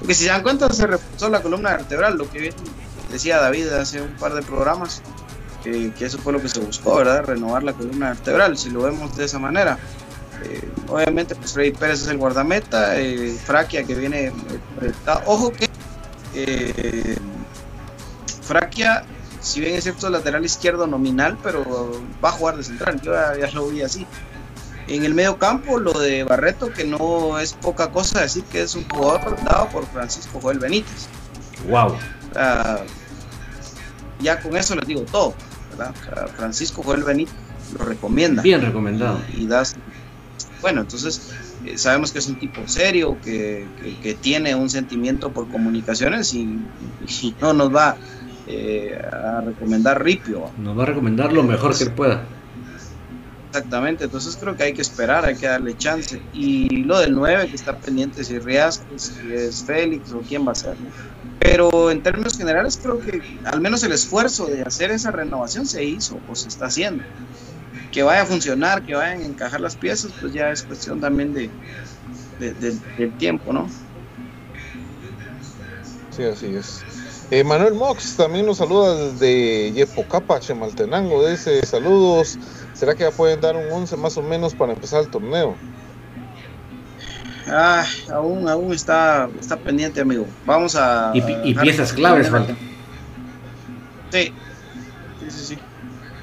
Porque 0.00 0.14
si 0.14 0.24
se 0.24 0.30
dan 0.30 0.42
cuenta, 0.42 0.68
se 0.72 0.86
reforzó 0.86 1.28
la 1.28 1.42
columna 1.42 1.70
vertebral, 1.70 2.16
lo 2.16 2.28
que 2.28 2.52
decía 3.12 3.38
David 3.38 3.68
hace 3.68 4.00
un 4.00 4.16
par 4.16 4.34
de 4.34 4.42
programas, 4.42 5.02
que, 5.62 5.92
eso 6.00 6.18
fue 6.18 6.32
lo 6.32 6.40
que 6.40 6.48
se 6.48 6.58
buscó, 6.58 6.96
¿verdad? 6.96 7.24
Renovar 7.24 7.62
la 7.62 7.74
columna 7.74 8.08
vertebral, 8.08 8.56
si 8.56 8.70
lo 8.70 8.82
vemos 8.82 9.14
de 9.16 9.26
esa 9.26 9.38
manera. 9.38 9.78
Eh, 10.42 10.66
obviamente, 10.88 11.34
pues 11.34 11.52
Freddy 11.52 11.72
Pérez 11.72 12.02
es 12.02 12.08
el 12.08 12.16
guardameta, 12.16 12.98
eh, 12.98 13.36
Fraquia 13.44 13.84
que 13.84 13.94
viene 13.94 14.28
eh, 14.28 14.32
proyectado. 14.74 15.22
Ojo 15.26 15.52
que 15.52 15.68
eh, 16.34 17.18
Fraquia, 18.42 19.04
si 19.40 19.60
bien 19.60 19.74
es 19.74 19.84
cierto, 19.84 20.08
lateral 20.08 20.42
izquierdo 20.42 20.86
nominal, 20.86 21.36
pero 21.42 21.92
va 22.24 22.30
a 22.30 22.32
jugar 22.32 22.56
de 22.56 22.64
central. 22.64 23.00
Yo 23.02 23.12
ya, 23.12 23.36
ya 23.36 23.50
lo 23.52 23.68
vi 23.68 23.82
así. 23.82 24.06
En 24.90 25.04
el 25.04 25.14
medio 25.14 25.38
campo, 25.38 25.78
lo 25.78 25.92
de 25.92 26.24
Barreto, 26.24 26.72
que 26.72 26.84
no 26.84 27.38
es 27.38 27.52
poca 27.52 27.92
cosa 27.92 28.22
decir 28.22 28.42
que 28.44 28.62
es 28.62 28.74
un 28.74 28.88
jugador 28.88 29.36
dado 29.44 29.68
por 29.68 29.86
Francisco 29.86 30.40
Joel 30.42 30.58
Benítez. 30.58 31.06
Wow. 31.68 31.94
Ya 34.20 34.40
con 34.40 34.56
eso 34.56 34.74
les 34.74 34.86
digo 34.86 35.02
todo. 35.02 35.32
¿verdad? 35.70 35.94
Francisco 36.36 36.82
Joel 36.82 37.04
Benítez 37.04 37.34
lo 37.78 37.84
recomienda. 37.84 38.42
Bien 38.42 38.60
recomendado. 38.60 39.20
Y, 39.32 39.46
das 39.46 39.76
bueno, 40.60 40.80
entonces 40.82 41.32
eh, 41.64 41.78
sabemos 41.78 42.12
que 42.12 42.18
es 42.18 42.28
un 42.28 42.38
tipo 42.38 42.66
serio, 42.66 43.16
que, 43.22 43.66
tiene 44.20 44.54
un 44.54 44.68
sentimiento 44.68 45.30
por 45.30 45.48
comunicaciones 45.48 46.34
y, 46.34 46.58
no 47.40 47.52
nos 47.52 47.74
va 47.74 47.96
eh, 48.46 49.00
a 49.00 49.40
recomendar 49.40 50.02
ripio. 50.02 50.50
Nos 50.58 50.76
va 50.76 50.82
a 50.82 50.86
recomendar 50.86 51.32
lo 51.32 51.42
mejor 51.42 51.78
que 51.78 51.86
pueda. 51.86 52.24
Exactamente, 53.52 54.04
entonces 54.04 54.36
creo 54.40 54.56
que 54.56 54.62
hay 54.62 54.72
que 54.72 54.82
esperar, 54.82 55.24
hay 55.24 55.34
que 55.34 55.48
darle 55.48 55.76
chance. 55.76 56.22
Y 56.32 56.84
lo 56.84 57.00
del 57.00 57.14
9 57.14 57.48
que 57.48 57.56
está 57.56 57.76
pendiente, 57.76 58.22
si 58.22 58.38
Riascos, 58.38 59.02
si 59.02 59.32
es 59.32 59.64
Félix 59.64 60.12
o 60.12 60.20
quién 60.20 60.46
va 60.46 60.52
a 60.52 60.54
ser. 60.54 60.76
Pero 61.40 61.90
en 61.90 62.00
términos 62.00 62.38
generales 62.38 62.78
creo 62.80 63.00
que 63.00 63.20
al 63.44 63.60
menos 63.60 63.82
el 63.82 63.90
esfuerzo 63.90 64.46
de 64.46 64.62
hacer 64.62 64.92
esa 64.92 65.10
renovación 65.10 65.66
se 65.66 65.82
hizo 65.82 66.20
o 66.28 66.36
se 66.36 66.46
está 66.46 66.66
haciendo. 66.66 67.02
Que 67.90 68.04
vaya 68.04 68.22
a 68.22 68.26
funcionar, 68.26 68.86
que 68.86 68.94
vayan 68.94 69.22
a 69.22 69.26
encajar 69.26 69.60
las 69.60 69.74
piezas, 69.74 70.12
pues 70.20 70.32
ya 70.32 70.52
es 70.52 70.62
cuestión 70.62 71.00
también 71.00 71.34
de, 71.34 71.50
del 72.38 73.16
tiempo, 73.18 73.52
¿no? 73.52 73.68
Sí, 76.16 76.22
así 76.22 76.54
es. 76.54 76.84
Eh, 77.32 77.44
Manuel 77.44 77.74
Mox 77.74 78.16
también 78.16 78.46
nos 78.46 78.58
saluda 78.58 78.94
desde 78.94 79.72
Yepocapa, 79.72 80.40
Chemaltenango. 80.40 81.28
Dice 81.28 81.64
saludos 81.64 82.38
¿Será 82.80 82.94
que 82.94 83.02
ya 83.02 83.10
pueden 83.10 83.38
dar 83.42 83.54
un 83.56 83.70
11 83.70 83.94
más 83.98 84.16
o 84.16 84.22
menos 84.22 84.54
para 84.54 84.72
empezar 84.72 85.02
el 85.02 85.10
torneo? 85.10 85.54
Ah, 87.46 87.84
aún, 88.10 88.48
aún 88.48 88.72
está, 88.72 89.28
está 89.38 89.58
pendiente, 89.58 90.00
amigo. 90.00 90.26
Vamos 90.46 90.76
a. 90.76 91.12
Y, 91.12 91.52
piezas 91.52 91.92
claves 91.92 92.30
faltan. 92.30 92.56
Sí. 94.10 94.32
sí, 95.20 95.30
sí, 95.30 95.44
sí. 95.44 95.58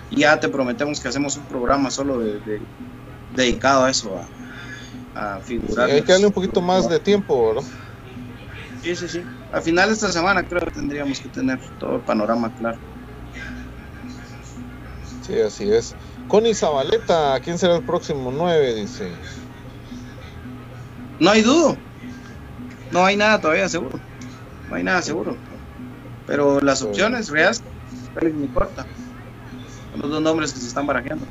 Ya 0.10 0.40
te 0.40 0.50
prometemos 0.50 1.00
que 1.00 1.08
hacemos 1.08 1.38
un 1.38 1.46
programa 1.46 1.92
solo 1.92 2.18
de, 2.22 2.60
dedicado 3.36 3.84
a 3.84 3.92
eso, 3.92 4.20
a, 5.14 5.36
a 5.36 5.40
figurar. 5.42 5.92
hay 5.92 6.02
que 6.02 6.12
darle 6.12 6.26
un 6.26 6.34
poquito 6.34 6.60
más 6.60 6.90
de 6.90 7.00
tiempo, 7.00 7.50
¿verdad? 7.50 7.70
Sí, 8.82 8.96
sí, 8.96 9.08
sí. 9.08 9.22
A 9.54 9.62
final 9.62 9.90
de 9.90 9.94
esta 9.94 10.12
semana 10.12 10.42
creo 10.42 10.62
que 10.62 10.72
tendríamos 10.72 11.20
que 11.20 11.30
tener 11.30 11.60
todo 11.78 11.98
el 11.98 12.02
panorama 12.02 12.52
claro. 12.58 12.80
Sí, 15.22 15.40
así 15.40 15.72
es. 15.72 15.96
Connie 16.28 16.54
Zabaleta, 16.54 17.40
¿quién 17.42 17.58
será 17.58 17.78
el 17.78 17.84
próximo 17.84 18.32
9? 18.32 18.76
Dice. 18.76 19.10
No 21.20 21.32
hay 21.32 21.42
dudo. 21.42 21.78
No 22.92 23.06
hay 23.06 23.16
nada 23.16 23.40
todavía 23.40 23.70
seguro. 23.70 24.00
No 24.70 24.76
hay 24.76 24.84
nada 24.84 25.02
seguro. 25.02 25.38
Pero 26.26 26.60
las 26.60 26.82
opciones, 26.82 27.30
reales, 27.30 27.64
Félix 28.14 28.36
ni 28.36 28.48
corta. 28.48 28.86
Son 29.92 30.02
los 30.02 30.12
dos 30.12 30.22
nombres 30.22 30.54
que 30.54 30.60
se 30.60 30.68
están 30.68 30.86
barajeando. 30.86 31.26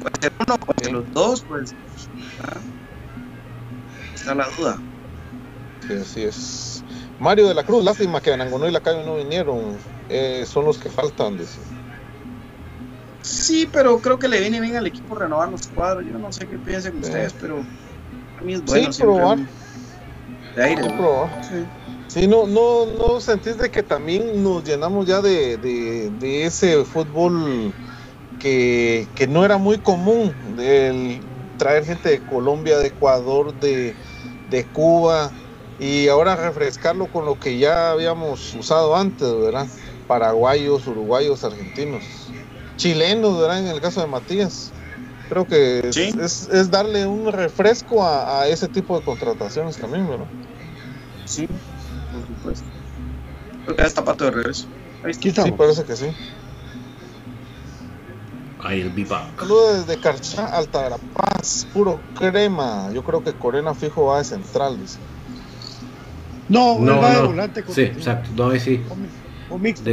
Puede 0.00 0.14
ser 0.20 0.32
uno, 0.38 0.58
puede 0.58 0.84
ser 0.84 0.92
los 0.92 1.12
dos, 1.12 1.42
pues. 1.42 1.74
¿ah? 2.42 2.56
Está 4.14 4.34
la 4.34 4.48
duda. 4.56 4.78
Sí, 5.86 5.92
así 5.94 6.22
es. 6.22 6.84
Mario 7.18 7.48
de 7.48 7.54
la 7.54 7.64
Cruz, 7.64 7.84
lástima 7.84 8.20
que 8.20 8.32
Anangonó 8.32 8.66
y 8.68 8.70
Lacayo 8.70 9.04
no 9.04 9.16
vinieron. 9.16 9.76
Eh, 10.08 10.44
son 10.46 10.64
los 10.64 10.78
que 10.78 10.88
faltan, 10.88 11.36
dice. 11.36 11.58
Sí, 13.22 13.68
pero 13.72 14.00
creo 14.00 14.18
que 14.18 14.28
le 14.28 14.40
viene 14.40 14.60
bien 14.60 14.76
al 14.76 14.86
equipo 14.86 15.14
renovar 15.14 15.50
los 15.50 15.66
cuadros. 15.66 16.04
Yo 16.06 16.18
no 16.18 16.32
sé 16.32 16.48
qué 16.48 16.58
piensen 16.58 16.98
ustedes, 16.98 17.34
pero 17.34 17.64
a 18.36 18.42
mí 18.42 18.54
es 18.54 18.64
bueno. 18.64 18.92
Sí, 18.92 19.02
probar. 19.02 19.38
De 20.54 20.64
aire. 20.64 20.82
Sí, 22.08 22.26
no, 22.26 22.46
no, 22.46 22.86
no 22.86 23.20
sentís 23.20 23.58
de 23.58 23.70
que 23.70 23.82
también 23.82 24.42
nos 24.42 24.64
llenamos 24.64 25.06
ya 25.06 25.20
de, 25.20 25.58
de, 25.58 26.44
ese 26.44 26.84
fútbol 26.84 27.74
que, 28.38 29.08
que, 29.14 29.26
no 29.26 29.44
era 29.44 29.58
muy 29.58 29.78
común, 29.78 30.34
del 30.56 31.20
traer 31.58 31.84
gente 31.84 32.08
de 32.08 32.20
Colombia, 32.20 32.78
de 32.78 32.88
Ecuador, 32.88 33.54
de, 33.54 33.94
de 34.48 34.64
Cuba, 34.70 35.34
y 35.78 36.08
ahora 36.08 36.34
refrescarlo 36.34 37.08
con 37.08 37.26
lo 37.26 37.38
que 37.38 37.58
ya 37.58 37.90
habíamos 37.90 38.54
usado 38.54 38.96
antes, 38.96 39.28
¿verdad? 39.38 39.68
Paraguayos, 40.06 40.86
uruguayos, 40.86 41.44
argentinos 41.44 42.32
chilenos, 42.78 43.38
¿verdad? 43.38 43.58
En 43.58 43.66
el 43.66 43.80
caso 43.82 44.00
de 44.00 44.06
Matías. 44.06 44.72
Creo 45.28 45.46
que 45.46 45.80
es, 45.90 46.70
darle 46.70 47.06
un 47.06 47.30
refresco 47.30 48.02
a, 48.02 48.48
ese 48.48 48.66
tipo 48.68 48.98
de 48.98 49.04
contrataciones 49.04 49.76
también, 49.76 50.08
¿verdad? 50.08 50.26
Sí, 51.26 51.46
por 51.46 52.26
supuesto. 52.26 52.66
Creo 53.66 53.76
que 53.76 53.82
está 53.82 54.02
pato 54.02 54.24
de 54.24 54.30
regreso. 54.30 54.66
Sí, 55.20 55.52
parece 55.52 55.84
que 55.84 55.96
sí. 55.96 56.06
Ahí 58.60 58.80
el 58.80 58.90
bipa. 58.90 59.30
Saludos 59.38 59.86
desde 59.86 60.00
Carchá, 60.00 60.46
Alta 60.46 60.96
Paz, 61.12 61.66
puro 61.72 62.00
crema. 62.14 62.90
Yo 62.92 63.04
creo 63.04 63.22
que 63.22 63.32
Corena 63.32 63.74
fijo 63.74 64.06
va 64.06 64.18
de 64.18 64.24
central, 64.24 64.80
dice. 64.80 64.98
No, 66.48 66.78
no, 66.78 67.00
va 67.00 67.14
de 67.14 67.26
volante. 67.26 67.64
sí, 67.68 67.82
exacto. 67.82 68.30
No, 68.34 68.50
ahí 68.50 68.58
sí. 68.58 68.82
O, 69.50 69.58
mixto. 69.58 69.84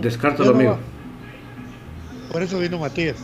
Descarto 0.00 0.44
lo 0.44 0.54
mío. 0.54 0.78
Por 2.32 2.42
eso 2.42 2.58
vino 2.58 2.78
Matías. 2.78 3.16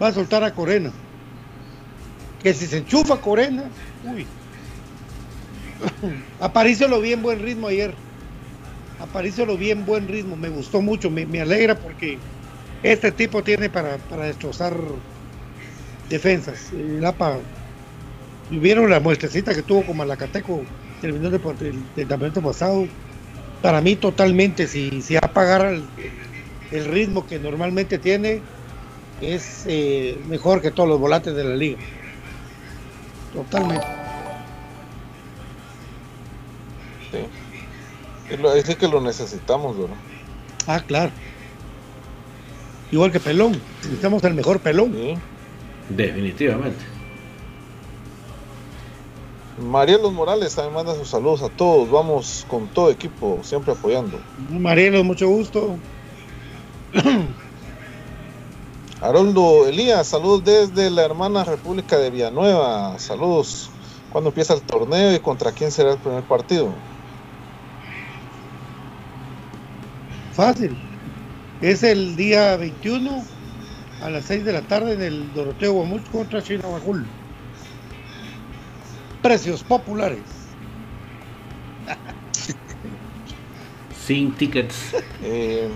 Va 0.00 0.08
a 0.08 0.12
soltar 0.12 0.44
a 0.44 0.54
Corena. 0.54 0.92
Que 2.42 2.54
si 2.54 2.66
se 2.66 2.78
enchufa 2.78 3.20
Corena, 3.20 3.64
uy. 4.04 4.24
Aparicio 6.40 6.86
lo 6.86 7.00
vi 7.00 7.12
en 7.12 7.22
buen 7.22 7.40
ritmo 7.40 7.66
ayer. 7.66 7.92
Aparicio 9.00 9.44
lo 9.46 9.58
vi 9.58 9.72
en 9.72 9.84
buen 9.84 10.06
ritmo. 10.06 10.36
Me 10.36 10.48
gustó 10.48 10.80
mucho. 10.80 11.10
Me, 11.10 11.40
alegra 11.40 11.74
porque 11.74 12.18
este 12.84 13.10
tipo 13.10 13.42
tiene 13.42 13.68
para, 13.68 13.98
destrozar 14.22 14.76
defensas. 16.08 16.72
El 16.72 17.04
APA, 17.04 17.38
vieron 18.48 18.90
la 18.90 19.00
muestrecita 19.00 19.52
que 19.52 19.62
tuvo 19.62 19.84
con 19.84 19.96
Malacateco 19.96 20.62
terminó 21.00 21.28
el, 21.28 21.82
el, 21.96 22.32
pasado 22.42 22.86
para 23.64 23.80
mí 23.80 23.96
totalmente, 23.96 24.66
si, 24.66 25.00
si 25.00 25.16
apagar 25.16 25.64
el, 25.64 25.84
el, 26.70 26.84
ritmo 26.84 27.26
que 27.26 27.38
normalmente 27.38 27.98
tiene, 27.98 28.42
es 29.22 29.64
eh, 29.66 30.18
mejor 30.28 30.60
que 30.60 30.70
todos 30.70 30.86
los 30.86 31.00
volantes 31.00 31.34
de 31.34 31.44
la 31.44 31.56
liga. 31.56 31.78
Totalmente. 33.32 33.86
Sí. 37.10 38.68
Es 38.68 38.76
que 38.76 38.86
lo 38.86 39.00
necesitamos, 39.00 39.78
¿no? 39.78 39.88
Ah, 40.66 40.82
claro. 40.86 41.12
Igual 42.92 43.12
que 43.12 43.20
Pelón. 43.20 43.58
Necesitamos 43.82 44.22
el 44.24 44.34
mejor 44.34 44.60
Pelón. 44.60 44.92
Sí. 44.92 45.14
Definitivamente. 45.88 46.84
Marielos 49.58 50.12
Morales 50.12 50.54
también 50.54 50.74
manda 50.74 50.94
sus 50.96 51.08
saludos 51.08 51.42
a 51.42 51.48
todos. 51.48 51.90
Vamos 51.90 52.44
con 52.48 52.66
todo 52.68 52.90
equipo, 52.90 53.38
siempre 53.42 53.72
apoyando. 53.72 54.18
Marielos, 54.50 55.04
mucho 55.04 55.28
gusto. 55.28 55.76
Haroldo 59.00 59.68
Elías, 59.68 60.08
saludos 60.08 60.44
desde 60.44 60.90
la 60.90 61.04
hermana 61.04 61.44
República 61.44 61.98
de 61.98 62.10
Villanueva. 62.10 62.98
Saludos. 62.98 63.70
¿Cuándo 64.10 64.30
empieza 64.30 64.54
el 64.54 64.62
torneo 64.62 65.14
y 65.14 65.20
contra 65.20 65.52
quién 65.52 65.70
será 65.70 65.92
el 65.92 65.98
primer 65.98 66.22
partido? 66.24 66.70
Fácil. 70.32 70.76
Es 71.60 71.82
el 71.84 72.16
día 72.16 72.56
21 72.56 73.24
a 74.02 74.10
las 74.10 74.24
6 74.24 74.44
de 74.44 74.52
la 74.52 74.62
tarde 74.62 74.94
en 74.94 75.02
el 75.02 75.32
Doroteo 75.32 75.74
Guamuch 75.74 76.10
contra 76.10 76.42
Chinabajul 76.42 77.06
precios 79.24 79.62
populares. 79.62 80.20
Sin 84.06 84.32
tickets. 84.32 84.94
Eh, 85.22 85.70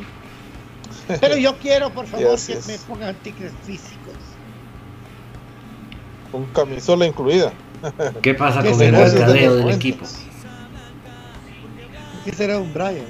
pero 1.19 1.39
yo 1.39 1.57
quiero, 1.57 1.89
por 1.89 2.07
favor, 2.07 2.39
que 2.39 2.59
me 2.67 2.79
pongan 2.87 3.15
tickets 3.23 3.55
físicos. 3.65 4.13
Con 6.31 6.45
camisola 6.49 7.07
incluida. 7.07 7.55
¿Qué 8.21 8.35
pasa 8.35 8.63
con 8.63 8.83
el 8.83 8.93
mercadeo 8.93 9.57
del 9.57 9.71
equipo? 9.71 10.05
¿Qué 12.27 12.33
será 12.35 12.59
un 12.59 12.75
Brian? 12.75 13.07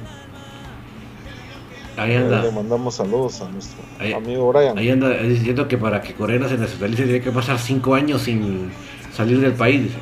Ahí 1.97 2.14
anda. 2.14 2.45
Le 2.45 2.53
mandamos 2.53 2.95
saludos 2.95 3.41
a 3.41 3.49
nuestro 3.49 3.82
amigo 4.16 4.53
Brian. 4.53 4.78
Ahí 4.78 4.89
anda 4.89 5.09
diciendo 5.14 5.66
que 5.66 5.76
para 5.76 6.01
que 6.01 6.14
Corena 6.14 6.49
se 6.49 6.57
nacionalice 6.57 7.03
tiene 7.03 7.20
que 7.20 7.32
pasar 7.32 7.59
cinco 7.59 7.97
años 7.97 8.22
sin 8.22 8.70
salir 9.12 9.41
del 9.41 9.55
país. 9.55 9.82
Dice. 9.82 9.99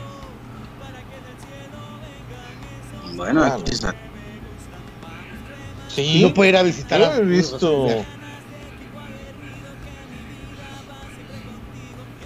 Bueno, 3.39 3.55
aquí 3.55 3.73
está. 3.73 3.95
Sí. 5.89 6.23
No 6.23 6.35
puede 6.35 6.51
ir 6.51 6.57
a 6.57 6.63
visitar. 6.63 7.01
He 7.19 7.23
visto. 7.23 7.89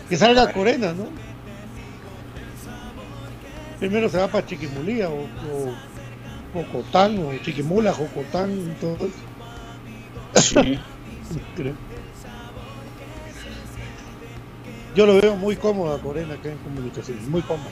Que 0.09 0.17
salga 0.17 0.53
Corena, 0.53 0.93
¿no? 0.93 1.07
Primero 3.79 4.09
se 4.09 4.19
va 4.19 4.29
para 4.29 4.47
Chiquimulía 4.47 5.09
o, 5.09 5.23
o 5.23 5.73
Jocotán 6.53 7.19
o 7.25 7.33
Chiquimula, 7.43 7.93
Jocotán 7.93 8.77
todo 8.81 8.97
eso. 10.35 10.63
Sí. 10.63 10.79
yo 14.95 15.07
lo 15.07 15.21
veo 15.21 15.37
muy 15.37 15.57
cómodo 15.57 15.95
a 15.95 16.01
Corena 16.01 16.35
acá 16.35 16.51
en 16.51 16.59
comunicaciones, 16.59 17.27
muy 17.29 17.43
cómodo. 17.43 17.71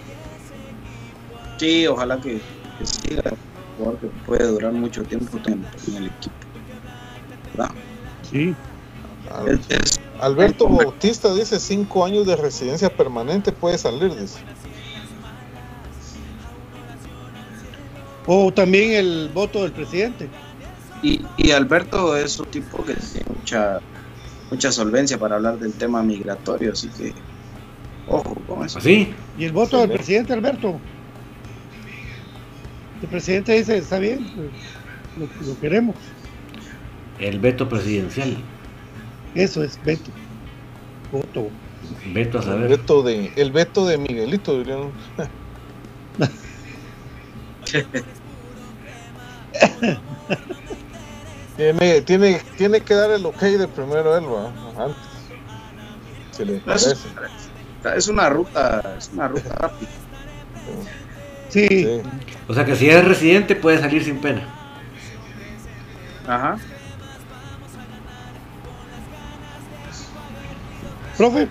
Sí, 1.58 1.86
ojalá 1.86 2.20
que, 2.20 2.40
que 2.78 2.86
siga, 2.86 3.22
puede 4.26 4.46
durar 4.46 4.72
mucho 4.72 5.02
tiempo 5.02 5.38
en, 5.46 5.64
en 5.88 5.96
el 5.96 6.06
equipo. 6.06 6.34
¿verdad? 7.54 7.70
Sí. 8.22 8.54
Al- 9.30 9.60
Alberto 10.20 10.68
Bautista 10.68 11.32
dice 11.34 11.60
cinco 11.60 12.04
años 12.04 12.26
de 12.26 12.36
residencia 12.36 12.88
permanente 12.88 13.52
puede 13.52 13.78
salir, 13.78 14.14
dice. 14.14 14.38
O 18.26 18.52
también 18.52 18.92
el 18.92 19.30
voto 19.32 19.62
del 19.62 19.72
presidente. 19.72 20.28
Y, 21.02 21.24
y 21.36 21.50
Alberto 21.52 22.16
es 22.16 22.38
un 22.38 22.46
tipo 22.46 22.84
que 22.84 22.94
tiene 22.94 23.26
mucha, 23.38 23.80
mucha 24.50 24.72
solvencia 24.72 25.16
para 25.18 25.36
hablar 25.36 25.58
del 25.58 25.72
tema 25.72 26.02
migratorio, 26.02 26.72
así 26.72 26.88
que 26.88 27.14
ojo 28.08 28.34
con 28.46 28.64
eso. 28.66 28.78
¿Así? 28.80 29.14
Y 29.38 29.44
el 29.44 29.52
voto 29.52 29.78
del 29.80 29.90
Sí. 29.90 29.96
presidente 29.96 30.32
Alberto. 30.32 30.80
El 33.02 33.08
presidente 33.08 33.52
dice, 33.52 33.78
está 33.78 33.98
bien, 33.98 34.26
pues, 34.34 34.50
lo, 35.16 35.46
lo 35.46 35.60
queremos. 35.60 35.96
El 37.18 37.38
veto 37.40 37.68
presidencial. 37.68 38.36
Eso 39.34 39.62
es 39.62 39.78
veto. 39.84 40.10
Voto. 41.12 41.48
Veto 42.12 42.38
a 42.38 42.40
El 42.40 42.46
saber. 42.46 42.68
veto 42.68 43.02
de, 43.02 43.32
el 43.36 43.52
veto 43.52 43.86
de 43.86 43.98
Miguelito, 43.98 44.58
dirían. 44.58 44.90
tiene, 51.56 52.00
tiene, 52.02 52.40
tiene 52.56 52.80
que 52.80 52.94
dar 52.94 53.10
el 53.10 53.26
ok 53.26 53.40
de 53.40 53.68
primero 53.68 54.16
él, 54.16 54.24
¿va? 54.26 54.84
Antes. 54.84 55.02
Si 56.32 56.44
le 56.44 56.56
Es, 56.56 56.62
parece. 56.62 56.96
es 57.96 58.08
una 58.08 58.28
ruta, 58.28 58.96
es 58.98 59.10
una 59.12 59.28
ruta 59.28 59.54
rápida. 59.54 59.88
Sí, 61.48 61.66
Sí. 61.68 62.00
O 62.46 62.54
sea 62.54 62.64
que 62.64 62.76
si 62.76 62.88
es 62.88 63.04
residente 63.04 63.56
puede 63.56 63.78
salir 63.78 64.02
sin 64.04 64.18
pena. 64.20 64.42
Ajá. 66.26 66.58
profe. 71.16 71.48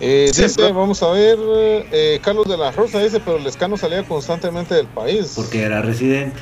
Eh, 0.00 0.30
Sí, 0.32 0.42
dice, 0.44 0.72
vamos 0.72 1.02
a 1.02 1.10
ver, 1.10 1.36
eh, 1.40 2.20
Carlos 2.22 2.46
de 2.48 2.56
la 2.56 2.70
Rosa 2.70 3.00
dice, 3.00 3.20
pero 3.20 3.38
Lescano 3.38 3.76
salía 3.76 4.02
constantemente 4.04 4.74
del 4.74 4.86
país. 4.86 5.32
Porque 5.34 5.62
era 5.62 5.82
residente. 5.82 6.40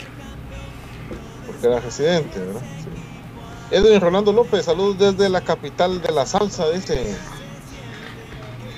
porque 1.46 1.66
era 1.66 1.80
residente, 1.80 2.38
¿verdad? 2.38 2.60
Sí. 2.60 3.74
Edwin 3.74 4.00
Rolando 4.00 4.32
López, 4.32 4.64
saludos 4.66 4.98
desde 4.98 5.28
la 5.28 5.40
capital 5.40 6.00
de 6.02 6.12
la 6.12 6.24
salsa, 6.26 6.70
dice. 6.70 7.16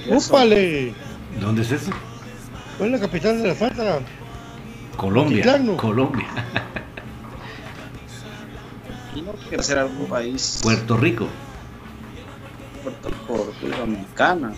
¡Úpale! 0.09 0.95
¿Dónde 1.41 1.63
es 1.63 1.73
eso? 1.73 1.91
¿Cuál 2.79 2.95
es 2.95 3.01
la 3.01 3.07
capital 3.07 3.43
de 3.43 3.49
la 3.49 3.55
falta? 3.55 3.99
Colombia. 4.97 5.45
Colombia. 5.77 6.27
No 9.25 9.33
quiere 9.49 9.63
ser 9.63 9.79
algún 9.79 10.07
país 10.07 10.61
Puerto 10.63 10.97
Rico. 10.97 11.27
Puerto 12.83 13.09
Rico, 13.11 13.77
Dominicana. 13.79 14.53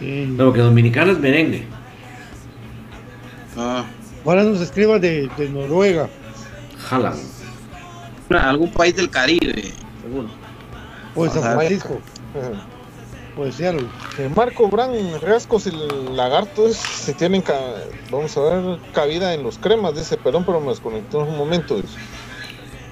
Eh, 0.00 0.26
No, 0.30 0.44
porque 0.46 0.60
dominicano 0.60 1.12
es 1.12 1.18
merengue. 1.18 1.64
Ah, 3.56 3.84
Ahora 4.24 4.42
nos 4.44 4.60
escriban 4.60 5.00
de, 5.00 5.30
de 5.36 5.48
Noruega. 5.48 6.08
Jalan. 6.88 7.14
una- 8.28 8.50
algún 8.50 8.70
país 8.72 8.94
del 8.94 9.08
Caribe, 9.08 9.72
seguro. 10.02 10.28
O 11.14 11.24
de 11.24 11.30
San 11.30 11.42
Ajá. 11.42 11.56
Seattle. 13.52 13.88
Eh, 14.18 14.28
Marco 14.34 14.68
Bran, 14.68 15.20
Riascos 15.20 15.66
y 15.66 15.70
Lagartos 16.14 16.76
si 16.76 17.12
tienen, 17.14 17.42
ca- 17.42 17.74
vamos 18.10 18.36
a 18.36 18.40
ver, 18.40 18.80
cabida 18.92 19.34
en 19.34 19.42
los 19.42 19.58
cremas, 19.58 19.94
dice, 19.94 20.16
perdón, 20.16 20.44
pero 20.44 20.60
me 20.60 20.70
desconectó 20.70 21.22
en 21.22 21.28
un 21.28 21.36
momento. 21.38 21.76
dice. 21.76 21.98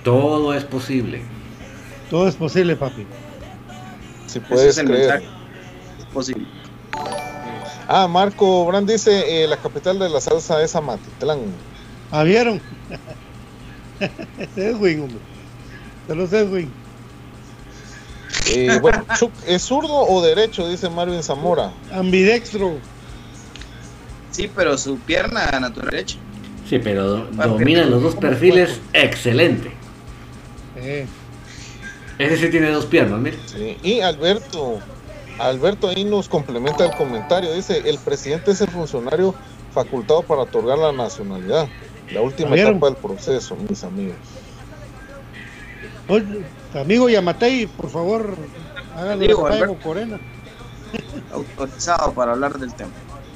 Todo 0.03 0.53
es 0.55 0.65
posible. 0.65 1.23
Todo 2.11 2.29
es 2.29 2.37
posible, 2.37 2.77
papi. 2.77 3.07
Si 4.27 4.41
puedes 4.41 4.71
es 4.71 4.79
el 4.79 4.87
creer. 4.87 5.11
mensaje. 5.21 5.35
Es 5.99 6.07
posible. 6.07 6.47
Ah, 7.89 8.07
Marco 8.09 8.65
Brand 8.67 8.89
dice, 8.91 9.45
eh, 9.45 9.49
la 9.49 9.57
capital 9.57 9.99
de 9.99 10.09
la 10.11 10.21
salsa 10.21 10.63
es 10.63 10.75
Amatitlán. 10.77 11.41
¿Ah, 12.11 12.23
vieron? 12.23 12.61
Ese 13.99 14.11
es 14.37 14.57
Edwin, 14.57 15.03
hombre. 15.03 15.25
Saludos, 16.07 16.33
Edwin. 16.33 16.84
Eh, 18.51 18.79
bueno, 18.81 19.05
Chuck, 19.19 19.33
¿es 19.47 19.63
zurdo 19.63 19.95
o 19.95 20.23
derecho? 20.23 20.69
Dice 20.69 20.91
Marvin 20.91 21.23
Zamora. 21.23 21.73
Ambidextro. 21.93 22.79
Sí, 24.31 24.51
pero 24.55 24.77
su 24.77 24.99
pierna 24.99 25.47
natural 25.61 25.91
derecha. 25.91 26.19
Sí, 26.69 26.79
pero 26.79 27.05
do- 27.05 27.57
que- 27.57 27.65
los 27.77 28.03
dos 28.03 28.15
¿cómo 28.15 28.21
perfiles. 28.29 28.81
Excelente. 28.93 29.71
Eh, 30.77 31.07
Ese 32.19 32.37
sí 32.39 32.51
tiene 32.51 32.71
dos 32.71 32.87
piernas, 32.87 33.19
mire. 33.21 33.39
Sí, 33.47 33.77
Y 33.83 34.01
Alberto, 34.01 34.81
Alberto 35.39 35.89
ahí 35.89 36.05
nos 36.05 36.29
complementa 36.29 36.85
el 36.85 36.93
comentario. 36.93 37.53
Dice, 37.53 37.83
el 37.89 37.99
presidente 37.99 38.53
es 38.53 38.61
el 38.61 38.69
funcionario 38.69 39.35
facultado 39.73 40.23
para 40.23 40.43
otorgar 40.43 40.79
la 40.79 40.93
nacionalidad. 40.93 41.69
La 42.13 42.21
última 42.21 42.51
¿Vieron? 42.51 42.73
etapa 42.77 42.87
del 42.87 42.97
proceso, 42.97 43.57
mis 43.69 43.83
amigos. 43.83 44.17
oye, 46.09 46.45
amigo 46.81 47.09
Yamatei, 47.09 47.67
por 47.67 47.91
favor, 47.91 48.37
Alberto. 48.97 49.67
con 49.67 49.75
Corena. 49.77 50.21
Autorizado 51.33 52.13
para 52.13 52.33
hablar 52.33 52.59
del 52.59 52.73
tema. 52.75 52.91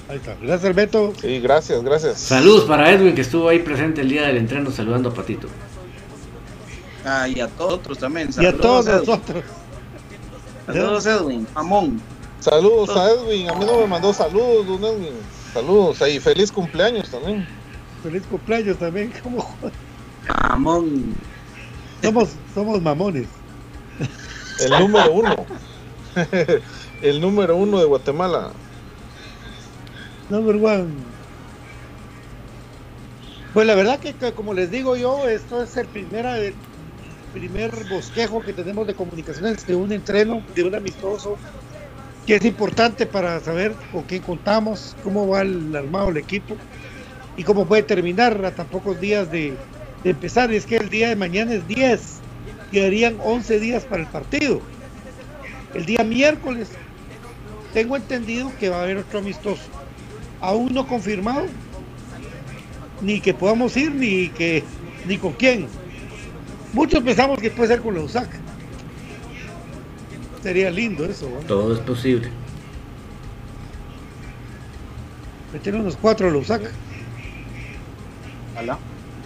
Ahí 0.09 0.16
está. 0.16 0.36
Gracias, 0.41 0.74
Beto. 0.74 1.12
Sí, 1.20 1.41
gracias, 1.41 1.82
gracias. 1.82 2.18
Saludos 2.18 2.64
para 2.64 2.91
Edwin 2.91 3.14
que 3.14 3.20
estuvo 3.20 3.49
ahí 3.49 3.59
presente 3.59 4.01
el 4.01 4.09
día 4.09 4.22
del 4.26 4.39
entreno 4.39 4.70
saludando 4.70 5.11
a 5.11 5.14
Patito. 5.14 5.49
Ah, 7.05 7.28
y 7.28 7.41
a 7.41 7.49
todos 7.49 7.74
otros 7.74 7.99
también. 7.99 8.30
Y 8.39 8.47
a 8.47 8.57
todos 8.57 8.86
Edwin. 8.86 8.99
nosotros. 9.01 9.45
Saludos, 10.66 11.07
Edwin. 11.07 11.47
Amón. 11.55 12.01
Saludos 12.41 12.97
a 12.97 13.11
Edwin. 13.11 13.51
A 13.51 13.55
mí 13.55 13.64
no 13.64 13.78
me 13.80 13.86
mandó 13.86 14.12
saludos, 14.12 14.66
don 14.66 14.84
Edwin. 14.84 15.14
Saludos. 15.53 15.99
Y 16.09 16.20
feliz 16.20 16.53
cumpleaños 16.53 17.11
también. 17.11 17.47
Feliz 18.03 18.22
cumpleaños 18.30 18.78
también. 18.78 19.12
¿Cómo? 19.22 19.47
Amón. 20.28 21.14
Somos, 22.03 22.30
somos 22.55 22.82
mamones. 22.82 23.26
El 24.61 24.70
número 24.70 25.12
uno. 25.12 25.46
el 27.03 27.20
número 27.20 27.57
uno 27.57 27.78
de 27.78 27.84
Guatemala. 27.86 28.51
Number 30.30 30.57
one. 30.57 30.88
Pues 33.55 33.66
la 33.66 33.74
verdad 33.74 33.99
que, 33.99 34.14
que 34.14 34.32
como 34.32 34.55
les 34.55 34.70
digo 34.70 34.96
yo, 34.96 35.28
esto 35.28 35.62
es 35.62 35.76
el 35.76 35.86
primera, 35.86 36.38
el 36.38 36.55
primer 37.32 37.72
bosquejo 37.88 38.42
que 38.42 38.53
tenemos 38.53 38.86
de 38.86 38.94
comunicaciones 38.94 39.66
de 39.66 39.74
un 39.74 39.92
entreno, 39.92 40.42
de 40.55 40.64
un 40.64 40.74
amistoso, 40.74 41.36
que 42.26 42.36
es 42.36 42.44
importante 42.44 43.07
para 43.07 43.40
saber 43.40 43.74
con 43.90 44.03
quién 44.03 44.22
contamos, 44.22 44.96
cómo 45.03 45.26
va 45.26 45.42
el 45.42 45.74
armado 45.74 46.09
del 46.09 46.18
equipo 46.18 46.57
y 47.36 47.44
cómo 47.44 47.66
puede 47.66 47.82
terminar 47.84 48.44
a 48.44 48.51
tan 48.51 48.66
pocos 48.66 49.01
días 49.01 49.30
de, 49.30 49.57
de 50.05 50.11
empezar. 50.11 50.53
Es 50.53 50.66
que 50.66 50.76
el 50.76 50.88
día 50.88 51.09
de 51.09 51.16
mañana 51.16 51.55
es 51.55 51.66
10, 51.66 52.01
quedarían 52.70 53.16
11 53.22 53.61
días 53.61 53.84
para 53.84 54.03
el 54.03 54.09
partido. 54.09 54.61
El 55.74 55.86
día 55.86 56.03
miércoles 56.05 56.68
tengo 57.72 57.96
entendido 57.96 58.51
que 58.59 58.70
va 58.70 58.80
a 58.80 58.82
haber 58.82 58.99
otro 58.99 59.18
amistoso 59.18 59.62
aún 60.40 60.72
no 60.72 60.86
confirmado 60.86 61.46
ni 63.01 63.20
que 63.20 63.34
podamos 63.34 63.76
ir 63.76 63.92
ni 63.92 64.28
que 64.28 64.64
ni 65.07 65.18
con 65.18 65.32
quién 65.32 65.66
muchos 66.72 67.03
pensamos 67.03 67.38
que 67.38 67.51
puede 67.51 67.68
ser 67.68 67.80
con 67.80 67.94
la 67.94 68.01
USAC 68.01 68.28
sería 70.42 70.70
lindo 70.70 71.05
eso 71.05 71.28
¿no? 71.28 71.40
Todo 71.46 71.74
es 71.74 71.80
posible. 71.80 72.28
meter 75.53 75.74
unos 75.74 75.96
cuatro 75.96 76.28
a 76.28 76.30
la 76.30 76.38
USAC 76.38 76.70
Ojalá. 78.55 78.78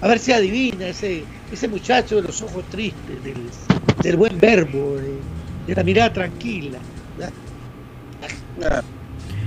A 0.02 0.08
ver 0.08 0.18
si 0.18 0.32
adivina 0.32 0.88
ese 0.88 1.24
ese 1.50 1.68
muchacho 1.68 2.16
de 2.16 2.22
los 2.22 2.42
ojos 2.42 2.68
tristes 2.68 3.22
del, 3.24 3.48
del 4.02 4.16
buen 4.16 4.38
verbo 4.38 4.96
de, 4.96 5.22
de 5.66 5.74
la 5.74 5.84
mirada 5.84 6.12
tranquila. 6.12 6.78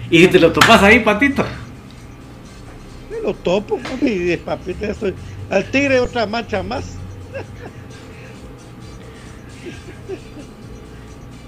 Y 0.09 0.19
si 0.21 0.27
te 0.27 0.39
lo 0.39 0.51
topas 0.53 0.81
ahí, 0.83 0.99
Patito. 1.01 1.45
Me 3.09 3.21
lo 3.21 3.33
topo 3.35 3.77
papi, 3.79 4.37
papita 4.37 4.87
estoy 4.87 5.13
al 5.49 5.69
tigre 5.71 5.99
otra 5.99 6.25
mancha 6.25 6.63
más. 6.63 6.85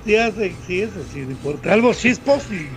Sí 0.05 0.16
hace 0.16 0.55
sí 0.66 0.82
eso 0.82 1.03
sí 1.12 1.20
no 1.20 1.32
importa. 1.32 1.74
Algo 1.74 1.93
chispos 1.93 2.49
y 2.49 2.70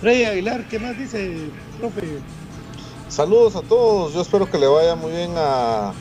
Freddy 0.00 0.24
Aguilar 0.24 0.68
¿qué 0.68 0.78
más 0.78 0.96
dice 0.96 1.50
profe? 1.78 2.20
Saludos 3.08 3.56
a 3.56 3.62
todos. 3.62 4.14
Yo 4.14 4.22
espero 4.22 4.50
que 4.50 4.58
le 4.58 4.66
vaya 4.66 4.94
muy 4.94 5.12
bien 5.12 5.32
a 5.36 5.92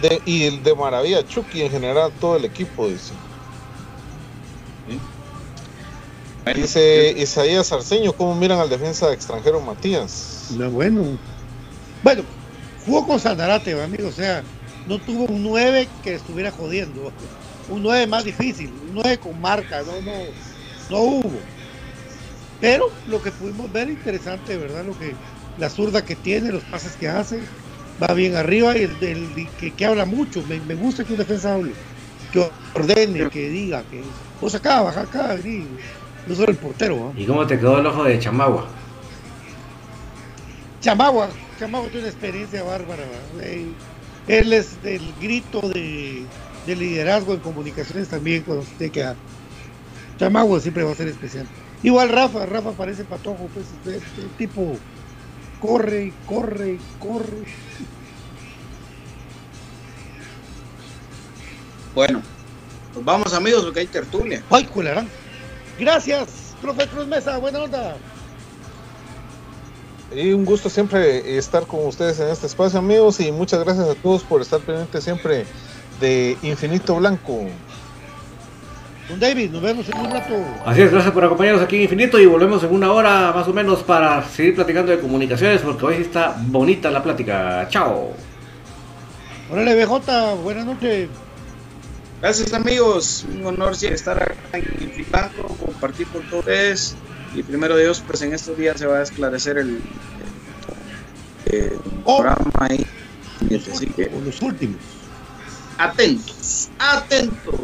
De, 0.00 0.22
y 0.24 0.58
de 0.58 0.74
maravilla, 0.74 1.26
Chucky 1.26 1.62
en 1.62 1.70
general, 1.70 2.10
todo 2.18 2.36
el 2.36 2.44
equipo, 2.46 2.88
dice. 2.88 3.12
dice 6.54 7.14
Isaías 7.18 7.70
Arceño, 7.72 8.12
¿cómo 8.12 8.34
miran 8.34 8.58
al 8.58 8.70
defensa 8.70 9.12
extranjero 9.12 9.60
Matías? 9.60 10.54
bueno. 10.72 11.18
Bueno, 12.02 12.22
jugó 12.86 13.06
con 13.06 13.20
Sandarate, 13.20 13.80
amigo, 13.82 14.08
o 14.08 14.12
sea, 14.12 14.42
no 14.88 14.98
tuvo 14.98 15.24
un 15.24 15.42
9 15.42 15.86
que 16.02 16.14
estuviera 16.14 16.50
jodiendo. 16.50 17.12
Un 17.68 17.82
9 17.82 18.06
más 18.06 18.24
difícil, 18.24 18.72
un 18.88 18.94
9 18.94 19.18
con 19.18 19.38
marca, 19.38 19.82
no, 19.82 20.00
no, 20.00 20.12
no 20.88 20.98
hubo. 20.98 21.59
Pero 22.60 22.90
lo 23.08 23.22
que 23.22 23.30
pudimos 23.30 23.72
ver 23.72 23.88
interesante, 23.88 24.56
¿verdad? 24.56 24.84
Lo 24.84 24.98
que 24.98 25.14
la 25.58 25.70
zurda 25.70 26.04
que 26.04 26.16
tiene, 26.16 26.52
los 26.52 26.62
pases 26.64 26.92
que 26.92 27.08
hace, 27.08 27.40
va 28.02 28.14
bien 28.14 28.36
arriba 28.36 28.76
y 28.76 28.82
el, 28.82 29.48
que, 29.76 29.86
habla 29.86 30.04
mucho. 30.04 30.42
Me, 30.48 30.74
gusta 30.74 31.04
que 31.04 31.12
un 31.12 31.18
defensa 31.18 31.54
hable, 31.54 31.72
que 32.32 32.50
ordene, 32.74 33.28
que 33.30 33.48
diga, 33.48 33.82
que 33.90 34.02
vos 34.40 34.54
acá, 34.54 34.82
baja 34.82 35.02
acá, 35.02 35.36
y, 35.44 35.66
no 36.26 36.34
solo 36.34 36.50
el 36.50 36.56
portero. 36.56 37.12
¿Y 37.16 37.26
cómo 37.26 37.46
te 37.46 37.58
quedó 37.58 37.78
el 37.78 37.86
ojo 37.86 38.04
de 38.04 38.18
Chamagua? 38.18 38.68
Chamagua, 40.80 41.28
Chamagua 41.58 41.88
tiene 41.88 42.06
una 42.06 42.12
experiencia 42.12 42.62
bárbara. 42.62 43.04
Él 44.28 44.52
es 44.52 44.78
el 44.84 45.12
grito 45.20 45.60
de, 45.60 46.24
liderazgo 46.66 47.34
en 47.34 47.40
comunicaciones 47.40 48.08
también 48.08 48.42
cuando 48.42 48.64
se 48.64 48.74
te 48.76 48.90
queda. 48.90 49.16
Chamagua 50.18 50.60
siempre 50.60 50.84
va 50.84 50.92
a 50.92 50.94
ser 50.94 51.08
especial. 51.08 51.46
Igual 51.82 52.10
Rafa, 52.10 52.44
Rafa 52.46 52.72
parece 52.72 53.04
patojo, 53.04 53.48
pues 53.54 53.66
este, 53.86 54.22
tipo 54.36 54.76
corre 55.60 56.06
y 56.06 56.12
corre 56.26 56.72
y 56.72 56.80
corre. 56.98 57.44
Bueno, 61.94 62.22
pues 62.92 63.04
vamos 63.04 63.32
amigos 63.32 63.64
porque 63.64 63.80
hay 63.80 63.86
tertulia. 63.86 64.42
Ay, 64.50 64.64
culerán. 64.64 65.08
Gracias, 65.78 66.54
profe 66.60 66.86
Cruz 66.86 67.06
Mesa, 67.06 67.38
buena 67.38 67.60
onda. 67.60 67.96
Y 70.14 70.32
un 70.32 70.44
gusto 70.44 70.68
siempre 70.68 71.38
estar 71.38 71.66
con 71.66 71.86
ustedes 71.86 72.18
en 72.20 72.28
este 72.28 72.46
espacio, 72.46 72.78
amigos, 72.78 73.20
y 73.20 73.30
muchas 73.30 73.62
gracias 73.64 73.88
a 73.88 73.94
todos 73.94 74.22
por 74.22 74.42
estar 74.42 74.60
pendientes 74.60 75.04
siempre 75.04 75.46
de 76.00 76.36
Infinito 76.42 76.96
Blanco. 76.96 77.46
David, 79.18 79.50
nos 79.50 79.62
vemos 79.62 79.88
en 79.88 79.98
un 79.98 80.10
rato. 80.10 80.34
Así 80.64 80.82
es, 80.82 80.90
gracias 80.90 81.12
por 81.12 81.24
acompañarnos 81.24 81.62
aquí 81.62 81.76
en 81.76 81.82
Infinito 81.82 82.18
y 82.18 82.26
volvemos 82.26 82.62
en 82.62 82.72
una 82.72 82.92
hora 82.92 83.32
más 83.32 83.48
o 83.48 83.52
menos 83.52 83.82
para 83.82 84.22
seguir 84.28 84.54
platicando 84.54 84.92
de 84.92 85.00
comunicaciones 85.00 85.62
porque 85.62 85.84
hoy 85.86 85.94
está 85.96 86.36
bonita 86.38 86.90
la 86.90 87.02
plática. 87.02 87.66
Chao. 87.68 88.12
Órale, 89.50 89.74
BJ, 89.74 90.34
buenas 90.42 90.66
noches. 90.66 91.08
Gracias 92.20 92.52
amigos, 92.52 93.26
un 93.32 93.46
honor 93.46 93.72
estar 93.72 94.22
acá 94.22 94.34
en 94.52 94.64
Infinito, 94.82 95.48
compartir 95.64 96.06
con 96.08 96.22
todos 96.24 96.40
ustedes 96.40 96.96
y 97.34 97.42
primero 97.42 97.76
Dios, 97.76 98.02
pues 98.06 98.22
en 98.22 98.34
estos 98.34 98.58
días 98.58 98.78
se 98.78 98.86
va 98.86 98.98
a 98.98 99.02
esclarecer 99.02 99.58
el, 99.58 99.80
oh. 102.04 102.18
programa 102.18 102.52
ahí. 102.60 102.86
Así 103.72 103.86
que, 103.86 104.10
los 104.24 104.42
últimos. 104.42 104.80
Atentos, 105.78 106.68
atentos. 106.78 107.54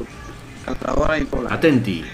Atenti. 1.48 2.04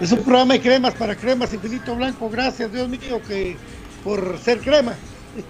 Es 0.00 0.12
un 0.12 0.18
programa 0.20 0.54
de 0.54 0.60
cremas 0.60 0.94
para 0.94 1.16
cremas 1.16 1.52
infinito 1.52 1.94
blanco. 1.94 2.28
Gracias, 2.30 2.72
Dios 2.72 2.88
mío, 2.88 3.20
que 3.26 3.56
por 4.04 4.38
ser 4.38 4.60
crema. 4.60 4.94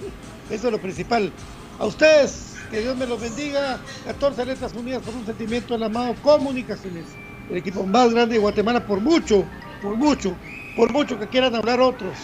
Eso 0.50 0.66
es 0.68 0.72
lo 0.72 0.80
principal. 0.80 1.32
A 1.78 1.86
ustedes, 1.86 2.56
que 2.70 2.80
Dios 2.80 2.96
me 2.96 3.06
los 3.06 3.20
bendiga. 3.20 3.78
14 4.06 4.44
letras 4.44 4.72
unidas 4.74 5.02
por 5.02 5.14
un 5.14 5.26
sentimiento 5.26 5.74
del 5.74 5.84
amado 5.84 6.14
Comunicaciones. 6.22 7.06
El 7.48 7.56
equipo 7.56 7.84
más 7.84 8.12
grande 8.12 8.34
de 8.34 8.40
Guatemala 8.40 8.86
por 8.86 9.00
mucho, 9.00 9.44
por 9.82 9.96
mucho, 9.96 10.34
por 10.76 10.92
mucho 10.92 11.18
que 11.18 11.26
quieran 11.26 11.54
hablar 11.54 11.80
otros, 11.80 12.16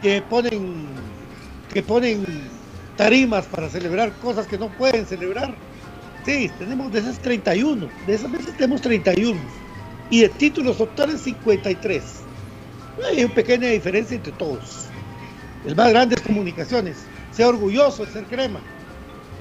que 0.00 0.22
ponen, 0.22 0.86
que 1.72 1.82
ponen 1.82 2.24
tarimas 2.96 3.44
para 3.46 3.68
celebrar 3.68 4.12
cosas 4.22 4.46
que 4.46 4.56
no 4.56 4.68
pueden 4.70 5.04
celebrar 5.06 5.54
Sí, 6.26 6.50
tenemos 6.58 6.90
de 6.90 6.98
esas 6.98 7.20
31, 7.20 7.88
de 8.04 8.14
esas 8.14 8.32
veces 8.32 8.52
tenemos 8.56 8.80
31. 8.82 9.38
Y 10.10 10.22
de 10.22 10.28
títulos 10.28 10.76
totales 10.76 11.20
53. 11.20 12.02
Hay 13.08 13.22
una 13.24 13.32
pequeña 13.32 13.68
diferencia 13.68 14.16
entre 14.16 14.32
todos. 14.32 14.86
El 15.64 15.76
más 15.76 15.90
grande 15.90 16.16
es 16.16 16.22
comunicaciones. 16.22 16.96
Sea 17.30 17.48
orgulloso 17.48 18.04
de 18.04 18.12
ser 18.12 18.24
crema. 18.24 18.58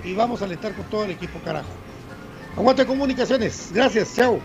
Y 0.03 0.13
vamos 0.13 0.43
a 0.43 0.45
alentar 0.45 0.73
con 0.75 0.85
todo 0.85 1.05
el 1.05 1.11
equipo, 1.11 1.39
carajo. 1.43 1.69
Aguante 2.55 2.85
comunicaciones. 2.85 3.71
Gracias, 3.73 4.15
chao. 4.15 4.39